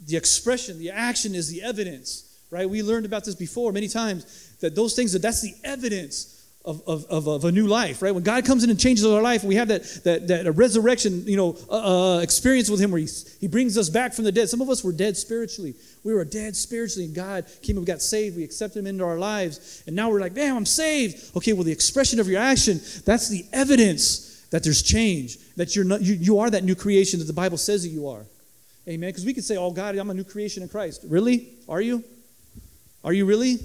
The 0.07 0.19
expression, 0.19 0.79
the 0.79 0.91
action 0.91 1.35
is 1.35 1.51
the 1.51 1.63
evidence. 1.63 2.43
Right? 2.51 2.69
We 2.69 2.83
learned 2.83 3.07
about 3.07 3.25
this 3.25 3.35
before 3.35 3.73
many 3.73 3.89
times 3.89 4.55
that 4.61 4.75
those 4.75 4.95
things, 4.95 5.15
that 5.15 5.23
that's 5.23 5.41
the 5.41 5.55
evidence 5.65 6.40
of, 6.65 6.83
of, 6.87 7.27
of, 7.27 7.45
a 7.45 7.53
new 7.53 7.67
life, 7.67 8.03
right? 8.03 8.13
When 8.15 8.23
God 8.23 8.45
comes 8.45 8.65
in 8.65 8.71
and 8.71 8.79
changes 8.79 9.07
our 9.07 9.23
life, 9.23 9.43
we 9.43 9.55
have 9.55 9.69
that, 9.69 9.83
that, 10.05 10.29
that 10.29 10.53
resurrection, 10.53 11.25
you 11.27 11.37
know, 11.37 11.57
uh, 11.71 12.17
uh, 12.17 12.21
experience 12.21 12.69
with 12.69 12.81
Him 12.81 12.91
where 12.91 13.01
he, 13.01 13.09
he 13.41 13.49
brings 13.49 13.79
us 13.79 13.89
back 13.89 14.13
from 14.13 14.25
the 14.25 14.33
dead. 14.33 14.51
Some 14.51 14.61
of 14.61 14.69
us 14.69 14.85
were 14.85 14.93
dead 14.93 15.17
spiritually. 15.17 15.75
We 16.05 16.13
were 16.13 16.25
dead 16.25 16.55
spiritually, 16.55 17.07
and 17.07 17.15
God 17.15 17.47
came 17.63 17.77
and 17.77 17.87
we 17.87 17.87
got 17.87 18.03
saved. 18.03 18.37
We 18.37 18.45
accepted 18.45 18.81
Him 18.81 18.87
into 18.89 19.05
our 19.05 19.19
lives, 19.19 19.83
and 19.87 19.97
now 19.97 20.11
we're 20.11 20.21
like, 20.21 20.35
damn, 20.35 20.55
I'm 20.55 20.67
saved. 20.67 21.35
Okay, 21.35 21.55
well, 21.55 21.65
the 21.65 21.73
expression 21.73 22.21
of 22.21 22.29
your 22.29 22.41
action, 22.41 22.79
that's 23.07 23.31
the 23.31 23.45
evidence 23.55 24.47
that 24.51 24.63
there's 24.63 24.83
change, 24.83 25.39
that 25.55 25.75
you're 25.75 25.85
not, 25.87 26.03
you, 26.03 26.15
you 26.15 26.41
are 26.41 26.51
that 26.51 26.65
new 26.65 26.75
creation 26.75 27.21
that 27.21 27.27
the 27.27 27.33
Bible 27.33 27.57
says 27.57 27.85
that 27.85 27.89
you 27.89 28.09
are. 28.09 28.27
Amen? 28.87 29.09
Because 29.09 29.25
we 29.25 29.33
could 29.33 29.45
say, 29.45 29.57
oh, 29.57 29.71
God, 29.71 29.97
I'm 29.97 30.11
a 30.11 30.15
new 30.15 30.25
creation 30.25 30.63
in 30.63 30.69
Christ. 30.69 31.05
Really? 31.09 31.55
Are 31.69 31.81
you? 31.81 32.05
Are 33.03 33.15
you 33.15 33.25
really? 33.25 33.61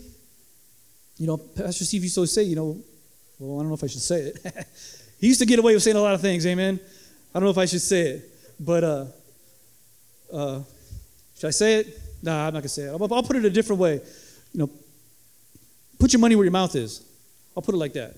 You 1.18 1.28
know, 1.28 1.38
Pastor 1.38 1.86
Steve 1.86 2.04
used 2.04 2.16
to 2.16 2.28
say, 2.28 2.44
you 2.44 2.56
know, 2.56 2.78
well, 3.40 3.60
I 3.60 3.62
don't 3.62 3.70
know 3.70 3.76
if 3.76 3.84
I 3.84 3.88
should 3.88 4.02
say 4.02 4.22
it. 4.22 4.68
he 5.20 5.28
used 5.28 5.40
to 5.40 5.46
get 5.46 5.60
away 5.60 5.74
with 5.74 5.84
saying 5.84 5.98
a 5.98 6.02
lot 6.02 6.14
of 6.14 6.22
things, 6.22 6.46
amen. 6.46 6.80
I 7.34 7.40
don't 7.40 7.46
know 7.46 7.52
if 7.52 7.58
I 7.58 7.66
should 7.66 7.82
say 7.82 8.02
it, 8.02 8.32
but 8.60 8.84
uh, 8.84 9.06
uh, 10.32 10.62
should 11.38 11.48
I 11.48 11.52
say 11.52 11.80
it? 11.80 12.00
Nah, 12.24 12.48
I'm 12.48 12.54
not 12.54 12.62
gonna 12.62 12.70
say 12.70 12.84
it. 12.84 12.90
I'll, 12.90 13.14
I'll 13.14 13.24
put 13.24 13.36
it 13.36 13.46
a 13.46 13.50
different 13.50 13.82
way. 13.82 14.02
You 14.54 14.60
know, 14.60 14.70
put 16.00 16.14
your 16.14 16.20
money 16.20 16.36
where 16.36 16.46
your 16.46 16.52
mouth 16.52 16.76
is. 16.76 17.04
I'll 17.56 17.64
put 17.64 17.76
it 17.76 17.78
like 17.78 17.94
that, 17.94 18.16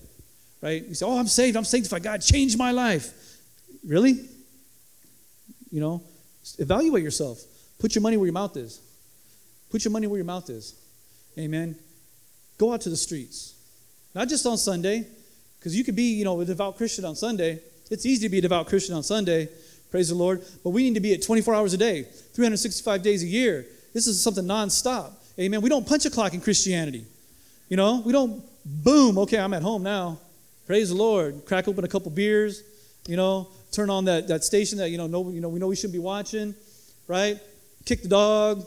right? 0.60 0.84
You 0.84 0.94
say, 0.94 1.04
"Oh, 1.04 1.18
I'm 1.18 1.26
saved. 1.26 1.56
I'm 1.56 1.64
sanctified. 1.64 2.02
God 2.02 2.22
changed 2.22 2.56
my 2.56 2.70
life." 2.70 3.12
Really? 3.84 4.28
You 5.70 5.80
know, 5.80 6.02
evaluate 6.58 7.02
yourself. 7.02 7.42
Put 7.78 7.94
your 7.94 8.02
money 8.02 8.16
where 8.16 8.26
your 8.26 8.32
mouth 8.32 8.56
is. 8.56 8.80
Put 9.70 9.84
your 9.84 9.92
money 9.92 10.06
where 10.06 10.18
your 10.18 10.24
mouth 10.26 10.48
is. 10.48 10.74
Amen. 11.38 11.76
Go 12.58 12.72
out 12.72 12.80
to 12.82 12.90
the 12.90 12.96
streets. 12.96 13.54
Not 14.14 14.28
just 14.28 14.44
on 14.46 14.58
Sunday, 14.58 15.06
because 15.58 15.76
you 15.76 15.84
could 15.84 15.96
be, 15.96 16.14
you 16.14 16.24
know, 16.24 16.40
a 16.40 16.44
devout 16.44 16.76
Christian 16.76 17.04
on 17.04 17.16
Sunday. 17.16 17.60
It's 17.90 18.04
easy 18.04 18.26
to 18.26 18.28
be 18.28 18.38
a 18.38 18.42
devout 18.42 18.66
Christian 18.66 18.94
on 18.94 19.02
Sunday, 19.02 19.48
praise 19.90 20.08
the 20.08 20.14
Lord. 20.14 20.42
But 20.62 20.70
we 20.70 20.82
need 20.82 20.94
to 20.94 21.00
be 21.00 21.14
at 21.14 21.22
24 21.22 21.54
hours 21.54 21.72
a 21.72 21.78
day, 21.78 22.02
365 22.02 23.02
days 23.02 23.22
a 23.22 23.26
year. 23.26 23.66
This 23.94 24.06
is 24.06 24.22
something 24.22 24.44
nonstop. 24.44 25.12
Amen. 25.38 25.60
We 25.60 25.68
don't 25.68 25.86
punch 25.86 26.04
a 26.04 26.10
clock 26.10 26.34
in 26.34 26.40
Christianity. 26.40 27.04
You 27.68 27.76
know, 27.76 28.02
we 28.04 28.12
don't 28.12 28.42
boom, 28.64 29.18
okay, 29.18 29.38
I'm 29.38 29.54
at 29.54 29.62
home 29.62 29.82
now. 29.82 30.18
Praise 30.66 30.90
the 30.90 30.94
Lord. 30.94 31.44
Crack 31.46 31.68
open 31.68 31.84
a 31.84 31.88
couple 31.88 32.10
beers, 32.10 32.62
you 33.06 33.16
know, 33.16 33.48
turn 33.72 33.88
on 33.88 34.04
that, 34.06 34.28
that 34.28 34.44
station 34.44 34.78
that, 34.78 34.90
you 34.90 34.98
know, 34.98 35.06
no, 35.06 35.30
you 35.30 35.40
know, 35.40 35.48
we 35.48 35.58
know 35.58 35.68
we 35.68 35.76
shouldn't 35.76 35.94
be 35.94 35.98
watching, 35.98 36.54
right? 37.06 37.38
Kick 37.84 38.02
the 38.02 38.08
dog, 38.08 38.66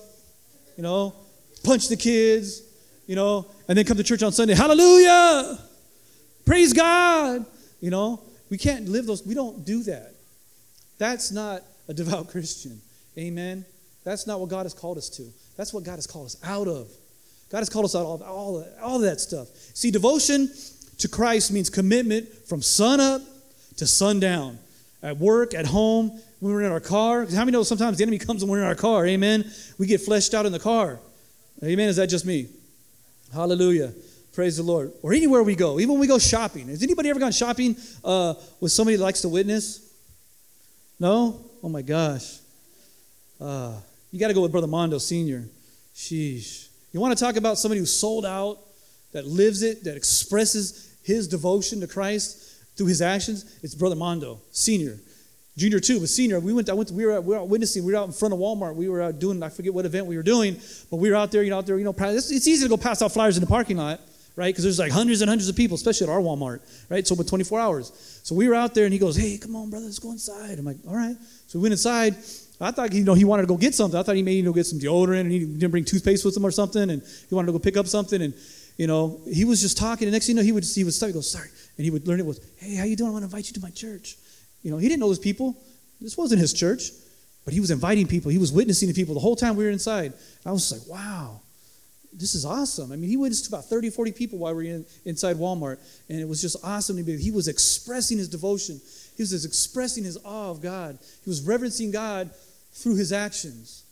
you 0.77 0.83
know, 0.83 1.13
punch 1.63 1.89
the 1.89 1.97
kids, 1.97 2.61
you 3.11 3.17
know, 3.17 3.45
and 3.67 3.77
then 3.77 3.83
come 3.83 3.97
to 3.97 4.03
church 4.05 4.23
on 4.23 4.31
Sunday, 4.31 4.53
hallelujah, 4.53 5.59
praise 6.45 6.71
God. 6.71 7.45
You 7.81 7.89
know, 7.89 8.21
we 8.49 8.57
can't 8.57 8.87
live 8.87 9.05
those, 9.05 9.27
we 9.27 9.33
don't 9.33 9.65
do 9.65 9.83
that. 9.83 10.13
That's 10.97 11.29
not 11.29 11.61
a 11.89 11.93
devout 11.93 12.29
Christian. 12.31 12.79
Amen. 13.17 13.65
That's 14.05 14.27
not 14.27 14.39
what 14.39 14.47
God 14.47 14.63
has 14.63 14.73
called 14.73 14.97
us 14.97 15.09
to. 15.09 15.23
That's 15.57 15.73
what 15.73 15.83
God 15.83 15.95
has 15.95 16.07
called 16.07 16.27
us 16.27 16.37
out 16.41 16.69
of. 16.69 16.89
God 17.49 17.57
has 17.57 17.69
called 17.69 17.83
us 17.83 17.95
out 17.95 18.05
of 18.05 18.21
all, 18.21 18.65
all 18.81 18.95
of 18.95 19.01
that 19.01 19.19
stuff. 19.19 19.49
See, 19.73 19.91
devotion 19.91 20.49
to 20.99 21.09
Christ 21.09 21.51
means 21.51 21.69
commitment 21.69 22.29
from 22.47 22.61
sun 22.61 23.01
up 23.01 23.21
to 23.75 23.87
sundown. 23.87 24.57
At 25.03 25.17
work, 25.17 25.53
at 25.53 25.65
home, 25.65 26.17
when 26.39 26.53
we're 26.53 26.61
in 26.61 26.71
our 26.71 26.79
car. 26.79 27.25
How 27.25 27.39
many 27.39 27.51
know 27.51 27.63
sometimes 27.63 27.97
the 27.97 28.05
enemy 28.05 28.19
comes 28.19 28.41
when 28.41 28.51
we're 28.51 28.59
in 28.59 28.67
our 28.67 28.73
car? 28.73 29.05
Amen. 29.05 29.51
We 29.77 29.85
get 29.85 29.99
fleshed 29.99 30.33
out 30.33 30.45
in 30.45 30.53
the 30.53 30.59
car. 30.59 31.01
Amen. 31.61 31.89
Is 31.89 31.97
that 31.97 32.07
just 32.07 32.25
me? 32.25 32.47
Hallelujah. 33.33 33.93
Praise 34.33 34.57
the 34.57 34.63
Lord. 34.63 34.93
Or 35.01 35.13
anywhere 35.13 35.43
we 35.43 35.55
go, 35.55 35.79
even 35.79 35.91
when 35.91 35.99
we 35.99 36.07
go 36.07 36.19
shopping. 36.19 36.67
Has 36.67 36.83
anybody 36.83 37.09
ever 37.09 37.19
gone 37.19 37.31
shopping 37.31 37.75
uh, 38.03 38.33
with 38.59 38.71
somebody 38.71 38.97
that 38.97 39.03
likes 39.03 39.21
to 39.21 39.29
witness? 39.29 39.93
No? 40.99 41.43
Oh 41.63 41.69
my 41.69 41.81
gosh. 41.81 42.39
Uh, 43.39 43.73
you 44.11 44.19
got 44.19 44.27
to 44.27 44.33
go 44.33 44.41
with 44.41 44.51
Brother 44.51 44.67
Mondo 44.67 44.97
Sr. 44.97 45.45
Sheesh. 45.95 46.69
You 46.91 46.99
want 46.99 47.17
to 47.17 47.23
talk 47.23 47.35
about 47.35 47.57
somebody 47.57 47.79
who's 47.79 47.93
sold 47.93 48.25
out, 48.25 48.59
that 49.11 49.25
lives 49.25 49.61
it, 49.61 49.83
that 49.83 49.97
expresses 49.97 50.95
his 51.03 51.27
devotion 51.27 51.81
to 51.81 51.87
Christ 51.87 52.77
through 52.77 52.87
his 52.87 53.01
actions? 53.01 53.59
It's 53.61 53.75
Brother 53.75 53.95
Mondo 53.95 54.39
Sr. 54.51 54.97
Junior 55.57 55.81
too, 55.81 55.99
but 55.99 56.07
senior, 56.07 56.39
we 56.39 56.53
went. 56.53 56.69
I 56.69 56.73
went. 56.73 56.89
To, 56.89 56.95
we 56.95 57.05
were. 57.05 57.13
Out, 57.13 57.25
we 57.25 57.35
were 57.35 57.41
out 57.41 57.49
witnessing. 57.49 57.83
We 57.83 57.91
were 57.91 57.99
out 57.99 58.07
in 58.07 58.13
front 58.13 58.33
of 58.33 58.39
Walmart. 58.39 58.73
We 58.73 58.87
were 58.87 59.01
out 59.01 59.19
doing. 59.19 59.43
I 59.43 59.49
forget 59.49 59.73
what 59.73 59.85
event 59.85 60.05
we 60.05 60.15
were 60.15 60.23
doing, 60.23 60.55
but 60.89 60.97
we 60.97 61.09
were 61.09 61.15
out 61.17 61.31
there. 61.31 61.43
You 61.43 61.49
know, 61.49 61.57
out 61.57 61.65
there. 61.65 61.77
You 61.77 61.83
know, 61.83 61.93
it's, 61.97 62.31
it's 62.31 62.47
easy 62.47 62.63
to 62.63 62.69
go 62.69 62.77
pass 62.77 63.01
out 63.01 63.11
flyers 63.11 63.35
in 63.35 63.41
the 63.41 63.47
parking 63.47 63.75
lot, 63.75 63.99
right? 64.37 64.47
Because 64.47 64.63
there's 64.63 64.79
like 64.79 64.93
hundreds 64.93 65.21
and 65.21 65.27
hundreds 65.27 65.49
of 65.49 65.57
people, 65.57 65.75
especially 65.75 66.07
at 66.07 66.13
our 66.13 66.21
Walmart, 66.21 66.61
right? 66.89 67.05
So, 67.05 67.15
open 67.15 67.25
24 67.25 67.59
hours. 67.59 68.21
So 68.23 68.33
we 68.33 68.47
were 68.47 68.55
out 68.55 68.73
there, 68.73 68.85
and 68.85 68.93
he 68.93 68.99
goes, 68.99 69.17
"Hey, 69.17 69.37
come 69.37 69.57
on, 69.57 69.69
brother, 69.69 69.85
let's 69.85 69.99
go 69.99 70.11
inside." 70.11 70.57
I'm 70.57 70.63
like, 70.63 70.77
"All 70.87 70.95
right." 70.95 71.17
So 71.47 71.59
we 71.59 71.63
went 71.63 71.73
inside. 71.73 72.15
I 72.61 72.71
thought 72.71 72.93
you 72.93 73.03
know 73.03 73.13
he 73.13 73.25
wanted 73.25 73.41
to 73.41 73.47
go 73.47 73.57
get 73.57 73.75
something. 73.75 73.99
I 73.99 74.03
thought 74.03 74.15
he 74.15 74.23
may 74.23 74.33
you 74.33 74.43
know 74.43 74.53
get 74.53 74.67
some 74.67 74.79
deodorant, 74.79 75.21
and 75.21 75.31
he 75.31 75.39
didn't 75.39 75.71
bring 75.71 75.83
toothpaste 75.83 76.23
with 76.23 76.37
him 76.37 76.45
or 76.45 76.51
something, 76.51 76.89
and 76.89 77.01
he 77.27 77.35
wanted 77.35 77.47
to 77.47 77.51
go 77.51 77.59
pick 77.59 77.75
up 77.75 77.87
something, 77.87 78.21
and 78.21 78.33
you 78.77 78.87
know 78.87 79.19
he 79.29 79.43
was 79.43 79.59
just 79.59 79.77
talking. 79.77 80.07
And 80.07 80.13
next 80.13 80.27
thing 80.27 80.37
you 80.37 80.41
know, 80.41 80.45
he 80.45 80.53
would 80.53 80.63
he 80.63 80.85
would 80.85 80.93
start. 80.93 81.09
He 81.09 81.13
goes, 81.13 81.29
"Sorry," 81.29 81.49
and 81.77 81.83
he 81.83 81.91
would 81.91 82.07
learn 82.07 82.21
it 82.21 82.25
was, 82.25 82.39
"Hey, 82.55 82.75
how 82.75 82.85
you 82.85 82.95
doing? 82.95 83.09
I 83.09 83.11
want 83.11 83.23
to 83.23 83.25
invite 83.25 83.47
you 83.47 83.53
to 83.53 83.59
my 83.59 83.71
church." 83.71 84.15
You 84.63 84.71
know, 84.71 84.77
he 84.77 84.87
didn't 84.87 84.99
know 84.99 85.07
those 85.07 85.19
people. 85.19 85.57
This 85.99 86.17
wasn't 86.17 86.41
his 86.41 86.53
church, 86.53 86.91
but 87.45 87.53
he 87.53 87.59
was 87.59 87.71
inviting 87.71 88.07
people. 88.07 88.31
He 88.31 88.37
was 88.37 88.51
witnessing 88.51 88.87
to 88.87 88.93
people 88.93 89.13
the 89.13 89.19
whole 89.19 89.35
time 89.35 89.55
we 89.55 89.63
were 89.63 89.69
inside. 89.69 90.13
And 90.13 90.47
I 90.47 90.51
was 90.51 90.71
like, 90.71 90.81
wow, 90.87 91.39
this 92.13 92.35
is 92.35 92.45
awesome. 92.45 92.91
I 92.91 92.95
mean, 92.95 93.09
he 93.09 93.17
witnessed 93.17 93.45
to 93.45 93.55
about 93.55 93.65
30, 93.65 93.89
40 93.89 94.11
people 94.11 94.39
while 94.39 94.53
we 94.53 94.67
were 94.67 94.75
in, 94.75 94.85
inside 95.05 95.37
Walmart. 95.37 95.79
And 96.09 96.19
it 96.19 96.27
was 96.27 96.41
just 96.41 96.57
awesome 96.63 96.97
to 96.97 97.03
be. 97.03 97.17
He 97.17 97.31
was 97.31 97.47
expressing 97.47 98.17
his 98.17 98.27
devotion. 98.27 98.81
He 99.15 99.23
was 99.23 99.45
expressing 99.45 100.03
his 100.03 100.17
awe 100.25 100.49
of 100.49 100.61
God. 100.61 100.97
He 101.23 101.29
was 101.29 101.41
reverencing 101.41 101.91
God 101.91 102.31
through 102.73 102.95
his 102.95 103.11
actions. 103.11 103.83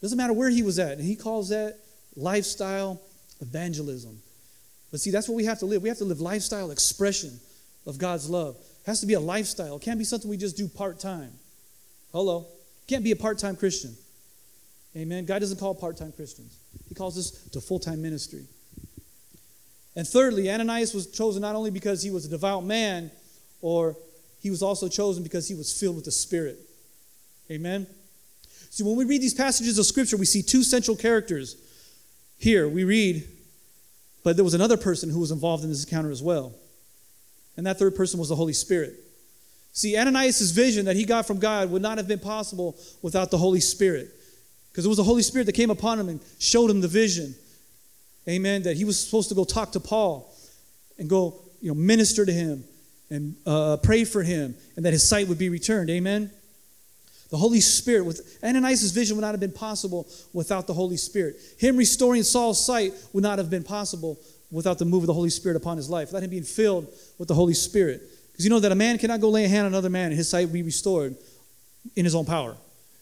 Doesn't 0.00 0.16
matter 0.16 0.32
where 0.32 0.50
he 0.50 0.62
was 0.62 0.78
at. 0.78 0.92
And 0.92 1.02
he 1.02 1.16
calls 1.16 1.48
that 1.48 1.78
lifestyle 2.16 3.00
evangelism. 3.40 4.20
But 4.90 5.00
see, 5.00 5.10
that's 5.10 5.28
what 5.28 5.34
we 5.34 5.44
have 5.44 5.58
to 5.58 5.66
live. 5.66 5.82
We 5.82 5.88
have 5.88 5.98
to 5.98 6.04
live 6.04 6.20
lifestyle 6.20 6.70
expression 6.70 7.38
of 7.86 7.98
God's 7.98 8.30
love. 8.30 8.56
Has 8.88 9.00
to 9.00 9.06
be 9.06 9.12
a 9.12 9.20
lifestyle. 9.20 9.76
It 9.76 9.82
can't 9.82 9.98
be 9.98 10.04
something 10.04 10.30
we 10.30 10.38
just 10.38 10.56
do 10.56 10.66
part 10.66 10.98
time. 10.98 11.30
Hello. 12.10 12.46
Can't 12.86 13.04
be 13.04 13.10
a 13.10 13.16
part 13.16 13.38
time 13.38 13.54
Christian. 13.54 13.94
Amen. 14.96 15.26
God 15.26 15.40
doesn't 15.40 15.60
call 15.60 15.74
part 15.74 15.98
time 15.98 16.10
Christians, 16.10 16.58
He 16.88 16.94
calls 16.94 17.18
us 17.18 17.32
to 17.52 17.60
full 17.60 17.78
time 17.78 18.00
ministry. 18.00 18.46
And 19.94 20.08
thirdly, 20.08 20.50
Ananias 20.50 20.94
was 20.94 21.06
chosen 21.06 21.42
not 21.42 21.54
only 21.54 21.70
because 21.70 22.02
he 22.02 22.10
was 22.10 22.24
a 22.24 22.30
devout 22.30 22.64
man, 22.64 23.10
or 23.60 23.94
he 24.40 24.48
was 24.48 24.62
also 24.62 24.88
chosen 24.88 25.22
because 25.22 25.46
he 25.46 25.54
was 25.54 25.78
filled 25.78 25.96
with 25.96 26.06
the 26.06 26.10
Spirit. 26.10 26.56
Amen. 27.50 27.86
See, 28.70 28.84
when 28.84 28.96
we 28.96 29.04
read 29.04 29.20
these 29.20 29.34
passages 29.34 29.78
of 29.78 29.84
Scripture, 29.84 30.16
we 30.16 30.24
see 30.24 30.40
two 30.40 30.62
central 30.62 30.96
characters. 30.96 31.56
Here 32.38 32.66
we 32.66 32.84
read, 32.84 33.28
but 34.24 34.36
there 34.36 34.44
was 34.44 34.54
another 34.54 34.78
person 34.78 35.10
who 35.10 35.20
was 35.20 35.30
involved 35.30 35.62
in 35.62 35.68
this 35.68 35.84
encounter 35.84 36.10
as 36.10 36.22
well. 36.22 36.54
And 37.58 37.66
that 37.66 37.76
third 37.76 37.96
person 37.96 38.20
was 38.20 38.28
the 38.28 38.36
Holy 38.36 38.52
Spirit. 38.52 38.94
See, 39.72 39.98
Ananias' 39.98 40.52
vision 40.52 40.84
that 40.84 40.94
he 40.94 41.04
got 41.04 41.26
from 41.26 41.40
God 41.40 41.72
would 41.72 41.82
not 41.82 41.98
have 41.98 42.06
been 42.06 42.20
possible 42.20 42.76
without 43.02 43.32
the 43.32 43.36
Holy 43.36 43.58
Spirit. 43.58 44.10
Because 44.70 44.84
it 44.84 44.88
was 44.88 44.98
the 44.98 45.04
Holy 45.04 45.22
Spirit 45.22 45.46
that 45.46 45.54
came 45.54 45.68
upon 45.68 45.98
him 45.98 46.08
and 46.08 46.20
showed 46.38 46.70
him 46.70 46.80
the 46.80 46.86
vision. 46.86 47.34
Amen. 48.28 48.62
That 48.62 48.76
he 48.76 48.84
was 48.84 49.04
supposed 49.04 49.28
to 49.30 49.34
go 49.34 49.42
talk 49.42 49.72
to 49.72 49.80
Paul 49.80 50.32
and 50.98 51.10
go, 51.10 51.34
you 51.60 51.68
know, 51.68 51.74
minister 51.74 52.24
to 52.24 52.32
him 52.32 52.62
and 53.10 53.34
uh, 53.44 53.78
pray 53.82 54.04
for 54.04 54.22
him 54.22 54.54
and 54.76 54.84
that 54.84 54.92
his 54.92 55.08
sight 55.08 55.26
would 55.26 55.38
be 55.38 55.48
returned. 55.48 55.90
Amen. 55.90 56.30
The 57.30 57.38
Holy 57.38 57.60
Spirit, 57.60 58.04
with 58.04 58.38
Ananias' 58.42 58.92
vision 58.92 59.16
would 59.16 59.22
not 59.22 59.32
have 59.32 59.40
been 59.40 59.50
possible 59.50 60.06
without 60.32 60.68
the 60.68 60.74
Holy 60.74 60.96
Spirit. 60.96 61.38
Him 61.58 61.76
restoring 61.76 62.22
Saul's 62.22 62.64
sight 62.64 62.92
would 63.12 63.24
not 63.24 63.38
have 63.38 63.50
been 63.50 63.64
possible 63.64 64.16
without 64.50 64.78
the 64.78 64.84
move 64.84 65.02
of 65.02 65.06
the 65.06 65.14
Holy 65.14 65.30
Spirit 65.30 65.56
upon 65.56 65.76
his 65.76 65.90
life, 65.90 66.08
without 66.08 66.22
him 66.22 66.30
being 66.30 66.42
filled 66.42 66.86
with 67.18 67.28
the 67.28 67.34
Holy 67.34 67.54
Spirit. 67.54 68.02
Because 68.32 68.44
you 68.44 68.50
know 68.50 68.60
that 68.60 68.72
a 68.72 68.76
man 68.76 68.98
cannot 68.98 69.20
go 69.20 69.28
lay 69.28 69.44
a 69.44 69.48
hand 69.48 69.66
on 69.66 69.72
another 69.72 69.90
man 69.90 70.06
and 70.06 70.14
his 70.14 70.28
sight 70.28 70.52
be 70.52 70.62
restored 70.62 71.16
in 71.96 72.04
his 72.04 72.14
own 72.14 72.24
power. 72.24 72.56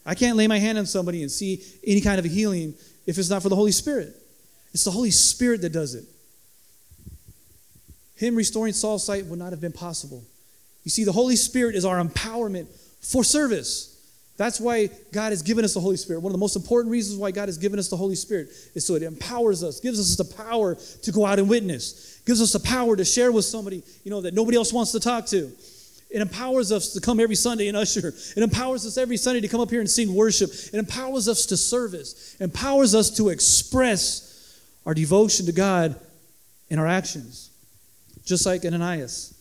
I 0.05 0.14
can't 0.14 0.36
lay 0.36 0.47
my 0.47 0.59
hand 0.59 0.78
on 0.78 0.86
somebody 0.86 1.22
and 1.22 1.30
see 1.30 1.62
any 1.86 2.01
kind 2.01 2.18
of 2.18 2.24
healing 2.24 2.74
if 3.07 3.18
it's 3.18 3.30
not 3.30 3.42
for 3.42 3.49
the 3.49 3.57
Holy 3.57 3.72
Spirit. 3.72 4.14
It's 4.72 4.84
the 4.84 4.90
Holy 4.90 5.11
Spirit 5.11 5.62
that 5.62 5.72
does 5.72 5.94
it. 5.94 6.05
Him 8.16 8.34
restoring 8.34 8.72
Saul's 8.72 9.05
sight 9.05 9.26
would 9.26 9.38
not 9.38 9.51
have 9.51 9.61
been 9.61 9.72
possible. 9.72 10.24
You 10.84 10.90
see, 10.90 11.05
the 11.05 11.12
Holy 11.12 11.36
Spirit 11.36 11.74
is 11.74 11.84
our 11.84 12.03
empowerment 12.03 12.66
for 13.01 13.24
service. 13.24 13.95
That's 14.37 14.61
why 14.61 14.91
God 15.12 15.30
has 15.30 15.43
given 15.43 15.64
us 15.64 15.74
the 15.74 15.80
Holy 15.80 15.97
Spirit. 15.97 16.20
One 16.20 16.30
of 16.30 16.34
the 16.34 16.41
most 16.41 16.57
important 16.57 16.93
reasons 16.93 17.18
why 17.18 17.30
God 17.30 17.49
has 17.49 17.57
given 17.57 17.78
us 17.78 17.89
the 17.89 17.97
Holy 17.97 18.14
Spirit 18.14 18.49
is 18.74 18.87
so 18.87 18.95
it 18.95 19.03
empowers 19.03 19.64
us, 19.64 19.80
gives 19.80 19.99
us 19.99 20.16
the 20.16 20.37
power 20.37 20.74
to 20.74 21.12
go 21.12 21.24
out 21.24 21.39
and 21.39 21.49
witness, 21.49 22.20
gives 22.26 22.43
us 22.43 22.53
the 22.53 22.61
power 22.61 22.97
to 22.97 23.05
share 23.05 23.32
with 23.32 23.47
somebody, 23.47 23.82
you 24.05 24.11
know, 24.11 24.20
that 24.20 24.34
nobody 24.34 24.57
else 24.57 24.72
wants 24.72 24.93
to 24.93 25.01
talk 25.01 25.26
to. 25.26 25.51
It 26.11 26.20
empowers 26.20 26.70
us 26.70 26.93
to 26.93 27.01
come 27.01 27.18
every 27.18 27.34
Sunday 27.34 27.68
and 27.68 27.76
usher. 27.76 28.09
It 28.09 28.43
empowers 28.43 28.87
us 28.87 28.97
every 28.97 29.16
Sunday 29.16 29.41
to 29.41 29.49
come 29.49 29.61
up 29.61 29.70
here 29.70 29.80
and 29.80 29.91
sing 29.91 30.14
worship. 30.14 30.51
It 30.51 30.74
empowers 30.74 31.28
us 31.28 31.47
to 31.47 31.57
service. 31.57 32.37
It 32.39 32.45
empowers 32.45 32.95
us 32.95 33.11
to 33.16 33.30
express 33.30 34.61
our 34.84 34.95
devotion 34.95 35.47
to 35.47 35.53
God 35.53 35.99
in 36.68 36.78
our 36.78 36.87
actions. 36.87 37.51
Just 38.24 38.47
like 38.47 38.64
Ananias. 38.64 39.36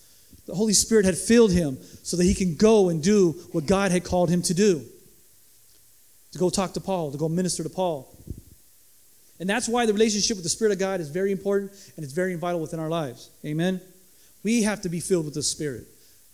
The 0.45 0.53
Holy 0.53 0.73
Spirit 0.73 1.05
had 1.05 1.17
filled 1.17 1.51
him 1.51 1.77
so 2.03 2.17
that 2.17 2.23
he 2.23 2.33
can 2.33 2.55
go 2.55 2.89
and 2.89 3.01
do 3.01 3.31
what 3.51 3.65
God 3.65 3.91
had 3.91 4.03
called 4.03 4.29
him 4.29 4.41
to 4.43 4.53
do 4.53 4.85
to 6.35 6.39
go 6.39 6.49
talk 6.49 6.73
to 6.73 6.81
Paul, 6.81 7.11
to 7.11 7.17
go 7.17 7.29
minister 7.29 7.63
to 7.63 7.69
Paul. 7.69 8.13
And 9.39 9.49
that's 9.49 9.69
why 9.69 9.85
the 9.85 9.93
relationship 9.93 10.35
with 10.35 10.43
the 10.43 10.49
Spirit 10.49 10.73
of 10.73 10.79
God 10.79 10.99
is 10.99 11.09
very 11.09 11.31
important 11.31 11.71
and 11.95 12.03
it's 12.03 12.13
very 12.13 12.35
vital 12.35 12.59
within 12.59 12.79
our 12.79 12.89
lives. 12.89 13.29
Amen? 13.45 13.79
We 14.43 14.63
have 14.63 14.81
to 14.81 14.89
be 14.89 14.99
filled 14.99 15.25
with 15.25 15.33
the 15.33 15.43
Spirit. 15.43 15.85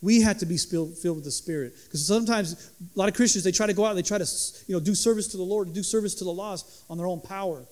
We 0.01 0.21
have 0.21 0.39
to 0.39 0.47
be 0.47 0.57
filled, 0.57 0.89
with 0.89 1.23
the 1.23 1.31
Spirit. 1.31 1.73
Because 1.85 2.05
sometimes 2.05 2.71
a 2.79 2.99
lot 2.99 3.09
of 3.09 3.15
Christians, 3.15 3.43
they 3.43 3.51
try 3.51 3.67
to 3.67 3.73
go 3.73 3.85
out, 3.85 3.93
they 3.93 4.01
try 4.01 4.17
to 4.17 4.27
you 4.65 4.73
know, 4.73 4.79
do 4.79 4.95
service 4.95 5.27
to 5.27 5.37
the 5.37 5.43
Lord, 5.43 5.71
do 5.71 5.83
service 5.83 6.15
to 6.15 6.23
the 6.23 6.33
lost 6.33 6.83
on 6.89 6.97
their 6.97 7.05
own 7.05 7.21
power. 7.21 7.63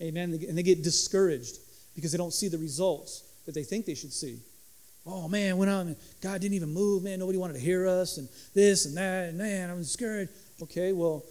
Amen? 0.00 0.32
And 0.48 0.56
they 0.56 0.62
get 0.62 0.82
discouraged 0.82 1.58
because 1.94 2.12
they 2.12 2.18
don't 2.18 2.32
see 2.32 2.48
the 2.48 2.56
results 2.56 3.24
that 3.44 3.54
they 3.54 3.62
think 3.62 3.84
they 3.84 3.94
should 3.94 4.12
see 4.12 4.38
oh 5.08 5.28
man, 5.28 5.56
went 5.56 5.70
out 5.70 5.86
and 5.86 5.96
God 6.20 6.40
didn't 6.40 6.54
even 6.54 6.72
move, 6.72 7.02
man. 7.02 7.18
Nobody 7.18 7.38
wanted 7.38 7.54
to 7.54 7.60
hear 7.60 7.86
us, 7.86 8.18
and 8.18 8.28
this 8.54 8.86
and 8.86 8.96
that, 8.96 9.30
and 9.30 9.38
man, 9.38 9.70
I'm 9.70 9.84
scared. 9.84 10.28
Okay, 10.62 10.92
well, 10.92 11.24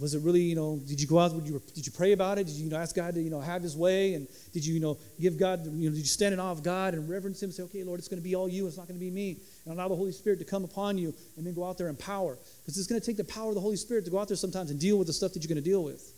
was 0.00 0.14
it 0.14 0.22
really, 0.22 0.42
you 0.42 0.56
know, 0.56 0.80
did 0.86 1.00
you 1.00 1.06
go 1.06 1.18
out, 1.18 1.32
you, 1.46 1.62
did 1.74 1.86
you 1.86 1.92
pray 1.92 2.12
about 2.12 2.38
it? 2.38 2.46
Did 2.46 2.56
you, 2.56 2.64
you 2.64 2.70
know, 2.70 2.76
ask 2.76 2.94
God 2.94 3.14
to, 3.14 3.22
you 3.22 3.30
know, 3.30 3.40
have 3.40 3.62
his 3.62 3.76
way? 3.76 4.14
And 4.14 4.26
did 4.52 4.66
you, 4.66 4.74
you 4.74 4.80
know, 4.80 4.98
give 5.20 5.38
God, 5.38 5.64
you 5.64 5.88
know, 5.88 5.94
did 5.94 6.00
you 6.00 6.04
stand 6.04 6.34
in 6.34 6.40
awe 6.40 6.50
of 6.50 6.62
God 6.62 6.94
and 6.94 7.08
reverence 7.08 7.42
him 7.42 7.48
and 7.48 7.54
say, 7.54 7.62
okay, 7.64 7.84
Lord, 7.84 7.98
it's 7.98 8.08
going 8.08 8.20
to 8.20 8.24
be 8.24 8.34
all 8.34 8.48
you, 8.48 8.66
it's 8.66 8.76
not 8.76 8.88
going 8.88 8.98
to 8.98 9.04
be 9.04 9.10
me. 9.10 9.38
And 9.64 9.74
allow 9.74 9.88
the 9.88 9.96
Holy 9.96 10.12
Spirit 10.12 10.38
to 10.40 10.44
come 10.44 10.64
upon 10.64 10.98
you 10.98 11.14
and 11.36 11.46
then 11.46 11.54
go 11.54 11.64
out 11.64 11.78
there 11.78 11.88
in 11.88 11.96
power. 11.96 12.36
Because 12.62 12.78
it's 12.78 12.88
going 12.88 13.00
to 13.00 13.06
take 13.06 13.16
the 13.16 13.24
power 13.24 13.50
of 13.50 13.54
the 13.54 13.60
Holy 13.60 13.76
Spirit 13.76 14.04
to 14.06 14.10
go 14.10 14.18
out 14.18 14.28
there 14.28 14.36
sometimes 14.36 14.70
and 14.70 14.80
deal 14.80 14.98
with 14.98 15.06
the 15.06 15.12
stuff 15.12 15.32
that 15.32 15.42
you're 15.42 15.48
going 15.48 15.62
to 15.62 15.70
deal 15.70 15.84
with. 15.84 16.12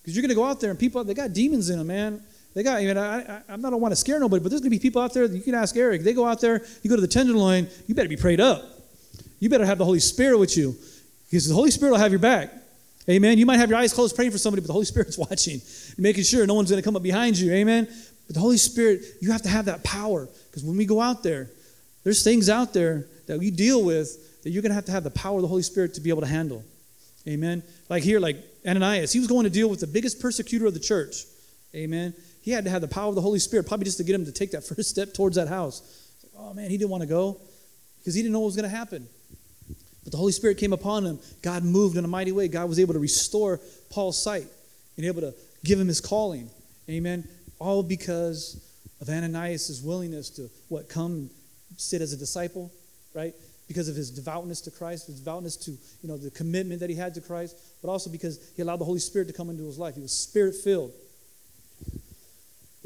Because 0.00 0.16
you're 0.16 0.22
going 0.22 0.30
to 0.30 0.34
go 0.34 0.44
out 0.44 0.60
there 0.60 0.70
and 0.70 0.78
people, 0.78 1.04
they 1.04 1.14
got 1.14 1.32
demons 1.32 1.68
in 1.68 1.78
them, 1.78 1.86
man. 1.88 2.22
They 2.56 2.62
got, 2.62 2.78
I 2.78 2.84
mean, 2.86 2.96
I, 2.96 3.18
I, 3.20 3.42
I'm 3.50 3.60
not, 3.60 3.68
I 3.68 3.70
don't 3.72 3.82
want 3.82 3.92
to 3.92 3.96
scare 3.96 4.18
nobody, 4.18 4.42
but 4.42 4.48
there's 4.48 4.62
going 4.62 4.70
to 4.70 4.78
be 4.78 4.78
people 4.78 5.02
out 5.02 5.12
there, 5.12 5.28
that 5.28 5.36
you 5.36 5.42
can 5.42 5.54
ask 5.54 5.76
Eric, 5.76 6.00
they 6.00 6.14
go 6.14 6.24
out 6.24 6.40
there, 6.40 6.64
you 6.82 6.88
go 6.88 6.96
to 6.96 7.02
the 7.02 7.06
tenderloin, 7.06 7.68
you 7.86 7.94
better 7.94 8.08
be 8.08 8.16
prayed 8.16 8.40
up. 8.40 8.64
You 9.38 9.50
better 9.50 9.66
have 9.66 9.76
the 9.76 9.84
Holy 9.84 9.98
Spirit 9.98 10.38
with 10.38 10.56
you 10.56 10.74
because 11.28 11.46
the 11.46 11.54
Holy 11.54 11.70
Spirit 11.70 11.90
will 11.90 11.98
have 11.98 12.12
your 12.12 12.18
back. 12.18 12.50
Amen. 13.10 13.36
You 13.36 13.44
might 13.44 13.58
have 13.58 13.68
your 13.68 13.78
eyes 13.78 13.92
closed 13.92 14.16
praying 14.16 14.30
for 14.30 14.38
somebody, 14.38 14.62
but 14.62 14.68
the 14.68 14.72
Holy 14.72 14.86
Spirit's 14.86 15.18
watching, 15.30 15.60
making 15.98 16.24
sure 16.24 16.46
no 16.46 16.54
one's 16.54 16.70
going 16.70 16.80
to 16.80 16.84
come 16.84 16.96
up 16.96 17.02
behind 17.02 17.38
you. 17.38 17.52
Amen. 17.52 17.88
But 18.26 18.34
the 18.34 18.40
Holy 18.40 18.56
Spirit, 18.56 19.02
you 19.20 19.32
have 19.32 19.42
to 19.42 19.50
have 19.50 19.66
that 19.66 19.84
power 19.84 20.26
because 20.50 20.64
when 20.64 20.78
we 20.78 20.86
go 20.86 20.98
out 20.98 21.22
there, 21.22 21.50
there's 22.04 22.24
things 22.24 22.48
out 22.48 22.72
there 22.72 23.04
that 23.26 23.38
we 23.38 23.50
deal 23.50 23.84
with 23.84 24.42
that 24.44 24.50
you're 24.50 24.62
going 24.62 24.70
to 24.70 24.76
have 24.76 24.86
to 24.86 24.92
have 24.92 25.04
the 25.04 25.10
power 25.10 25.36
of 25.36 25.42
the 25.42 25.48
Holy 25.48 25.62
Spirit 25.62 25.92
to 25.92 26.00
be 26.00 26.08
able 26.08 26.22
to 26.22 26.26
handle. 26.26 26.64
Amen. 27.28 27.62
Like 27.90 28.02
here, 28.02 28.18
like 28.18 28.38
Ananias, 28.66 29.12
he 29.12 29.18
was 29.18 29.28
going 29.28 29.44
to 29.44 29.50
deal 29.50 29.68
with 29.68 29.80
the 29.80 29.86
biggest 29.86 30.20
persecutor 30.20 30.64
of 30.64 30.72
the 30.72 30.80
church. 30.80 31.24
Amen. 31.74 32.14
He 32.46 32.52
had 32.52 32.62
to 32.62 32.70
have 32.70 32.80
the 32.80 32.86
power 32.86 33.08
of 33.08 33.16
the 33.16 33.20
Holy 33.20 33.40
Spirit, 33.40 33.66
probably 33.66 33.86
just 33.86 33.98
to 33.98 34.04
get 34.04 34.14
him 34.14 34.24
to 34.24 34.30
take 34.30 34.52
that 34.52 34.62
first 34.68 34.88
step 34.88 35.12
towards 35.12 35.34
that 35.34 35.48
house. 35.48 35.82
oh 36.38 36.54
man, 36.54 36.70
he 36.70 36.78
didn't 36.78 36.90
want 36.90 37.02
to 37.02 37.08
go 37.08 37.40
because 37.98 38.14
he 38.14 38.22
didn't 38.22 38.32
know 38.32 38.38
what 38.38 38.46
was 38.46 38.56
going 38.56 38.70
to 38.70 38.74
happen. 38.74 39.08
But 40.04 40.12
the 40.12 40.16
Holy 40.16 40.30
Spirit 40.30 40.56
came 40.56 40.72
upon 40.72 41.04
him. 41.04 41.18
God 41.42 41.64
moved 41.64 41.96
in 41.96 42.04
a 42.04 42.08
mighty 42.08 42.30
way. 42.30 42.46
God 42.46 42.68
was 42.68 42.78
able 42.78 42.94
to 42.94 43.00
restore 43.00 43.58
Paul's 43.90 44.22
sight 44.22 44.46
and 44.96 45.04
able 45.04 45.22
to 45.22 45.34
give 45.64 45.80
him 45.80 45.88
his 45.88 46.00
calling. 46.00 46.48
Amen. 46.88 47.28
All 47.58 47.82
because 47.82 48.64
of 49.00 49.08
Ananias' 49.08 49.82
willingness 49.82 50.30
to 50.30 50.48
what 50.68 50.88
come 50.88 51.28
sit 51.76 52.00
as 52.00 52.12
a 52.12 52.16
disciple, 52.16 52.70
right? 53.12 53.34
Because 53.66 53.88
of 53.88 53.96
his 53.96 54.12
devoutness 54.12 54.60
to 54.60 54.70
Christ, 54.70 55.08
his 55.08 55.18
devoutness 55.18 55.56
to 55.56 55.72
you 55.72 56.08
know 56.08 56.16
the 56.16 56.30
commitment 56.30 56.78
that 56.78 56.90
he 56.90 56.94
had 56.94 57.12
to 57.14 57.20
Christ, 57.20 57.56
but 57.82 57.88
also 57.88 58.08
because 58.08 58.38
he 58.54 58.62
allowed 58.62 58.76
the 58.76 58.84
Holy 58.84 59.00
Spirit 59.00 59.26
to 59.26 59.34
come 59.34 59.50
into 59.50 59.64
his 59.64 59.80
life. 59.80 59.96
He 59.96 60.00
was 60.00 60.12
spirit 60.12 60.54
filled. 60.54 60.92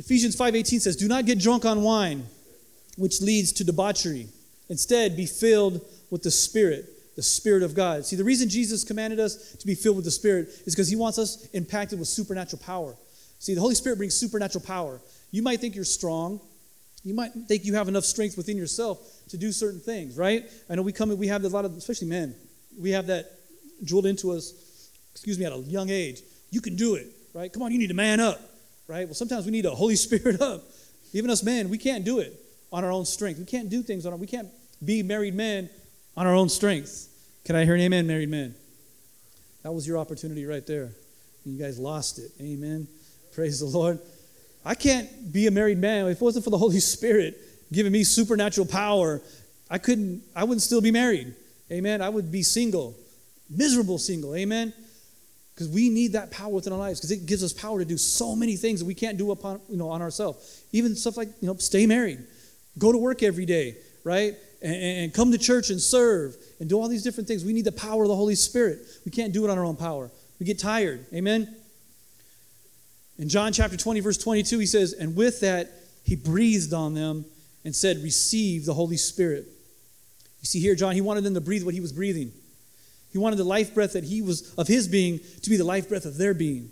Ephesians 0.00 0.34
5:18 0.34 0.80
says, 0.80 0.96
"Do 0.96 1.06
not 1.08 1.26
get 1.26 1.38
drunk 1.38 1.66
on 1.66 1.82
wine, 1.82 2.26
which 2.96 3.20
leads 3.20 3.52
to 3.52 3.64
debauchery. 3.64 4.28
Instead, 4.70 5.14
be 5.14 5.26
filled 5.26 5.82
with 6.08 6.22
the 6.22 6.30
Spirit, 6.30 7.16
the 7.16 7.22
Spirit 7.22 7.62
of 7.62 7.74
God." 7.74 8.06
See, 8.06 8.16
the 8.16 8.24
reason 8.24 8.48
Jesus 8.48 8.82
commanded 8.82 9.20
us 9.20 9.36
to 9.58 9.66
be 9.66 9.74
filled 9.74 9.96
with 9.96 10.06
the 10.06 10.10
Spirit 10.10 10.48
is 10.64 10.74
because 10.74 10.88
he 10.88 10.96
wants 10.96 11.18
us 11.18 11.46
impacted 11.52 11.98
with 11.98 12.08
supernatural 12.08 12.62
power. 12.62 12.96
See, 13.40 13.52
the 13.52 13.60
Holy 13.60 13.74
Spirit 13.74 13.96
brings 13.96 14.14
supernatural 14.14 14.64
power. 14.64 15.02
You 15.32 15.42
might 15.42 15.60
think 15.60 15.74
you're 15.74 15.84
strong. 15.84 16.40
You 17.04 17.12
might 17.12 17.32
think 17.46 17.66
you 17.66 17.74
have 17.74 17.88
enough 17.88 18.06
strength 18.06 18.38
within 18.38 18.56
yourself 18.56 19.06
to 19.28 19.36
do 19.36 19.52
certain 19.52 19.80
things, 19.80 20.16
right? 20.16 20.50
I 20.70 20.76
know 20.76 20.82
we 20.82 20.92
come 20.92 21.10
and 21.10 21.18
we 21.18 21.26
have 21.26 21.44
a 21.44 21.48
lot 21.48 21.66
of, 21.66 21.76
especially 21.76 22.08
men, 22.08 22.34
we 22.78 22.90
have 22.90 23.06
that 23.08 23.38
drilled 23.84 24.06
into 24.06 24.32
us, 24.32 24.54
excuse 25.12 25.38
me, 25.38 25.44
at 25.44 25.52
a 25.52 25.58
young 25.58 25.90
age. 25.90 26.22
You 26.50 26.62
can 26.62 26.74
do 26.76 26.94
it, 26.94 27.06
right? 27.34 27.52
Come 27.52 27.62
on, 27.62 27.70
you 27.70 27.78
need 27.78 27.88
to 27.88 27.94
man 27.94 28.18
up 28.18 28.49
right? 28.90 29.06
Well, 29.06 29.14
sometimes 29.14 29.46
we 29.46 29.52
need 29.52 29.66
a 29.66 29.70
Holy 29.70 29.96
Spirit 30.06 30.42
up. 30.42 30.64
Even 31.12 31.30
us 31.30 31.42
men, 31.42 31.70
we 31.70 31.78
can't 31.78 32.04
do 32.04 32.18
it 32.18 32.38
on 32.72 32.84
our 32.84 32.90
own 32.90 33.04
strength. 33.04 33.38
We 33.38 33.46
can't 33.46 33.70
do 33.70 33.82
things 33.82 34.04
on 34.04 34.12
our, 34.12 34.18
we 34.18 34.26
can't 34.26 34.48
be 34.84 35.02
married 35.02 35.34
men 35.34 35.70
on 36.16 36.26
our 36.26 36.34
own 36.34 36.48
strength. 36.48 37.08
Can 37.44 37.56
I 37.56 37.64
hear 37.64 37.74
an 37.74 37.80
amen, 37.80 38.06
married 38.06 38.28
men? 38.28 38.54
That 39.62 39.72
was 39.72 39.86
your 39.86 39.98
opportunity 39.98 40.44
right 40.44 40.66
there. 40.66 40.90
And 41.44 41.54
You 41.54 41.58
guys 41.58 41.78
lost 41.78 42.18
it. 42.18 42.32
Amen. 42.40 42.88
Praise 43.32 43.60
the 43.60 43.66
Lord. 43.66 43.98
I 44.64 44.74
can't 44.74 45.32
be 45.32 45.46
a 45.46 45.50
married 45.50 45.78
man 45.78 46.06
if 46.06 46.20
it 46.20 46.24
wasn't 46.24 46.44
for 46.44 46.50
the 46.50 46.58
Holy 46.58 46.80
Spirit 46.80 47.38
giving 47.72 47.92
me 47.92 48.04
supernatural 48.04 48.66
power. 48.66 49.22
I 49.70 49.78
couldn't, 49.78 50.22
I 50.34 50.44
wouldn't 50.44 50.62
still 50.62 50.80
be 50.80 50.90
married. 50.90 51.34
Amen. 51.70 52.02
I 52.02 52.08
would 52.08 52.32
be 52.32 52.42
single, 52.42 52.96
miserable 53.48 53.98
single. 53.98 54.34
Amen 54.34 54.74
because 55.60 55.74
we 55.74 55.90
need 55.90 56.14
that 56.14 56.30
power 56.30 56.48
within 56.48 56.72
our 56.72 56.78
lives 56.78 57.00
because 57.00 57.10
it 57.10 57.26
gives 57.26 57.44
us 57.44 57.52
power 57.52 57.78
to 57.80 57.84
do 57.84 57.98
so 57.98 58.34
many 58.34 58.56
things 58.56 58.80
that 58.80 58.86
we 58.86 58.94
can't 58.94 59.18
do 59.18 59.30
upon 59.30 59.60
you 59.68 59.76
know 59.76 59.90
on 59.90 60.00
ourselves. 60.00 60.64
Even 60.72 60.96
stuff 60.96 61.18
like 61.18 61.28
you 61.42 61.48
know 61.48 61.54
stay 61.56 61.86
married 61.86 62.20
go 62.78 62.90
to 62.90 62.96
work 62.96 63.22
every 63.22 63.44
day 63.44 63.76
right? 64.02 64.36
And, 64.62 64.74
and, 64.74 65.14
come 65.14 65.30
to 65.32 65.36
church 65.36 65.68
and 65.68 65.78
serve 65.78 66.34
and 66.60 66.66
do 66.66 66.80
all 66.80 66.88
these 66.88 67.02
different 67.02 67.28
things. 67.28 67.44
We 67.44 67.52
need 67.52 67.66
the 67.66 67.72
power 67.72 68.04
of 68.04 68.08
the 68.08 68.16
holy 68.16 68.36
spirit. 68.36 68.78
We 69.04 69.10
can't 69.10 69.34
do 69.34 69.44
it 69.44 69.50
on 69.50 69.58
our 69.58 69.64
own 69.64 69.76
power. 69.76 70.10
We 70.38 70.46
get 70.46 70.58
tired. 70.58 71.04
Amen? 71.12 71.54
In 73.18 73.28
john 73.28 73.52
chapter 73.52 73.76
20 73.76 74.00
verse 74.00 74.16
22 74.16 74.60
he 74.60 74.64
says 74.64 74.94
and 74.94 75.14
with 75.14 75.40
that 75.40 75.70
he 76.04 76.16
breathed 76.16 76.72
on 76.72 76.94
them 76.94 77.26
and 77.66 77.76
said 77.76 77.98
receive 77.98 78.64
the 78.64 78.72
holy 78.72 78.96
spirit 78.96 79.44
you 80.40 80.46
see 80.46 80.58
here 80.58 80.74
john 80.74 80.94
he 80.94 81.02
wanted 81.02 81.24
them 81.24 81.34
to 81.34 81.40
breathe 81.42 81.62
what 81.62 81.74
he 81.74 81.80
was 81.80 81.92
breathing 81.92 82.32
he 83.12 83.18
wanted 83.18 83.36
the 83.36 83.44
life 83.44 83.74
breath 83.74 83.94
that 83.94 84.04
he 84.04 84.22
was 84.22 84.54
of 84.54 84.68
his 84.68 84.88
being 84.88 85.20
to 85.42 85.50
be 85.50 85.56
the 85.56 85.64
life 85.64 85.88
breath 85.88 86.04
of 86.04 86.16
their 86.16 86.34
being. 86.34 86.70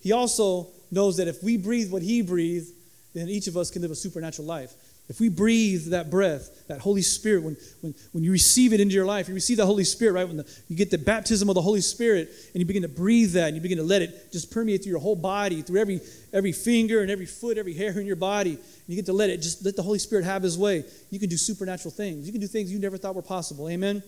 He 0.00 0.12
also 0.12 0.68
knows 0.90 1.16
that 1.18 1.28
if 1.28 1.42
we 1.42 1.56
breathe 1.56 1.90
what 1.90 2.02
he 2.02 2.22
breathed, 2.22 2.68
then 3.14 3.28
each 3.28 3.46
of 3.46 3.56
us 3.56 3.70
can 3.70 3.82
live 3.82 3.90
a 3.90 3.94
supernatural 3.94 4.46
life. 4.46 4.72
If 5.08 5.20
we 5.20 5.28
breathe 5.28 5.90
that 5.90 6.10
breath, 6.10 6.66
that 6.68 6.80
Holy 6.80 7.02
Spirit, 7.02 7.42
when, 7.42 7.56
when, 7.80 7.94
when 8.12 8.24
you 8.24 8.30
receive 8.30 8.72
it 8.72 8.80
into 8.80 8.94
your 8.94 9.04
life, 9.04 9.28
you 9.28 9.34
receive 9.34 9.56
the 9.56 9.66
Holy 9.66 9.84
Spirit, 9.84 10.12
right? 10.12 10.26
When 10.26 10.38
the, 10.38 10.62
you 10.68 10.76
get 10.76 10.90
the 10.90 10.98
baptism 10.98 11.48
of 11.48 11.54
the 11.54 11.60
Holy 11.60 11.80
Spirit 11.80 12.30
and 12.54 12.60
you 12.60 12.64
begin 12.64 12.82
to 12.82 12.88
breathe 12.88 13.32
that 13.32 13.48
and 13.48 13.56
you 13.56 13.60
begin 13.60 13.78
to 13.78 13.84
let 13.84 14.00
it 14.00 14.32
just 14.32 14.50
permeate 14.50 14.82
through 14.82 14.92
your 14.92 15.00
whole 15.00 15.16
body, 15.16 15.60
through 15.60 15.80
every, 15.80 16.00
every 16.32 16.52
finger 16.52 17.02
and 17.02 17.10
every 17.10 17.26
foot, 17.26 17.58
every 17.58 17.74
hair 17.74 17.98
in 17.98 18.06
your 18.06 18.16
body. 18.16 18.52
And 18.52 18.60
you 18.86 18.96
get 18.96 19.06
to 19.06 19.12
let 19.12 19.28
it, 19.28 19.42
just 19.42 19.64
let 19.64 19.76
the 19.76 19.82
Holy 19.82 19.98
Spirit 19.98 20.24
have 20.24 20.42
his 20.42 20.56
way. 20.56 20.84
You 21.10 21.18
can 21.18 21.28
do 21.28 21.36
supernatural 21.36 21.90
things. 21.90 22.26
You 22.26 22.32
can 22.32 22.40
do 22.40 22.46
things 22.46 22.72
you 22.72 22.78
never 22.78 22.96
thought 22.96 23.14
were 23.14 23.22
possible. 23.22 23.68
Amen? 23.68 24.02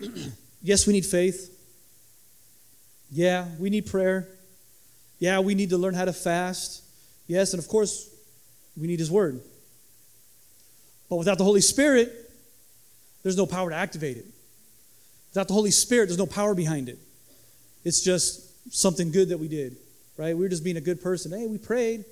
yes, 0.62 0.86
we 0.86 0.92
need 0.92 1.06
faith. 1.06 1.52
Yeah, 3.10 3.46
we 3.58 3.70
need 3.70 3.86
prayer. 3.86 4.28
Yeah, 5.18 5.40
we 5.40 5.54
need 5.54 5.70
to 5.70 5.78
learn 5.78 5.94
how 5.94 6.04
to 6.04 6.12
fast. 6.12 6.82
Yes, 7.26 7.52
and 7.52 7.62
of 7.62 7.68
course, 7.68 8.10
we 8.76 8.86
need 8.86 8.98
His 8.98 9.10
Word. 9.10 9.40
But 11.08 11.16
without 11.16 11.38
the 11.38 11.44
Holy 11.44 11.60
Spirit, 11.60 12.12
there's 13.22 13.36
no 13.36 13.46
power 13.46 13.70
to 13.70 13.76
activate 13.76 14.16
it. 14.16 14.26
Without 15.30 15.48
the 15.48 15.54
Holy 15.54 15.70
Spirit, 15.70 16.06
there's 16.06 16.18
no 16.18 16.26
power 16.26 16.54
behind 16.54 16.88
it. 16.88 16.98
It's 17.84 18.02
just 18.02 18.74
something 18.74 19.12
good 19.12 19.28
that 19.28 19.38
we 19.38 19.48
did, 19.48 19.76
right? 20.16 20.36
We 20.36 20.42
were 20.42 20.48
just 20.48 20.64
being 20.64 20.76
a 20.76 20.80
good 20.80 21.00
person. 21.00 21.32
Hey, 21.32 21.46
we 21.46 21.58
prayed. 21.58 22.04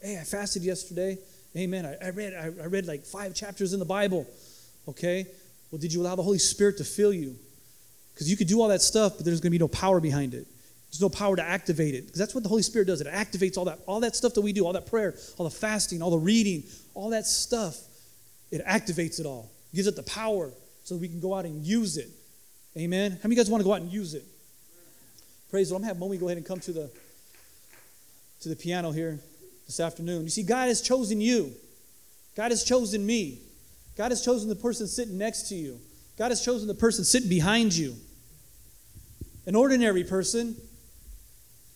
Hey, 0.00 0.18
I 0.18 0.24
fasted 0.24 0.62
yesterday. 0.62 1.18
Amen. 1.56 1.84
I, 1.84 2.06
I 2.06 2.10
read 2.10 2.34
I, 2.34 2.46
I 2.62 2.66
read 2.66 2.86
like 2.86 3.04
five 3.04 3.34
chapters 3.34 3.72
in 3.72 3.78
the 3.78 3.84
Bible. 3.84 4.26
Okay. 4.88 5.26
Well, 5.72 5.80
did 5.80 5.92
you 5.92 6.02
allow 6.02 6.14
the 6.14 6.22
Holy 6.22 6.38
Spirit 6.38 6.76
to 6.76 6.84
fill 6.84 7.12
you? 7.12 7.34
Because 8.12 8.30
you 8.30 8.36
could 8.36 8.46
do 8.46 8.60
all 8.60 8.68
that 8.68 8.82
stuff, 8.82 9.14
but 9.16 9.24
there's 9.24 9.40
going 9.40 9.50
to 9.50 9.58
be 9.58 9.58
no 9.58 9.68
power 9.68 10.00
behind 10.00 10.34
it. 10.34 10.46
There's 10.90 11.00
no 11.00 11.08
power 11.08 11.34
to 11.34 11.42
activate 11.42 11.94
it. 11.94 12.04
Because 12.04 12.18
that's 12.18 12.34
what 12.34 12.42
the 12.42 12.50
Holy 12.50 12.62
Spirit 12.62 12.86
does. 12.86 13.00
It 13.00 13.06
activates 13.06 13.56
all 13.56 13.64
that, 13.64 13.78
all 13.86 14.00
that 14.00 14.14
stuff 14.14 14.34
that 14.34 14.42
we 14.42 14.52
do, 14.52 14.66
all 14.66 14.74
that 14.74 14.86
prayer, 14.86 15.14
all 15.38 15.48
the 15.48 15.54
fasting, 15.54 16.02
all 16.02 16.10
the 16.10 16.18
reading, 16.18 16.64
all 16.92 17.08
that 17.10 17.26
stuff. 17.26 17.78
It 18.50 18.64
activates 18.66 19.18
it 19.18 19.24
all. 19.24 19.50
gives 19.74 19.86
it 19.86 19.96
the 19.96 20.02
power 20.02 20.50
so 20.84 20.94
we 20.96 21.08
can 21.08 21.20
go 21.20 21.34
out 21.34 21.46
and 21.46 21.64
use 21.64 21.96
it. 21.96 22.10
Amen. 22.76 23.12
How 23.12 23.16
many 23.24 23.24
of 23.24 23.30
you 23.32 23.36
guys 23.36 23.50
want 23.50 23.62
to 23.62 23.64
go 23.64 23.72
out 23.72 23.80
and 23.80 23.90
use 23.90 24.12
it? 24.12 24.24
Praise 25.50 25.68
the 25.68 25.74
Lord. 25.74 25.84
I'm 25.84 25.96
to 25.96 26.00
have 26.00 26.10
Momi 26.10 26.20
go 26.20 26.26
ahead 26.26 26.36
and 26.36 26.46
come 26.46 26.60
to 26.60 26.72
the 26.72 26.90
to 28.40 28.48
the 28.48 28.56
piano 28.56 28.90
here 28.90 29.20
this 29.66 29.78
afternoon. 29.78 30.24
You 30.24 30.28
see, 30.28 30.42
God 30.42 30.66
has 30.66 30.82
chosen 30.82 31.20
you. 31.20 31.52
God 32.34 32.50
has 32.50 32.64
chosen 32.64 33.06
me. 33.06 33.40
God 33.96 34.10
has 34.10 34.24
chosen 34.24 34.48
the 34.48 34.56
person 34.56 34.86
sitting 34.86 35.18
next 35.18 35.48
to 35.48 35.54
you. 35.54 35.78
God 36.16 36.30
has 36.30 36.44
chosen 36.44 36.68
the 36.68 36.74
person 36.74 37.04
sitting 37.04 37.28
behind 37.28 37.74
you. 37.74 37.94
An 39.46 39.54
ordinary 39.56 40.04
person, 40.04 40.56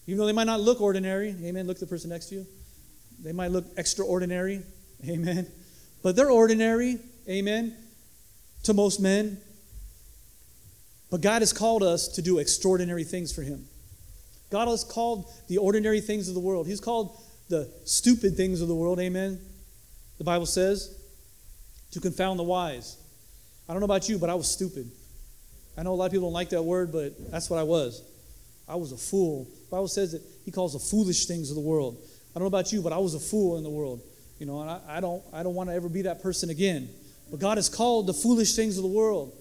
even 0.07 0.19
though 0.19 0.27
they 0.27 0.33
might 0.33 0.45
not 0.45 0.61
look 0.61 0.81
ordinary, 0.81 1.35
amen, 1.43 1.67
look 1.67 1.77
at 1.77 1.81
the 1.81 1.87
person 1.87 2.11
next 2.11 2.27
to 2.27 2.37
you. 2.37 2.47
They 3.23 3.33
might 3.33 3.51
look 3.51 3.64
extraordinary, 3.77 4.62
amen. 5.07 5.47
But 6.03 6.17
they're 6.17 6.31
ordinary, 6.31 6.99
amen, 7.29 7.77
to 8.64 8.75
most 8.75 9.01
men. 9.01 9.39
But 11.11 11.21
God 11.21 11.43
has 11.43 11.53
called 11.53 11.83
us 11.83 12.09
to 12.09 12.23
do 12.23 12.39
extraordinary 12.39 13.05
things 13.05 13.33
for 13.33 13.43
Him. 13.43 13.67
God 14.51 14.69
has 14.69 14.85
called 14.85 15.33
the 15.49 15.59
ordinary 15.59 16.01
things 16.01 16.29
of 16.29 16.35
the 16.35 16.41
world. 16.41 16.67
He's 16.67 16.81
called 16.81 17.17
the 17.49 17.73
stupid 17.85 18.37
things 18.37 18.61
of 18.61 18.69
the 18.69 18.75
world, 18.75 19.01
amen. 19.01 19.41
The 20.19 20.25
Bible 20.25 20.47
says, 20.47 20.97
to 21.97 22.01
confound 22.03 22.38
the 22.38 22.42
wise. 22.42 22.99
I 23.66 23.72
don't 23.72 23.80
know 23.80 23.86
about 23.86 24.07
you, 24.07 24.18
but 24.18 24.28
I 24.28 24.34
was 24.34 24.51
stupid. 24.51 24.90
I 25.78 25.82
know 25.82 25.92
a 25.92 25.94
lot 25.94 26.05
of 26.05 26.12
people 26.12 26.26
don't 26.26 26.34
like 26.34 26.51
that 26.51 26.62
word, 26.62 26.92
but 26.92 27.14
that's 27.30 27.49
what 27.49 27.59
I 27.59 27.62
was. 27.62 28.03
I 28.68 28.74
was 28.74 28.92
a 28.92 28.99
fool. 28.99 29.44
The 29.44 29.70
Bible 29.70 29.88
says 29.88 30.12
that 30.12 30.20
He 30.44 30.51
calls 30.51 30.74
the 30.74 30.78
foolish 30.78 31.24
things 31.24 31.49
of 31.49 31.57
the 31.57 31.62
world. 31.62 31.97
I 31.97 32.38
don't 32.38 32.42
know 32.42 32.49
about 32.49 32.70
you, 32.70 32.82
but 32.82 32.92
I 32.92 32.99
was 32.99 33.14
a 33.14 33.18
fool 33.18 33.57
in 33.57 33.64
the 33.64 33.70
world. 33.70 34.03
You 34.38 34.44
know, 34.44 34.61
and 34.61 34.70
I, 34.70 34.80
I 34.86 35.01
don't, 35.01 35.24
I 35.32 35.42
don't 35.42 35.55
want 35.55 35.70
to 35.70 35.74
ever 35.74 35.88
be 35.88 36.03
that 36.03 36.22
person 36.22 36.51
again. 36.51 36.90
But 37.30 37.40
God 37.40 37.57
has 37.57 37.70
called 37.70 38.07
the 38.07 38.12
foolish 38.12 38.55
things 38.55 38.76
of 38.76 38.82
the 38.82 38.90
world. 38.90 39.34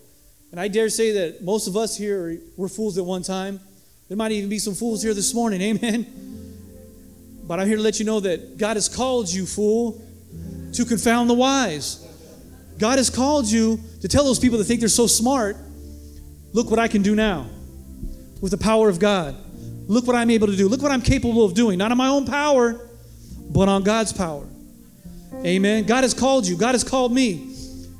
And 0.51 0.60
I 0.60 0.70
dare 0.70 0.88
say 0.88 1.12
that 1.12 1.43
most 1.43 1.68
of 1.68 1.76
us 1.76 1.97
here 1.97 2.39
were 2.56 2.70
fools 2.70 2.97
at 2.97 3.03
one 3.03 3.22
time. 3.22 3.60
There 4.08 4.16
might 4.16 4.32
even 4.32 4.49
be 4.49 4.60
some 4.60 4.76
fools 4.76 5.03
here 5.03 5.14
this 5.14 5.34
morning. 5.34 5.62
Amen. 5.62 6.06
But 7.43 7.60
I'm 7.60 7.68
here 7.68 7.76
to 7.76 7.84
let 7.84 7.99
you 7.99 8.06
know 8.06 8.22
that 8.22 8.58
God 8.58 8.78
has 8.78 8.88
called 8.88 9.30
you, 9.30 9.45
fool, 9.45 10.01
to 10.72 10.86
confound 10.86 11.30
the 11.30 11.34
wise. 11.34 12.05
God 12.78 12.98
has 12.98 13.10
called 13.10 13.46
you 13.46 13.80
to 14.02 14.08
tell 14.08 14.24
those 14.24 14.40
people 14.40 14.58
that 14.58 14.66
think 14.66 14.80
they're 14.80 14.90
so 14.90 15.08
smart, 15.08 15.58
look 16.54 16.70
what 16.70 16.80
I 16.80 16.88
can 16.88 17.02
do 17.02 17.16
now 17.16 17.48
with 18.42 18.52
the 18.52 18.58
power 18.58 18.90
of 18.90 19.00
God. 19.00 19.36
Look 19.88 20.08
what 20.08 20.16
I'm 20.16 20.30
able 20.30 20.48
to 20.48 20.56
do. 20.56 20.68
Look 20.68 20.82
what 20.82 20.92
I'm 20.92 21.02
capable 21.02 21.46
of 21.46 21.54
doing. 21.54 21.78
Not 21.78 21.92
on 21.92 21.98
my 21.98 22.08
own 22.08 22.26
power, 22.26 22.90
but 23.50 23.70
on 23.70 23.84
God's 23.84 24.12
power. 24.12 24.46
Amen. 25.46 25.86
God 25.86 26.04
has 26.04 26.14
called 26.14 26.48
you. 26.48 26.58
God 26.58 26.74
has 26.74 26.84
called 26.84 27.14
me. 27.14 27.54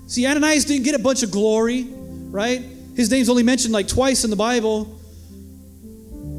See, 0.08 0.26
Ananias 0.26 0.66
didn't 0.66 0.84
get 0.84 0.96
a 0.96 1.00
bunch 1.00 1.24
of 1.24 1.32
glory, 1.32 1.88
right? 1.90 2.62
His 2.96 3.12
name's 3.12 3.30
only 3.30 3.44
mentioned 3.44 3.74
like 3.74 3.88
twice 3.88 4.24
in 4.24 4.30
the 4.30 4.36
Bible. 4.36 5.00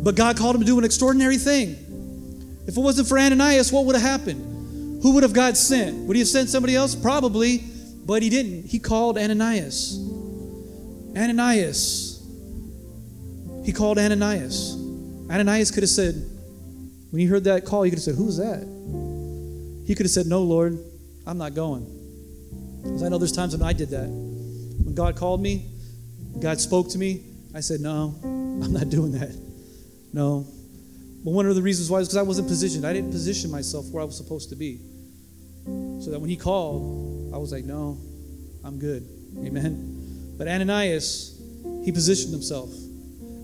But 0.02 0.14
God 0.14 0.36
called 0.36 0.56
him 0.56 0.60
to 0.62 0.66
do 0.66 0.78
an 0.78 0.84
extraordinary 0.84 1.36
thing. 1.36 1.76
If 2.66 2.76
it 2.76 2.80
wasn't 2.80 3.08
for 3.08 3.18
Ananias, 3.18 3.72
what 3.72 3.84
would 3.86 3.94
have 3.94 4.04
happened? 4.04 5.02
Who 5.02 5.12
would 5.12 5.22
have 5.22 5.32
God 5.32 5.56
sent? 5.56 6.06
Would 6.06 6.16
he 6.16 6.20
have 6.20 6.28
sent 6.28 6.48
somebody 6.48 6.74
else? 6.74 6.94
Probably, 6.94 7.64
but 8.06 8.22
he 8.22 8.30
didn't. 8.30 8.66
He 8.66 8.78
called 8.78 9.18
Ananias. 9.18 9.98
Ananias. 11.16 12.22
He 13.64 13.72
called 13.72 13.98
Ananias. 13.98 14.74
Ananias 15.28 15.72
could 15.72 15.82
have 15.82 15.90
said, 15.90 16.14
when 17.10 17.20
he 17.20 17.26
heard 17.26 17.44
that 17.44 17.64
call, 17.64 17.82
he 17.82 17.90
could 17.90 17.98
have 17.98 18.04
said, 18.04 18.14
Who's 18.14 18.36
that? 18.36 18.60
He 19.86 19.94
could 19.94 20.06
have 20.06 20.10
said, 20.10 20.26
No, 20.26 20.42
Lord, 20.42 20.78
I'm 21.26 21.38
not 21.38 21.54
going. 21.54 21.84
Because 22.82 23.02
I 23.02 23.08
know 23.08 23.18
there's 23.18 23.32
times 23.32 23.56
when 23.56 23.66
I 23.66 23.72
did 23.72 23.90
that. 23.90 24.06
When 24.08 24.94
God 24.94 25.16
called 25.16 25.40
me, 25.40 25.66
God 26.40 26.60
spoke 26.60 26.90
to 26.90 26.98
me, 26.98 27.24
I 27.54 27.60
said, 27.60 27.80
No, 27.80 28.14
I'm 28.22 28.72
not 28.72 28.88
doing 28.88 29.12
that. 29.12 29.34
No. 30.12 30.46
But 31.24 31.30
one 31.32 31.46
of 31.46 31.56
the 31.56 31.62
reasons 31.62 31.90
why 31.90 31.98
is 31.98 32.08
because 32.08 32.18
I 32.18 32.22
wasn't 32.22 32.46
positioned. 32.46 32.86
I 32.86 32.92
didn't 32.92 33.10
position 33.10 33.50
myself 33.50 33.86
where 33.90 34.02
I 34.02 34.06
was 34.06 34.16
supposed 34.16 34.50
to 34.50 34.56
be. 34.56 34.80
So 35.66 36.10
that 36.10 36.20
when 36.20 36.30
he 36.30 36.36
called, 36.36 37.34
I 37.34 37.38
was 37.38 37.52
like, 37.52 37.64
no, 37.64 37.98
I'm 38.64 38.78
good. 38.78 39.06
Amen. 39.38 40.34
But 40.38 40.48
Ananias, 40.48 41.40
he 41.84 41.92
positioned 41.92 42.32
himself. 42.32 42.70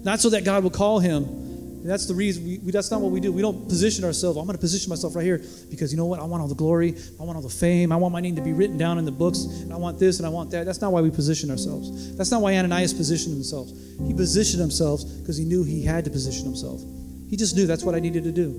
Not 0.05 0.21
so 0.21 0.31
that 0.31 0.45
God 0.45 0.65
would 0.65 0.73
call 0.73 0.99
him. 0.99 1.83
That's 1.85 2.07
the 2.07 2.15
reason. 2.15 2.45
We, 2.45 2.59
we, 2.59 2.71
that's 2.71 2.91
not 2.93 3.01
what 3.01 3.11
we 3.11 3.19
do. 3.19 3.33
We 3.33 3.43
don't 3.43 3.69
position 3.69 4.05
ourselves. 4.05 4.39
I'm 4.39 4.45
going 4.45 4.57
to 4.57 4.61
position 4.61 4.89
myself 4.89 5.17
right 5.17 5.25
here 5.25 5.43
because 5.69 5.93
you 5.93 5.99
know 5.99 6.07
what? 6.07 6.21
I 6.21 6.25
want 6.25 6.41
all 6.41 6.49
the 6.49 6.55
glory. 6.55 6.95
I 7.19 7.25
want 7.25 7.37
all 7.37 7.43
the 7.43 7.49
fame. 7.49 7.91
I 7.91 7.97
want 7.97 8.13
my 8.13 8.21
name 8.21 8.37
to 8.37 8.43
be 8.43 8.53
written 8.53 8.79
down 8.79 8.99
in 8.99 9.05
the 9.05 9.11
books. 9.11 9.45
And 9.45 9.73
I 9.73 9.77
want 9.77 9.99
this 9.99 10.19
and 10.19 10.27
I 10.27 10.29
want 10.29 10.51
that. 10.53 10.65
That's 10.65 10.81
not 10.81 10.93
why 10.93 11.01
we 11.01 11.11
position 11.11 11.51
ourselves. 11.51 12.17
That's 12.17 12.31
not 12.31 12.41
why 12.41 12.55
Ananias 12.55 12.95
positioned 12.95 13.35
himself. 13.35 13.69
He 14.07 14.15
positioned 14.15 14.61
himself 14.61 15.03
because 15.21 15.37
he 15.37 15.45
knew 15.45 15.65
he 15.65 15.85
had 15.85 16.05
to 16.05 16.11
position 16.11 16.45
himself. 16.45 16.81
He 17.29 17.37
just 17.37 17.57
knew 17.57 17.67
that's 17.67 17.83
what 17.83 17.97
I 17.97 17.99
needed 17.99 18.23
to 18.25 18.33
do. 18.33 18.51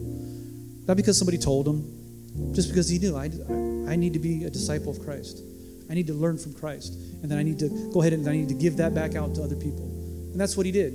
Not 0.85 0.97
because 0.97 1.17
somebody 1.17 1.37
told 1.37 1.65
him, 1.65 2.02
just 2.51 2.69
because 2.69 2.89
he 2.89 2.99
knew 2.99 3.15
I, 3.15 3.25
I 3.91 3.95
need 3.95 4.13
to 4.13 4.19
be 4.19 4.43
a 4.45 4.49
disciple 4.49 4.91
of 4.91 4.99
Christ. 4.99 5.41
I 5.89 5.93
need 5.93 6.07
to 6.07 6.13
learn 6.13 6.37
from 6.37 6.53
Christ. 6.53 6.93
And 7.21 7.29
then 7.29 7.37
I 7.37 7.43
need 7.43 7.59
to 7.59 7.69
go 7.93 8.01
ahead 8.01 8.13
and 8.13 8.27
I 8.27 8.33
need 8.33 8.49
to 8.49 8.55
give 8.55 8.77
that 8.77 8.95
back 8.95 9.15
out 9.15 9.35
to 9.35 9.43
other 9.43 9.55
people. 9.55 9.85
And 10.31 10.39
that's 10.39 10.57
what 10.57 10.65
he 10.65 10.71
did. 10.71 10.93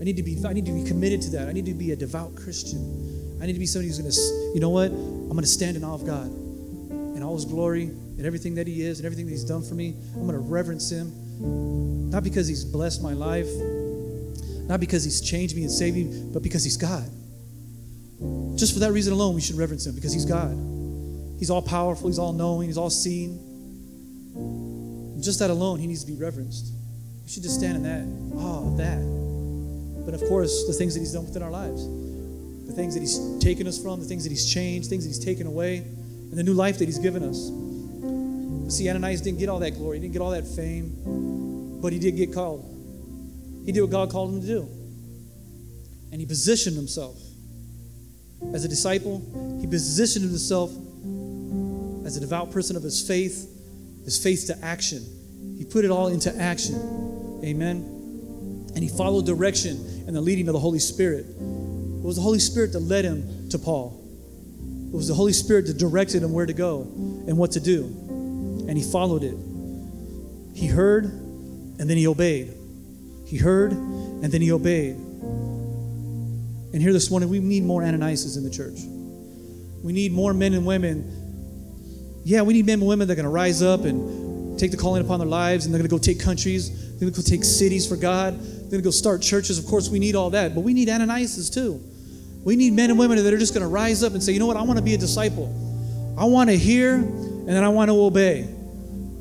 I 0.00 0.04
need 0.04 0.16
to 0.16 0.22
be 0.22 0.36
I 0.44 0.52
need 0.52 0.66
to 0.66 0.72
be 0.72 0.84
committed 0.84 1.22
to 1.22 1.30
that. 1.30 1.48
I 1.48 1.52
need 1.52 1.66
to 1.66 1.74
be 1.74 1.92
a 1.92 1.96
devout 1.96 2.34
Christian. 2.34 3.38
I 3.40 3.46
need 3.46 3.52
to 3.52 3.58
be 3.58 3.66
somebody 3.66 3.88
who's 3.88 3.98
going 3.98 4.10
to, 4.10 4.52
you 4.54 4.60
know 4.60 4.70
what? 4.70 4.90
I'm 4.90 5.28
going 5.28 5.40
to 5.40 5.46
stand 5.46 5.76
in 5.76 5.84
awe 5.84 5.94
of 5.94 6.04
God 6.04 6.26
and 6.26 7.22
all 7.24 7.34
his 7.34 7.44
glory 7.44 7.84
and 7.84 8.26
everything 8.26 8.54
that 8.56 8.66
he 8.66 8.82
is 8.82 8.98
and 8.98 9.06
everything 9.06 9.26
that 9.26 9.32
he's 9.32 9.44
done 9.44 9.62
for 9.62 9.74
me. 9.74 9.96
I'm 10.14 10.26
going 10.26 10.32
to 10.32 10.38
reverence 10.38 10.90
him. 10.90 12.10
Not 12.10 12.24
because 12.24 12.48
he's 12.48 12.64
blessed 12.64 13.02
my 13.02 13.12
life, 13.12 13.48
not 14.68 14.80
because 14.80 15.04
he's 15.04 15.20
changed 15.20 15.56
me 15.56 15.62
and 15.62 15.70
saved 15.70 15.96
me, 15.96 16.30
but 16.32 16.42
because 16.42 16.64
he's 16.64 16.76
God. 16.76 17.08
Just 18.56 18.74
for 18.74 18.80
that 18.80 18.92
reason 18.92 19.12
alone, 19.12 19.34
we 19.34 19.40
should 19.40 19.56
reverence 19.56 19.86
him 19.86 19.94
because 19.94 20.12
he's 20.12 20.26
God. 20.26 20.50
He's 21.40 21.48
all 21.48 21.62
powerful, 21.62 22.08
he's 22.08 22.18
all 22.18 22.34
knowing, 22.34 22.68
he's 22.68 22.76
all 22.76 22.90
seeing. 22.90 23.40
Just 25.22 25.38
that 25.38 25.48
alone, 25.48 25.78
he 25.78 25.86
needs 25.86 26.04
to 26.04 26.12
be 26.12 26.18
reverenced. 26.18 26.70
We 27.24 27.30
should 27.30 27.42
just 27.42 27.58
stand 27.58 27.76
in 27.76 27.82
that, 27.84 28.02
of 28.38 28.76
that. 28.76 29.00
But 30.04 30.12
of 30.12 30.20
course, 30.28 30.66
the 30.66 30.74
things 30.74 30.92
that 30.92 31.00
he's 31.00 31.14
done 31.14 31.24
within 31.24 31.42
our 31.42 31.50
lives, 31.50 31.86
the 32.66 32.74
things 32.74 32.92
that 32.92 33.00
he's 33.00 33.38
taken 33.42 33.66
us 33.66 33.82
from, 33.82 34.00
the 34.00 34.06
things 34.06 34.22
that 34.24 34.30
he's 34.30 34.52
changed, 34.52 34.90
things 34.90 35.04
that 35.04 35.08
he's 35.08 35.24
taken 35.24 35.46
away, 35.46 35.78
and 35.78 36.32
the 36.34 36.42
new 36.42 36.52
life 36.52 36.78
that 36.78 36.84
he's 36.84 36.98
given 36.98 37.22
us. 37.22 37.48
But 37.48 38.70
see, 38.70 38.90
Ananias 38.90 39.22
didn't 39.22 39.38
get 39.38 39.48
all 39.48 39.60
that 39.60 39.70
glory, 39.70 39.96
he 39.96 40.02
didn't 40.02 40.12
get 40.12 40.20
all 40.20 40.32
that 40.32 40.46
fame, 40.46 41.80
but 41.80 41.94
he 41.94 41.98
did 41.98 42.16
get 42.16 42.34
called. 42.34 42.66
He 43.64 43.72
did 43.72 43.80
what 43.80 43.90
God 43.90 44.10
called 44.10 44.34
him 44.34 44.42
to 44.42 44.46
do. 44.46 44.68
And 46.12 46.20
he 46.20 46.26
positioned 46.26 46.76
himself 46.76 47.16
as 48.52 48.64
a 48.66 48.68
disciple, 48.68 49.22
he 49.60 49.66
positioned 49.66 50.26
himself 50.26 50.70
as 52.10 52.16
a 52.16 52.20
devout 52.20 52.50
person 52.50 52.74
of 52.76 52.82
his 52.82 53.06
faith, 53.06 53.48
his 54.04 54.20
faith 54.22 54.46
to 54.48 54.64
action. 54.64 55.04
He 55.56 55.64
put 55.64 55.84
it 55.84 55.92
all 55.92 56.08
into 56.08 56.34
action. 56.36 56.74
Amen. 57.44 58.66
And 58.74 58.78
he 58.78 58.88
followed 58.88 59.26
direction 59.26 60.04
and 60.06 60.16
the 60.16 60.20
leading 60.20 60.48
of 60.48 60.54
the 60.54 60.58
Holy 60.58 60.80
Spirit. 60.80 61.26
It 61.26 62.02
was 62.02 62.16
the 62.16 62.22
Holy 62.22 62.40
Spirit 62.40 62.72
that 62.72 62.80
led 62.80 63.04
him 63.04 63.48
to 63.50 63.58
Paul. 63.58 63.96
It 64.92 64.96
was 64.96 65.06
the 65.06 65.14
Holy 65.14 65.32
Spirit 65.32 65.66
that 65.68 65.78
directed 65.78 66.24
him 66.24 66.32
where 66.32 66.46
to 66.46 66.52
go 66.52 66.80
and 66.82 67.38
what 67.38 67.52
to 67.52 67.60
do. 67.60 67.84
And 68.68 68.76
he 68.76 68.82
followed 68.82 69.22
it. 69.22 69.36
He 70.52 70.66
heard 70.66 71.04
and 71.04 71.88
then 71.88 71.96
he 71.96 72.08
obeyed. 72.08 72.52
He 73.24 73.36
heard 73.36 73.70
and 73.70 74.24
then 74.24 74.40
he 74.40 74.50
obeyed. 74.50 74.96
And 76.72 76.82
here 76.82 76.92
this 76.92 77.08
morning, 77.08 77.28
we 77.28 77.38
need 77.38 77.62
more 77.64 77.84
Ananias 77.84 78.36
in 78.36 78.42
the 78.42 78.50
church. 78.50 78.80
We 79.82 79.92
need 79.92 80.12
more 80.12 80.34
men 80.34 80.54
and 80.54 80.66
women. 80.66 81.19
Yeah, 82.24 82.42
we 82.42 82.52
need 82.54 82.66
men 82.66 82.80
and 82.80 82.88
women 82.88 83.08
that 83.08 83.14
are 83.14 83.16
going 83.16 83.24
to 83.24 83.30
rise 83.30 83.62
up 83.62 83.84
and 83.84 84.58
take 84.58 84.70
the 84.70 84.76
calling 84.76 85.02
upon 85.02 85.18
their 85.18 85.28
lives 85.28 85.64
and 85.64 85.74
they're 85.74 85.80
going 85.80 85.88
to 85.88 85.94
go 85.94 85.98
take 85.98 86.20
countries, 86.20 86.70
they're 86.90 87.00
going 87.00 87.12
to 87.12 87.22
go 87.22 87.26
take 87.26 87.44
cities 87.44 87.86
for 87.88 87.96
God, 87.96 88.38
they're 88.38 88.70
going 88.70 88.82
to 88.82 88.82
go 88.82 88.90
start 88.90 89.22
churches. 89.22 89.58
Of 89.58 89.66
course, 89.66 89.88
we 89.88 89.98
need 89.98 90.14
all 90.14 90.30
that, 90.30 90.54
but 90.54 90.60
we 90.60 90.74
need 90.74 90.88
Ananias 90.90 91.48
too. 91.48 91.82
We 92.44 92.56
need 92.56 92.72
men 92.72 92.90
and 92.90 92.98
women 92.98 93.22
that 93.22 93.32
are 93.32 93.38
just 93.38 93.54
going 93.54 93.62
to 93.62 93.68
rise 93.68 94.02
up 94.02 94.12
and 94.12 94.22
say, 94.22 94.32
you 94.32 94.38
know 94.38 94.46
what, 94.46 94.56
I 94.56 94.62
want 94.62 94.78
to 94.78 94.84
be 94.84 94.94
a 94.94 94.98
disciple. 94.98 95.48
I 96.18 96.24
want 96.24 96.50
to 96.50 96.56
hear 96.56 96.94
and 96.94 97.48
then 97.48 97.64
I 97.64 97.68
want 97.68 97.90
to 97.90 97.98
obey. 97.98 98.48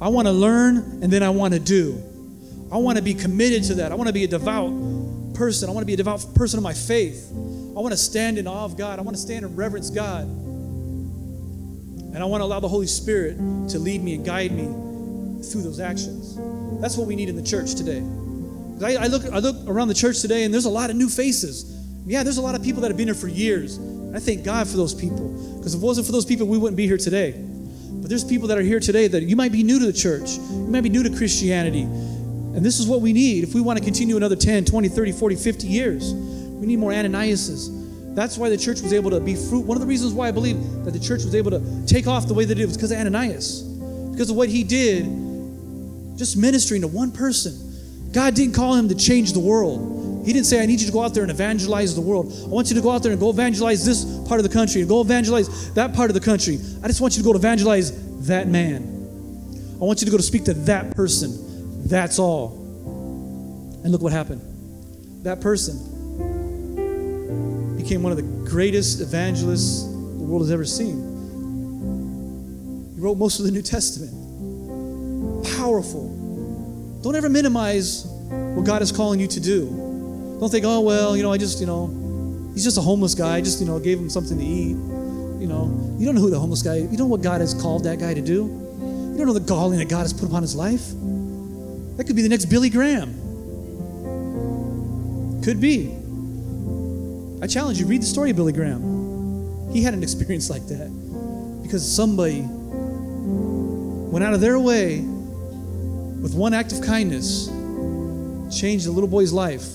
I 0.01 0.09
want 0.09 0.27
to 0.27 0.31
learn 0.31 0.77
and 1.01 1.11
then 1.11 1.23
I 1.23 1.29
want 1.29 1.53
to 1.53 1.59
do. 1.59 2.01
I 2.71 2.77
want 2.77 2.97
to 2.97 3.03
be 3.03 3.13
committed 3.13 3.63
to 3.65 3.75
that. 3.75 3.91
I 3.91 3.95
want 3.95 4.07
to 4.07 4.13
be 4.13 4.23
a 4.23 4.27
devout 4.27 5.33
person. 5.33 5.69
I 5.69 5.71
want 5.71 5.83
to 5.83 5.87
be 5.87 5.93
a 5.93 5.97
devout 5.97 6.25
person 6.35 6.57
of 6.59 6.63
my 6.63 6.73
faith. 6.73 7.29
I 7.31 7.79
want 7.79 7.91
to 7.91 7.97
stand 7.97 8.37
in 8.37 8.47
awe 8.47 8.65
of 8.65 8.77
God. 8.77 8.99
I 8.99 9.01
want 9.01 9.15
to 9.15 9.21
stand 9.21 9.45
and 9.45 9.57
reverence 9.57 9.89
God. 9.89 10.27
And 12.13 12.17
I 12.17 12.25
want 12.25 12.41
to 12.41 12.45
allow 12.45 12.59
the 12.59 12.67
Holy 12.67 12.87
Spirit 12.87 13.37
to 13.69 13.79
lead 13.79 14.03
me 14.03 14.15
and 14.15 14.25
guide 14.25 14.51
me 14.51 14.65
through 15.43 15.61
those 15.61 15.79
actions. 15.79 16.37
That's 16.81 16.97
what 16.97 17.07
we 17.07 17.15
need 17.15 17.29
in 17.29 17.35
the 17.35 17.43
church 17.43 17.75
today. 17.75 17.99
I, 18.83 19.03
I, 19.03 19.07
look, 19.07 19.25
I 19.31 19.39
look 19.39 19.55
around 19.67 19.89
the 19.89 19.93
church 19.93 20.21
today 20.21 20.43
and 20.43 20.53
there's 20.53 20.65
a 20.65 20.69
lot 20.69 20.89
of 20.89 20.95
new 20.95 21.09
faces. 21.09 21.75
Yeah, 22.05 22.23
there's 22.23 22.37
a 22.37 22.41
lot 22.41 22.55
of 22.55 22.63
people 22.63 22.81
that 22.81 22.87
have 22.87 22.97
been 22.97 23.07
here 23.07 23.15
for 23.15 23.27
years. 23.27 23.77
I 24.15 24.19
thank 24.19 24.43
God 24.43 24.67
for 24.67 24.77
those 24.77 24.93
people. 24.93 25.57
Because 25.57 25.75
if 25.75 25.81
it 25.81 25.85
wasn't 25.85 26.07
for 26.07 26.13
those 26.13 26.25
people, 26.25 26.47
we 26.47 26.57
wouldn't 26.57 26.77
be 26.77 26.87
here 26.87 26.97
today. 26.97 27.31
But 27.31 28.09
there's 28.09 28.23
people 28.23 28.47
that 28.47 28.57
are 28.57 28.63
here 28.63 28.79
today 28.79 29.07
that 29.07 29.23
you 29.23 29.35
might 29.35 29.51
be 29.51 29.63
new 29.63 29.79
to 29.79 29.85
the 29.85 29.93
church, 29.93 30.31
you 30.31 30.67
might 30.67 30.81
be 30.81 30.89
new 30.89 31.03
to 31.03 31.15
Christianity. 31.15 31.83
And 31.83 32.65
this 32.65 32.79
is 32.79 32.87
what 32.87 33.01
we 33.01 33.13
need 33.13 33.43
if 33.43 33.53
we 33.53 33.61
want 33.61 33.77
to 33.77 33.85
continue 33.85 34.17
another 34.17 34.35
10, 34.35 34.65
20, 34.65 34.87
30, 34.89 35.11
40, 35.11 35.35
50 35.35 35.67
years. 35.67 36.13
We 36.13 36.65
need 36.65 36.79
more 36.79 36.91
Ananiases. 36.91 37.78
That's 38.15 38.37
why 38.37 38.49
the 38.49 38.57
church 38.57 38.81
was 38.81 38.93
able 38.93 39.11
to 39.11 39.19
be 39.19 39.35
fruit. 39.35 39.65
One 39.65 39.77
of 39.77 39.81
the 39.81 39.87
reasons 39.87 40.13
why 40.13 40.27
I 40.27 40.31
believe 40.31 40.59
that 40.83 40.91
the 40.91 40.99
church 40.99 41.23
was 41.23 41.35
able 41.35 41.51
to 41.51 41.85
take 41.85 42.07
off 42.07 42.27
the 42.27 42.33
way 42.33 42.43
it 42.43 42.47
did 42.47 42.65
was 42.65 42.75
because 42.75 42.91
of 42.91 42.97
Ananias. 42.97 43.61
Because 44.11 44.29
of 44.29 44.35
what 44.35 44.49
he 44.49 44.63
did, 44.63 45.05
just 46.17 46.35
ministering 46.35 46.81
to 46.81 46.87
one 46.87 47.11
person. 47.11 47.53
God 48.11 48.35
didn't 48.35 48.55
call 48.55 48.75
him 48.75 48.89
to 48.89 48.95
change 48.95 49.33
the 49.33 49.39
world. 49.39 50.25
He 50.25 50.33
didn't 50.33 50.47
say, 50.47 50.61
I 50.61 50.65
need 50.65 50.81
you 50.81 50.87
to 50.87 50.91
go 50.91 51.01
out 51.01 51.13
there 51.13 51.23
and 51.23 51.31
evangelize 51.31 51.95
the 51.95 52.01
world. 52.01 52.33
I 52.43 52.47
want 52.47 52.69
you 52.69 52.75
to 52.75 52.81
go 52.81 52.91
out 52.91 53.03
there 53.03 53.11
and 53.11 53.19
go 53.19 53.29
evangelize 53.29 53.85
this 53.85 54.03
part 54.27 54.39
of 54.39 54.43
the 54.43 54.53
country 54.53 54.81
and 54.81 54.89
go 54.89 55.01
evangelize 55.01 55.73
that 55.73 55.93
part 55.93 56.09
of 56.09 56.13
the 56.13 56.19
country. 56.19 56.59
I 56.83 56.87
just 56.87 56.99
want 56.99 57.15
you 57.15 57.23
to 57.23 57.25
go 57.25 57.33
to 57.33 57.39
evangelize 57.39 58.27
that 58.27 58.47
man. 58.47 58.83
I 59.75 59.83
want 59.85 60.01
you 60.01 60.05
to 60.05 60.11
go 60.11 60.17
to 60.17 60.23
speak 60.23 60.43
to 60.45 60.53
that 60.53 60.91
person. 60.95 61.87
That's 61.87 62.19
all. 62.19 62.57
And 63.83 63.91
look 63.91 64.01
what 64.01 64.11
happened. 64.11 64.41
That 65.23 65.39
person 65.39 65.98
became 67.89 68.03
one 68.03 68.11
of 68.11 68.17
the 68.17 68.47
greatest 68.47 69.01
evangelists 69.01 69.81
the 69.81 70.23
world 70.23 70.43
has 70.43 70.51
ever 70.51 70.63
seen. 70.63 70.93
He 72.93 73.01
wrote 73.01 73.17
most 73.17 73.39
of 73.39 73.45
the 73.45 73.51
New 73.51 73.63
Testament. 73.63 74.13
Powerful. 75.57 76.99
Don't 77.01 77.15
ever 77.15 77.29
minimize 77.29 78.05
what 78.05 78.63
God 78.63 78.83
is 78.83 78.91
calling 78.91 79.19
you 79.19 79.25
to 79.25 79.39
do. 79.39 79.65
Don't 80.39 80.51
think, 80.51 80.65
oh, 80.67 80.81
well, 80.81 81.17
you 81.17 81.23
know, 81.23 81.33
I 81.33 81.39
just, 81.39 81.59
you 81.59 81.65
know, 81.65 81.87
he's 82.53 82.63
just 82.63 82.77
a 82.77 82.81
homeless 82.81 83.15
guy. 83.15 83.37
I 83.37 83.41
just, 83.41 83.59
you 83.59 83.65
know, 83.65 83.79
gave 83.79 83.97
him 83.97 84.11
something 84.11 84.37
to 84.37 84.45
eat. 84.45 84.77
You 85.41 85.47
know, 85.47 85.95
you 85.97 86.05
don't 86.05 86.13
know 86.13 86.21
who 86.21 86.29
the 86.29 86.39
homeless 86.39 86.61
guy 86.61 86.75
is. 86.75 86.91
You 86.91 86.97
know 86.99 87.07
what 87.07 87.23
God 87.23 87.41
has 87.41 87.55
called 87.55 87.85
that 87.85 87.97
guy 87.97 88.13
to 88.13 88.21
do. 88.21 88.45
You 88.45 89.17
don't 89.17 89.25
know 89.25 89.33
the 89.33 89.47
calling 89.47 89.79
that 89.79 89.89
God 89.89 90.01
has 90.01 90.13
put 90.13 90.29
upon 90.29 90.43
his 90.43 90.55
life. 90.55 90.91
That 91.97 92.03
could 92.05 92.15
be 92.15 92.21
the 92.21 92.29
next 92.29 92.45
Billy 92.45 92.69
Graham. 92.69 93.15
Could 95.43 95.59
be. 95.59 95.98
I 97.41 97.47
challenge 97.47 97.79
you, 97.79 97.85
read 97.85 98.01
the 98.01 98.05
story 98.05 98.31
of 98.31 98.35
Billy 98.35 98.51
Graham. 98.51 99.71
He 99.71 99.81
had 99.81 99.93
an 99.93 100.03
experience 100.09 100.49
like 100.49 100.67
that 100.67 100.89
because 101.63 101.89
somebody 101.89 102.41
went 104.11 104.25
out 104.25 104.33
of 104.33 104.41
their 104.41 104.59
way 104.59 104.99
with 104.99 106.35
one 106.35 106.53
act 106.53 106.73
of 106.73 106.81
kindness, 106.81 107.47
changed 108.51 108.87
a 108.87 108.91
little 108.91 109.07
boy's 109.07 109.31
life, 109.31 109.65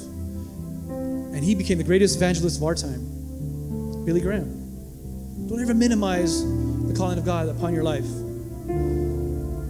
and 0.90 1.42
he 1.42 1.54
became 1.54 1.78
the 1.78 1.84
greatest 1.84 2.16
evangelist 2.16 2.58
of 2.58 2.64
our 2.64 2.74
time. 2.74 4.04
Billy 4.04 4.20
Graham. 4.20 5.48
Don't 5.48 5.60
ever 5.60 5.72
minimize 5.72 6.44
the 6.44 6.94
calling 6.94 7.16
of 7.16 7.24
God 7.24 7.48
upon 7.48 7.72
your 7.72 7.82
life. 7.82 8.04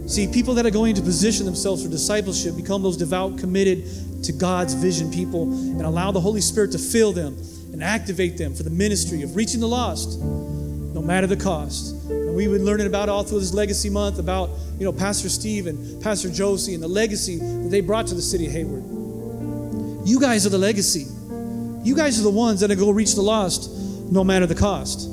See, 0.09 0.27
people 0.27 0.53
that 0.55 0.65
are 0.65 0.71
going 0.71 0.95
to 0.95 1.01
position 1.01 1.45
themselves 1.45 1.83
for 1.83 1.89
discipleship 1.89 2.55
become 2.57 2.83
those 2.83 2.97
devout, 2.97 3.37
committed 3.37 3.85
to 4.23 4.33
God's 4.33 4.73
vision 4.73 5.11
people 5.11 5.43
and 5.43 5.81
allow 5.83 6.11
the 6.11 6.19
Holy 6.19 6.41
Spirit 6.41 6.71
to 6.73 6.77
fill 6.77 7.13
them 7.13 7.37
and 7.75 7.83
activate 7.83 8.37
them 8.37 8.55
for 8.55 8.63
the 8.63 8.69
ministry 8.69 9.21
of 9.21 9.35
reaching 9.35 9.59
the 9.59 9.67
lost, 9.67 10.17
no 10.21 11.01
matter 11.01 11.27
the 11.27 11.35
cost. 11.35 11.93
And 12.09 12.33
we've 12.33 12.49
been 12.49 12.63
learning 12.63 12.87
about 12.87 13.09
all 13.09 13.21
through 13.25 13.41
this 13.41 13.53
legacy 13.53 13.89
month 13.89 14.17
about, 14.17 14.49
you 14.79 14.85
know, 14.85 14.93
Pastor 14.93 15.27
Steve 15.27 15.67
and 15.67 16.01
Pastor 16.01 16.31
Josie 16.31 16.73
and 16.73 16.81
the 16.81 16.87
legacy 16.87 17.37
that 17.37 17.67
they 17.69 17.81
brought 17.81 18.07
to 18.07 18.15
the 18.15 18.21
city 18.21 18.45
of 18.45 18.53
Hayward. 18.53 18.81
You 20.07 20.21
guys 20.21 20.45
are 20.45 20.49
the 20.51 20.57
legacy. 20.57 21.05
You 21.83 21.97
guys 21.97 22.17
are 22.17 22.23
the 22.23 22.29
ones 22.29 22.61
that 22.61 22.71
are 22.71 22.75
going 22.75 22.87
to 22.87 22.93
reach 22.93 23.13
the 23.13 23.21
lost 23.21 23.69
no 24.09 24.23
matter 24.23 24.45
the 24.45 24.55
cost. 24.55 25.09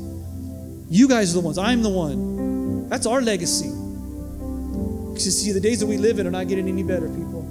You 0.88 1.08
guys 1.08 1.32
are 1.32 1.40
the 1.40 1.44
ones. 1.44 1.58
I'm 1.58 1.82
the 1.82 1.90
one. 1.90 2.88
That's 2.88 3.06
our 3.06 3.20
legacy. 3.20 3.70
Because 3.70 5.26
you 5.26 5.32
see, 5.32 5.50
the 5.50 5.58
days 5.58 5.80
that 5.80 5.86
we 5.86 5.96
live 5.96 6.20
in 6.20 6.28
are 6.28 6.30
not 6.30 6.46
getting 6.46 6.68
any 6.68 6.84
better, 6.84 7.08
people. 7.08 7.42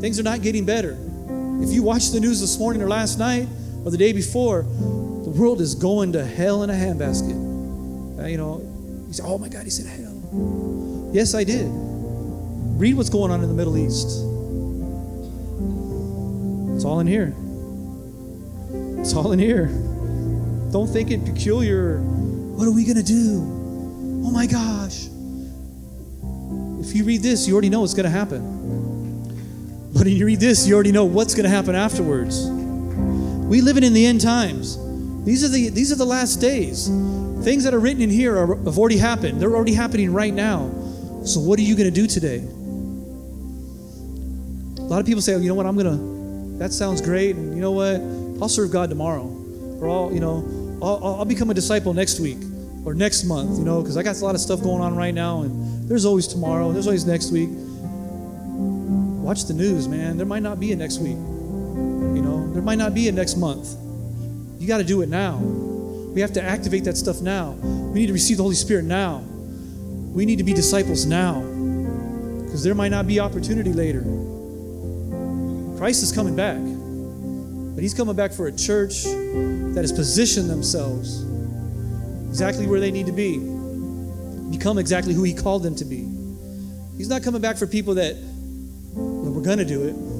Things 0.00 0.20
are 0.20 0.22
not 0.22 0.42
getting 0.42 0.64
better. 0.64 0.96
If 1.60 1.72
you 1.72 1.82
watched 1.82 2.12
the 2.12 2.20
news 2.20 2.40
this 2.40 2.56
morning 2.56 2.82
or 2.82 2.88
last 2.88 3.18
night 3.18 3.48
or 3.86 3.90
the 3.90 3.96
day 3.96 4.12
before, 4.12 4.62
the 4.62 5.30
world 5.30 5.60
is 5.60 5.76
going 5.76 6.12
to 6.14 6.26
hell 6.26 6.64
in 6.64 6.70
a 6.70 6.72
handbasket. 6.72 8.18
Uh, 8.18 8.26
you 8.26 8.36
know, 8.36 8.58
you 9.06 9.12
say, 9.12 9.22
oh 9.24 9.38
my 9.38 9.48
God, 9.48 9.62
he 9.62 9.70
said 9.70 9.86
hell. 9.86 11.10
Yes, 11.12 11.36
I 11.36 11.44
did. 11.44 11.68
Read 11.70 12.96
what's 12.96 13.10
going 13.10 13.30
on 13.30 13.44
in 13.44 13.48
the 13.48 13.54
Middle 13.54 13.78
East. 13.78 14.08
It's 16.74 16.84
all 16.84 16.98
in 16.98 17.06
here. 17.06 17.32
It's 19.00 19.14
all 19.14 19.30
in 19.30 19.38
here. 19.38 19.66
Don't 20.72 20.88
think 20.88 21.12
it 21.12 21.24
peculiar. 21.24 22.00
What 22.00 22.66
are 22.66 22.72
we 22.72 22.82
going 22.82 22.96
to 22.96 23.04
do? 23.04 23.38
Oh 24.26 24.32
my 24.32 24.48
gosh. 24.48 25.06
If 26.84 26.92
you 26.96 27.04
read 27.04 27.22
this, 27.22 27.46
you 27.46 27.54
already 27.54 27.70
know 27.70 27.82
what's 27.82 27.94
going 27.94 28.02
to 28.02 28.10
happen. 28.10 29.92
But 29.94 30.08
if 30.08 30.14
you 30.14 30.26
read 30.26 30.40
this, 30.40 30.66
you 30.66 30.74
already 30.74 30.90
know 30.90 31.04
what's 31.04 31.36
going 31.36 31.44
to 31.44 31.50
happen 31.50 31.76
afterwards. 31.76 32.55
We 33.48 33.60
living 33.60 33.84
in 33.84 33.92
the 33.92 34.06
end 34.06 34.20
times. 34.20 34.76
These 35.24 35.44
are 35.44 35.48
the 35.48 35.68
these 35.70 35.92
are 35.92 35.96
the 35.96 36.06
last 36.06 36.36
days. 36.36 36.88
Things 37.44 37.64
that 37.64 37.74
are 37.74 37.78
written 37.78 38.02
in 38.02 38.10
here 38.10 38.36
are, 38.36 38.56
have 38.56 38.78
already 38.78 38.98
happened. 38.98 39.40
They're 39.40 39.54
already 39.54 39.74
happening 39.74 40.12
right 40.12 40.34
now. 40.34 40.70
So 41.24 41.40
what 41.40 41.58
are 41.58 41.62
you 41.62 41.76
going 41.76 41.92
to 41.92 41.94
do 41.94 42.06
today? 42.06 42.38
A 44.78 44.86
lot 44.86 45.00
of 45.00 45.06
people 45.06 45.20
say, 45.20 45.34
oh, 45.34 45.38
you 45.38 45.48
know 45.48 45.54
what, 45.54 45.66
I'm 45.66 45.76
going 45.76 45.98
to, 45.98 46.58
that 46.58 46.72
sounds 46.72 47.00
great. 47.00 47.34
And 47.34 47.54
you 47.54 47.60
know 47.60 47.72
what, 47.72 48.00
I'll 48.40 48.48
serve 48.48 48.70
God 48.70 48.88
tomorrow. 48.88 49.26
Or 49.80 49.88
I'll, 49.88 50.12
you 50.12 50.20
know, 50.20 50.78
I'll, 50.80 51.16
I'll 51.18 51.24
become 51.24 51.50
a 51.50 51.54
disciple 51.54 51.92
next 51.92 52.20
week 52.20 52.38
or 52.84 52.94
next 52.94 53.24
month, 53.24 53.58
you 53.58 53.64
know, 53.64 53.82
because 53.82 53.96
I 53.96 54.04
got 54.04 54.16
a 54.16 54.24
lot 54.24 54.36
of 54.36 54.40
stuff 54.40 54.62
going 54.62 54.80
on 54.80 54.94
right 54.94 55.12
now. 55.12 55.42
And 55.42 55.88
there's 55.88 56.04
always 56.04 56.28
tomorrow, 56.28 56.66
and 56.66 56.74
there's 56.76 56.86
always 56.86 57.04
next 57.04 57.32
week. 57.32 57.48
Watch 57.50 59.46
the 59.46 59.54
news, 59.54 59.88
man. 59.88 60.16
There 60.16 60.26
might 60.26 60.42
not 60.42 60.60
be 60.60 60.70
a 60.70 60.76
next 60.76 60.98
week. 60.98 61.16
You 61.76 62.22
know, 62.22 62.52
there 62.52 62.62
might 62.62 62.78
not 62.78 62.94
be 62.94 63.08
a 63.08 63.12
next 63.12 63.36
month. 63.36 63.74
You 64.58 64.66
got 64.66 64.78
to 64.78 64.84
do 64.84 65.02
it 65.02 65.08
now. 65.08 65.36
We 65.36 66.20
have 66.22 66.32
to 66.32 66.42
activate 66.42 66.84
that 66.84 66.96
stuff 66.96 67.20
now. 67.20 67.50
We 67.52 68.00
need 68.00 68.06
to 68.06 68.12
receive 68.12 68.38
the 68.38 68.42
Holy 68.42 68.54
Spirit 68.54 68.86
now. 68.86 69.18
We 69.18 70.24
need 70.24 70.38
to 70.38 70.44
be 70.44 70.54
disciples 70.54 71.04
now 71.04 71.42
because 71.42 72.64
there 72.64 72.74
might 72.74 72.88
not 72.88 73.06
be 73.06 73.20
opportunity 73.20 73.74
later. 73.74 74.00
Christ 75.76 76.02
is 76.02 76.10
coming 76.10 76.34
back, 76.34 76.56
but 77.74 77.82
He's 77.82 77.92
coming 77.92 78.16
back 78.16 78.32
for 78.32 78.46
a 78.46 78.52
church 78.52 79.04
that 79.04 79.82
has 79.82 79.92
positioned 79.92 80.48
themselves 80.48 81.22
exactly 82.30 82.66
where 82.66 82.80
they 82.80 82.90
need 82.90 83.04
to 83.06 83.12
be, 83.12 83.38
become 84.50 84.78
exactly 84.78 85.12
who 85.12 85.22
He 85.22 85.34
called 85.34 85.62
them 85.62 85.76
to 85.76 85.84
be. 85.84 86.08
He's 86.96 87.10
not 87.10 87.22
coming 87.22 87.42
back 87.42 87.58
for 87.58 87.66
people 87.66 87.96
that 87.96 88.16
well, 88.94 89.32
we're 89.32 89.42
going 89.42 89.58
to 89.58 89.66
do 89.66 89.84
it. 89.88 90.15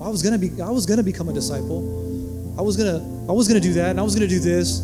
I 0.00 0.08
was 0.08 0.22
to 0.22 0.38
be 0.38 0.62
I 0.62 0.70
was 0.70 0.86
to 0.86 1.02
become 1.02 1.28
a 1.28 1.32
disciple. 1.32 2.54
I 2.58 2.62
was 2.62 2.76
to 2.76 2.96
I 3.28 3.32
was 3.32 3.48
to 3.48 3.60
do 3.60 3.74
that 3.74 3.90
and 3.90 4.00
I 4.00 4.02
was 4.02 4.14
to 4.14 4.26
do 4.26 4.38
this. 4.38 4.80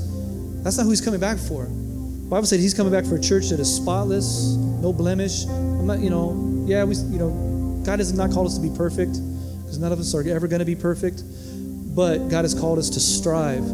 That's 0.63 0.77
not 0.77 0.85
who 0.85 0.91
he's 0.91 1.01
coming 1.01 1.21
back 1.21 1.39
for. 1.39 1.65
Bible 1.65 2.45
said 2.45 2.61
he's 2.61 2.75
coming 2.75 2.93
back 2.93 3.05
for 3.05 3.17
a 3.17 3.21
church 3.21 3.51
that 3.51 3.61
is 3.61 3.73
spotless, 3.73 4.57
no 4.83 4.93
blemish. 4.93 5.47
I'm 5.47 5.87
not, 5.87 6.01
you 6.01 6.11
know, 6.11 6.65
yeah, 6.67 6.85
we 6.85 6.97
you 6.97 7.19
know, 7.19 7.83
God 7.87 8.01
has 8.01 8.13
not 8.13 8.33
called 8.33 8.49
us 8.49 8.57
to 8.57 8.63
be 8.63 8.77
perfect 8.77 9.13
because 9.13 9.79
none 9.79 9.93
of 9.93 10.01
us 10.01 10.15
are 10.15 10.29
ever 10.29 10.49
to 10.59 10.65
be 10.65 10.75
perfect. 10.75 11.23
But 11.95 12.29
God 12.29 12.45
has 12.45 12.53
called 12.53 12.79
us 12.79 12.91
to 12.91 13.01
strive 13.01 13.65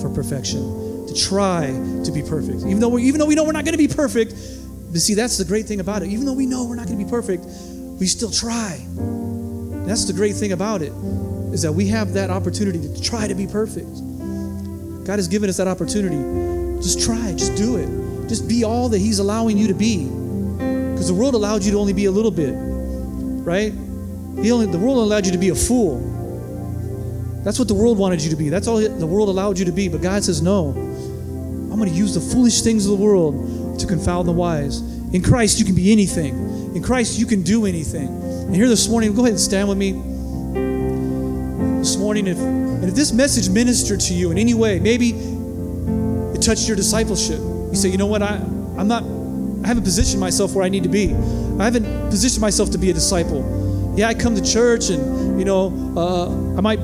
for 0.00 0.08
perfection, 0.08 1.06
to 1.08 1.14
try 1.14 1.66
to 2.04 2.12
be 2.12 2.22
perfect. 2.22 2.60
Even 2.60 2.80
though 2.80 2.88
we 2.88 3.02
even 3.02 3.20
though 3.20 3.26
we 3.26 3.34
know 3.34 3.44
we're 3.44 3.52
not 3.52 3.64
to 3.66 3.78
be 3.78 3.88
perfect, 3.88 4.32
but 4.92 5.00
see 5.00 5.14
that's 5.14 5.36
the 5.36 5.44
great 5.44 5.66
thing 5.66 5.80
about 5.80 6.02
it. 6.02 6.08
Even 6.08 6.24
though 6.24 6.32
we 6.32 6.46
know 6.46 6.64
we're 6.64 6.76
not 6.76 6.88
to 6.88 6.96
be 6.96 7.04
perfect, 7.04 7.44
we 8.00 8.06
still 8.06 8.30
try. 8.30 8.80
And 9.86 9.92
that's 9.92 10.04
the 10.04 10.12
great 10.12 10.34
thing 10.34 10.50
about 10.50 10.82
it 10.82 10.92
is 11.54 11.62
that 11.62 11.72
we 11.72 11.86
have 11.86 12.12
that 12.14 12.28
opportunity 12.28 12.80
to 12.80 13.00
try 13.00 13.28
to 13.28 13.36
be 13.36 13.46
perfect. 13.46 13.86
God 15.04 15.20
has 15.20 15.28
given 15.28 15.48
us 15.48 15.58
that 15.58 15.68
opportunity. 15.68 16.82
Just 16.82 17.00
try, 17.00 17.32
just 17.34 17.54
do 17.54 17.76
it. 17.76 18.28
Just 18.28 18.48
be 18.48 18.64
all 18.64 18.88
that 18.88 18.98
He's 18.98 19.20
allowing 19.20 19.56
you 19.56 19.68
to 19.68 19.74
be. 19.74 20.06
Because 20.96 21.06
the 21.06 21.14
world 21.14 21.36
allowed 21.36 21.62
you 21.62 21.70
to 21.70 21.78
only 21.78 21.92
be 21.92 22.06
a 22.06 22.10
little 22.10 22.32
bit, 22.32 22.52
right? 22.52 23.72
Only, 23.72 24.66
the 24.66 24.76
world 24.76 24.98
allowed 24.98 25.24
you 25.24 25.30
to 25.30 25.38
be 25.38 25.50
a 25.50 25.54
fool. 25.54 26.00
That's 27.44 27.60
what 27.60 27.68
the 27.68 27.74
world 27.74 27.96
wanted 27.96 28.20
you 28.24 28.30
to 28.30 28.36
be. 28.36 28.48
That's 28.48 28.66
all 28.66 28.78
the 28.78 29.06
world 29.06 29.28
allowed 29.28 29.56
you 29.56 29.66
to 29.66 29.72
be. 29.72 29.88
But 29.88 30.02
God 30.02 30.24
says, 30.24 30.42
no. 30.42 30.70
I'm 30.70 31.76
going 31.76 31.88
to 31.88 31.94
use 31.94 32.12
the 32.12 32.20
foolish 32.20 32.62
things 32.62 32.86
of 32.86 32.98
the 32.98 33.04
world 33.04 33.78
to 33.78 33.86
confound 33.86 34.26
the 34.26 34.32
wise. 34.32 34.80
In 35.12 35.22
Christ, 35.22 35.60
you 35.60 35.64
can 35.64 35.76
be 35.76 35.92
anything. 35.92 36.74
In 36.74 36.82
Christ, 36.82 37.20
you 37.20 37.26
can 37.26 37.42
do 37.42 37.66
anything. 37.66 38.25
And 38.46 38.54
here 38.54 38.68
this 38.68 38.88
morning, 38.88 39.12
go 39.12 39.22
ahead 39.22 39.32
and 39.32 39.40
stand 39.40 39.68
with 39.68 39.76
me. 39.76 39.92
This 41.80 41.96
morning, 41.96 42.28
if 42.28 42.38
and 42.38 42.84
if 42.84 42.94
this 42.94 43.12
message 43.12 43.48
ministered 43.48 43.98
to 44.00 44.14
you 44.14 44.30
in 44.30 44.38
any 44.38 44.54
way, 44.54 44.78
maybe 44.78 45.10
it 45.10 46.42
touched 46.42 46.68
your 46.68 46.76
discipleship. 46.76 47.40
You 47.40 47.74
say, 47.74 47.88
you 47.88 47.96
know 47.96 48.06
what, 48.06 48.22
I, 48.22 48.36
I'm 48.78 48.86
not, 48.86 49.02
I 49.64 49.66
haven't 49.66 49.82
positioned 49.82 50.20
myself 50.20 50.54
where 50.54 50.64
I 50.64 50.68
need 50.68 50.84
to 50.84 50.88
be. 50.88 51.12
I 51.58 51.64
haven't 51.64 52.10
positioned 52.10 52.40
myself 52.40 52.70
to 52.70 52.78
be 52.78 52.90
a 52.90 52.92
disciple. 52.92 53.94
Yeah, 53.96 54.08
I 54.08 54.14
come 54.14 54.36
to 54.36 54.42
church 54.42 54.90
and, 54.90 55.38
you 55.38 55.44
know, 55.44 55.72
uh, 55.96 56.28
I 56.56 56.60
might 56.60 56.78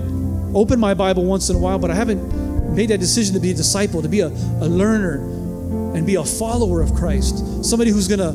open 0.54 0.80
my 0.80 0.94
Bible 0.94 1.24
once 1.24 1.48
in 1.48 1.56
a 1.56 1.58
while, 1.60 1.78
but 1.78 1.90
I 1.90 1.94
haven't 1.94 2.74
made 2.74 2.88
that 2.88 2.98
decision 2.98 3.34
to 3.34 3.40
be 3.40 3.52
a 3.52 3.54
disciple, 3.54 4.02
to 4.02 4.08
be 4.08 4.20
a, 4.20 4.28
a 4.28 4.66
learner, 4.66 5.16
and 5.94 6.06
be 6.06 6.16
a 6.16 6.24
follower 6.24 6.80
of 6.80 6.92
Christ. 6.94 7.64
Somebody 7.64 7.90
who's 7.92 8.08
going 8.08 8.18
to 8.18 8.32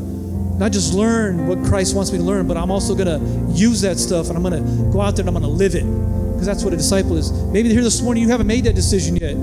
not 0.58 0.72
just 0.72 0.94
learn 0.94 1.48
what 1.48 1.64
Christ 1.64 1.96
wants 1.96 2.12
me 2.12 2.18
to 2.18 2.24
learn, 2.24 2.48
but 2.48 2.58
I'm 2.58 2.72
also 2.72 2.96
going 2.96 3.08
to 3.08 3.54
use 3.54 3.82
that 3.82 3.98
stuff 3.98 4.30
and 4.30 4.38
I'm 4.38 4.44
going 4.44 4.64
to 4.64 4.92
go 4.92 5.02
out 5.02 5.16
there 5.16 5.28
and 5.28 5.30
I'm 5.30 5.42
going 5.42 5.44
to 5.44 5.58
live 5.58 5.76
it. 5.76 5.84
Because 5.84 6.48
that's 6.48 6.64
what 6.64 6.74
a 6.74 6.78
disciple 6.78 7.16
is. 7.18 7.32
Maybe 7.32 7.70
here 7.70 7.84
this 7.84 8.02
morning 8.02 8.24
you 8.24 8.30
haven't 8.30 8.48
made 8.48 8.64
that 8.66 8.76
decision 8.76 9.16
yet. 9.16 9.36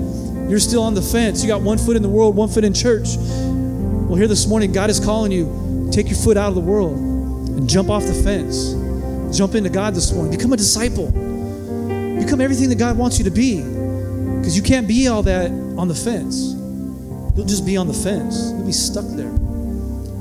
You're 0.49 0.59
still 0.59 0.83
on 0.83 0.93
the 0.93 1.01
fence. 1.01 1.41
You 1.41 1.47
got 1.47 1.61
one 1.61 1.77
foot 1.77 1.95
in 1.95 2.01
the 2.01 2.09
world, 2.09 2.35
one 2.35 2.49
foot 2.49 2.63
in 2.63 2.73
church. 2.73 3.15
Well, 3.17 4.15
here 4.15 4.27
this 4.27 4.45
morning, 4.45 4.71
God 4.71 4.89
is 4.89 4.99
calling 4.99 5.31
you 5.31 5.89
take 5.91 6.07
your 6.07 6.17
foot 6.17 6.37
out 6.37 6.49
of 6.49 6.55
the 6.55 6.61
world 6.61 6.97
and 6.97 7.69
jump 7.69 7.89
off 7.89 8.03
the 8.03 8.13
fence. 8.13 8.73
Jump 9.35 9.55
into 9.55 9.69
God 9.69 9.95
this 9.95 10.13
morning. 10.13 10.35
Become 10.35 10.53
a 10.53 10.57
disciple. 10.57 11.07
Become 11.07 12.39
everything 12.41 12.69
that 12.69 12.77
God 12.77 12.97
wants 12.97 13.17
you 13.17 13.25
to 13.25 13.31
be. 13.31 13.61
Because 14.37 14.55
you 14.55 14.63
can't 14.63 14.87
be 14.87 15.07
all 15.07 15.23
that 15.23 15.49
on 15.77 15.87
the 15.87 15.95
fence. 15.95 16.53
You'll 17.35 17.45
just 17.45 17.65
be 17.65 17.75
on 17.77 17.87
the 17.87 17.93
fence. 17.93 18.51
You'll 18.51 18.65
be 18.65 18.71
stuck 18.71 19.05
there. 19.09 19.44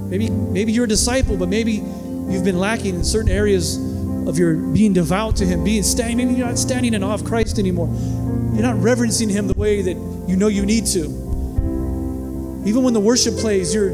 Maybe, 0.08 0.30
maybe 0.30 0.72
you're 0.72 0.84
a 0.84 0.88
disciple, 0.88 1.36
but 1.36 1.48
maybe 1.48 1.72
you've 1.72 2.44
been 2.44 2.58
lacking 2.58 2.94
in 2.94 3.04
certain 3.04 3.30
areas 3.30 3.76
of 4.28 4.38
your 4.38 4.54
being 4.54 4.92
devout 4.92 5.36
to 5.36 5.46
Him, 5.46 5.64
being 5.64 5.82
standing. 5.82 6.16
Maybe 6.16 6.34
you're 6.38 6.46
not 6.46 6.58
standing 6.58 6.94
in 6.94 7.02
awe 7.02 7.14
of 7.14 7.24
Christ 7.24 7.58
anymore. 7.58 7.88
You're 8.54 8.62
not 8.62 8.80
reverencing 8.80 9.28
Him 9.28 9.48
the 9.48 9.58
way 9.58 9.82
that 9.82 9.96
you 10.28 10.36
know 10.36 10.48
you 10.48 10.64
need 10.64 10.86
to. 10.86 11.04
Even 12.64 12.82
when 12.82 12.94
the 12.94 13.00
worship 13.00 13.34
plays, 13.36 13.74
you're, 13.74 13.90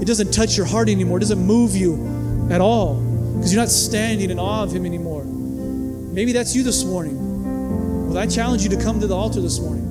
it 0.00 0.06
doesn't 0.06 0.32
touch 0.32 0.56
your 0.56 0.66
heart 0.66 0.88
anymore. 0.88 1.18
It 1.18 1.20
doesn't 1.20 1.44
move 1.44 1.76
you 1.76 2.48
at 2.50 2.60
all 2.60 2.94
because 3.36 3.52
you're 3.52 3.62
not 3.62 3.70
standing 3.70 4.30
in 4.30 4.38
awe 4.38 4.62
of 4.62 4.72
Him 4.72 4.86
anymore. 4.86 5.24
Maybe 5.24 6.32
that's 6.32 6.54
you 6.56 6.62
this 6.62 6.84
morning. 6.84 8.08
Well, 8.08 8.18
I 8.18 8.26
challenge 8.26 8.62
you 8.62 8.70
to 8.70 8.82
come 8.82 9.00
to 9.00 9.06
the 9.06 9.14
altar 9.14 9.40
this 9.40 9.60
morning. 9.60 9.84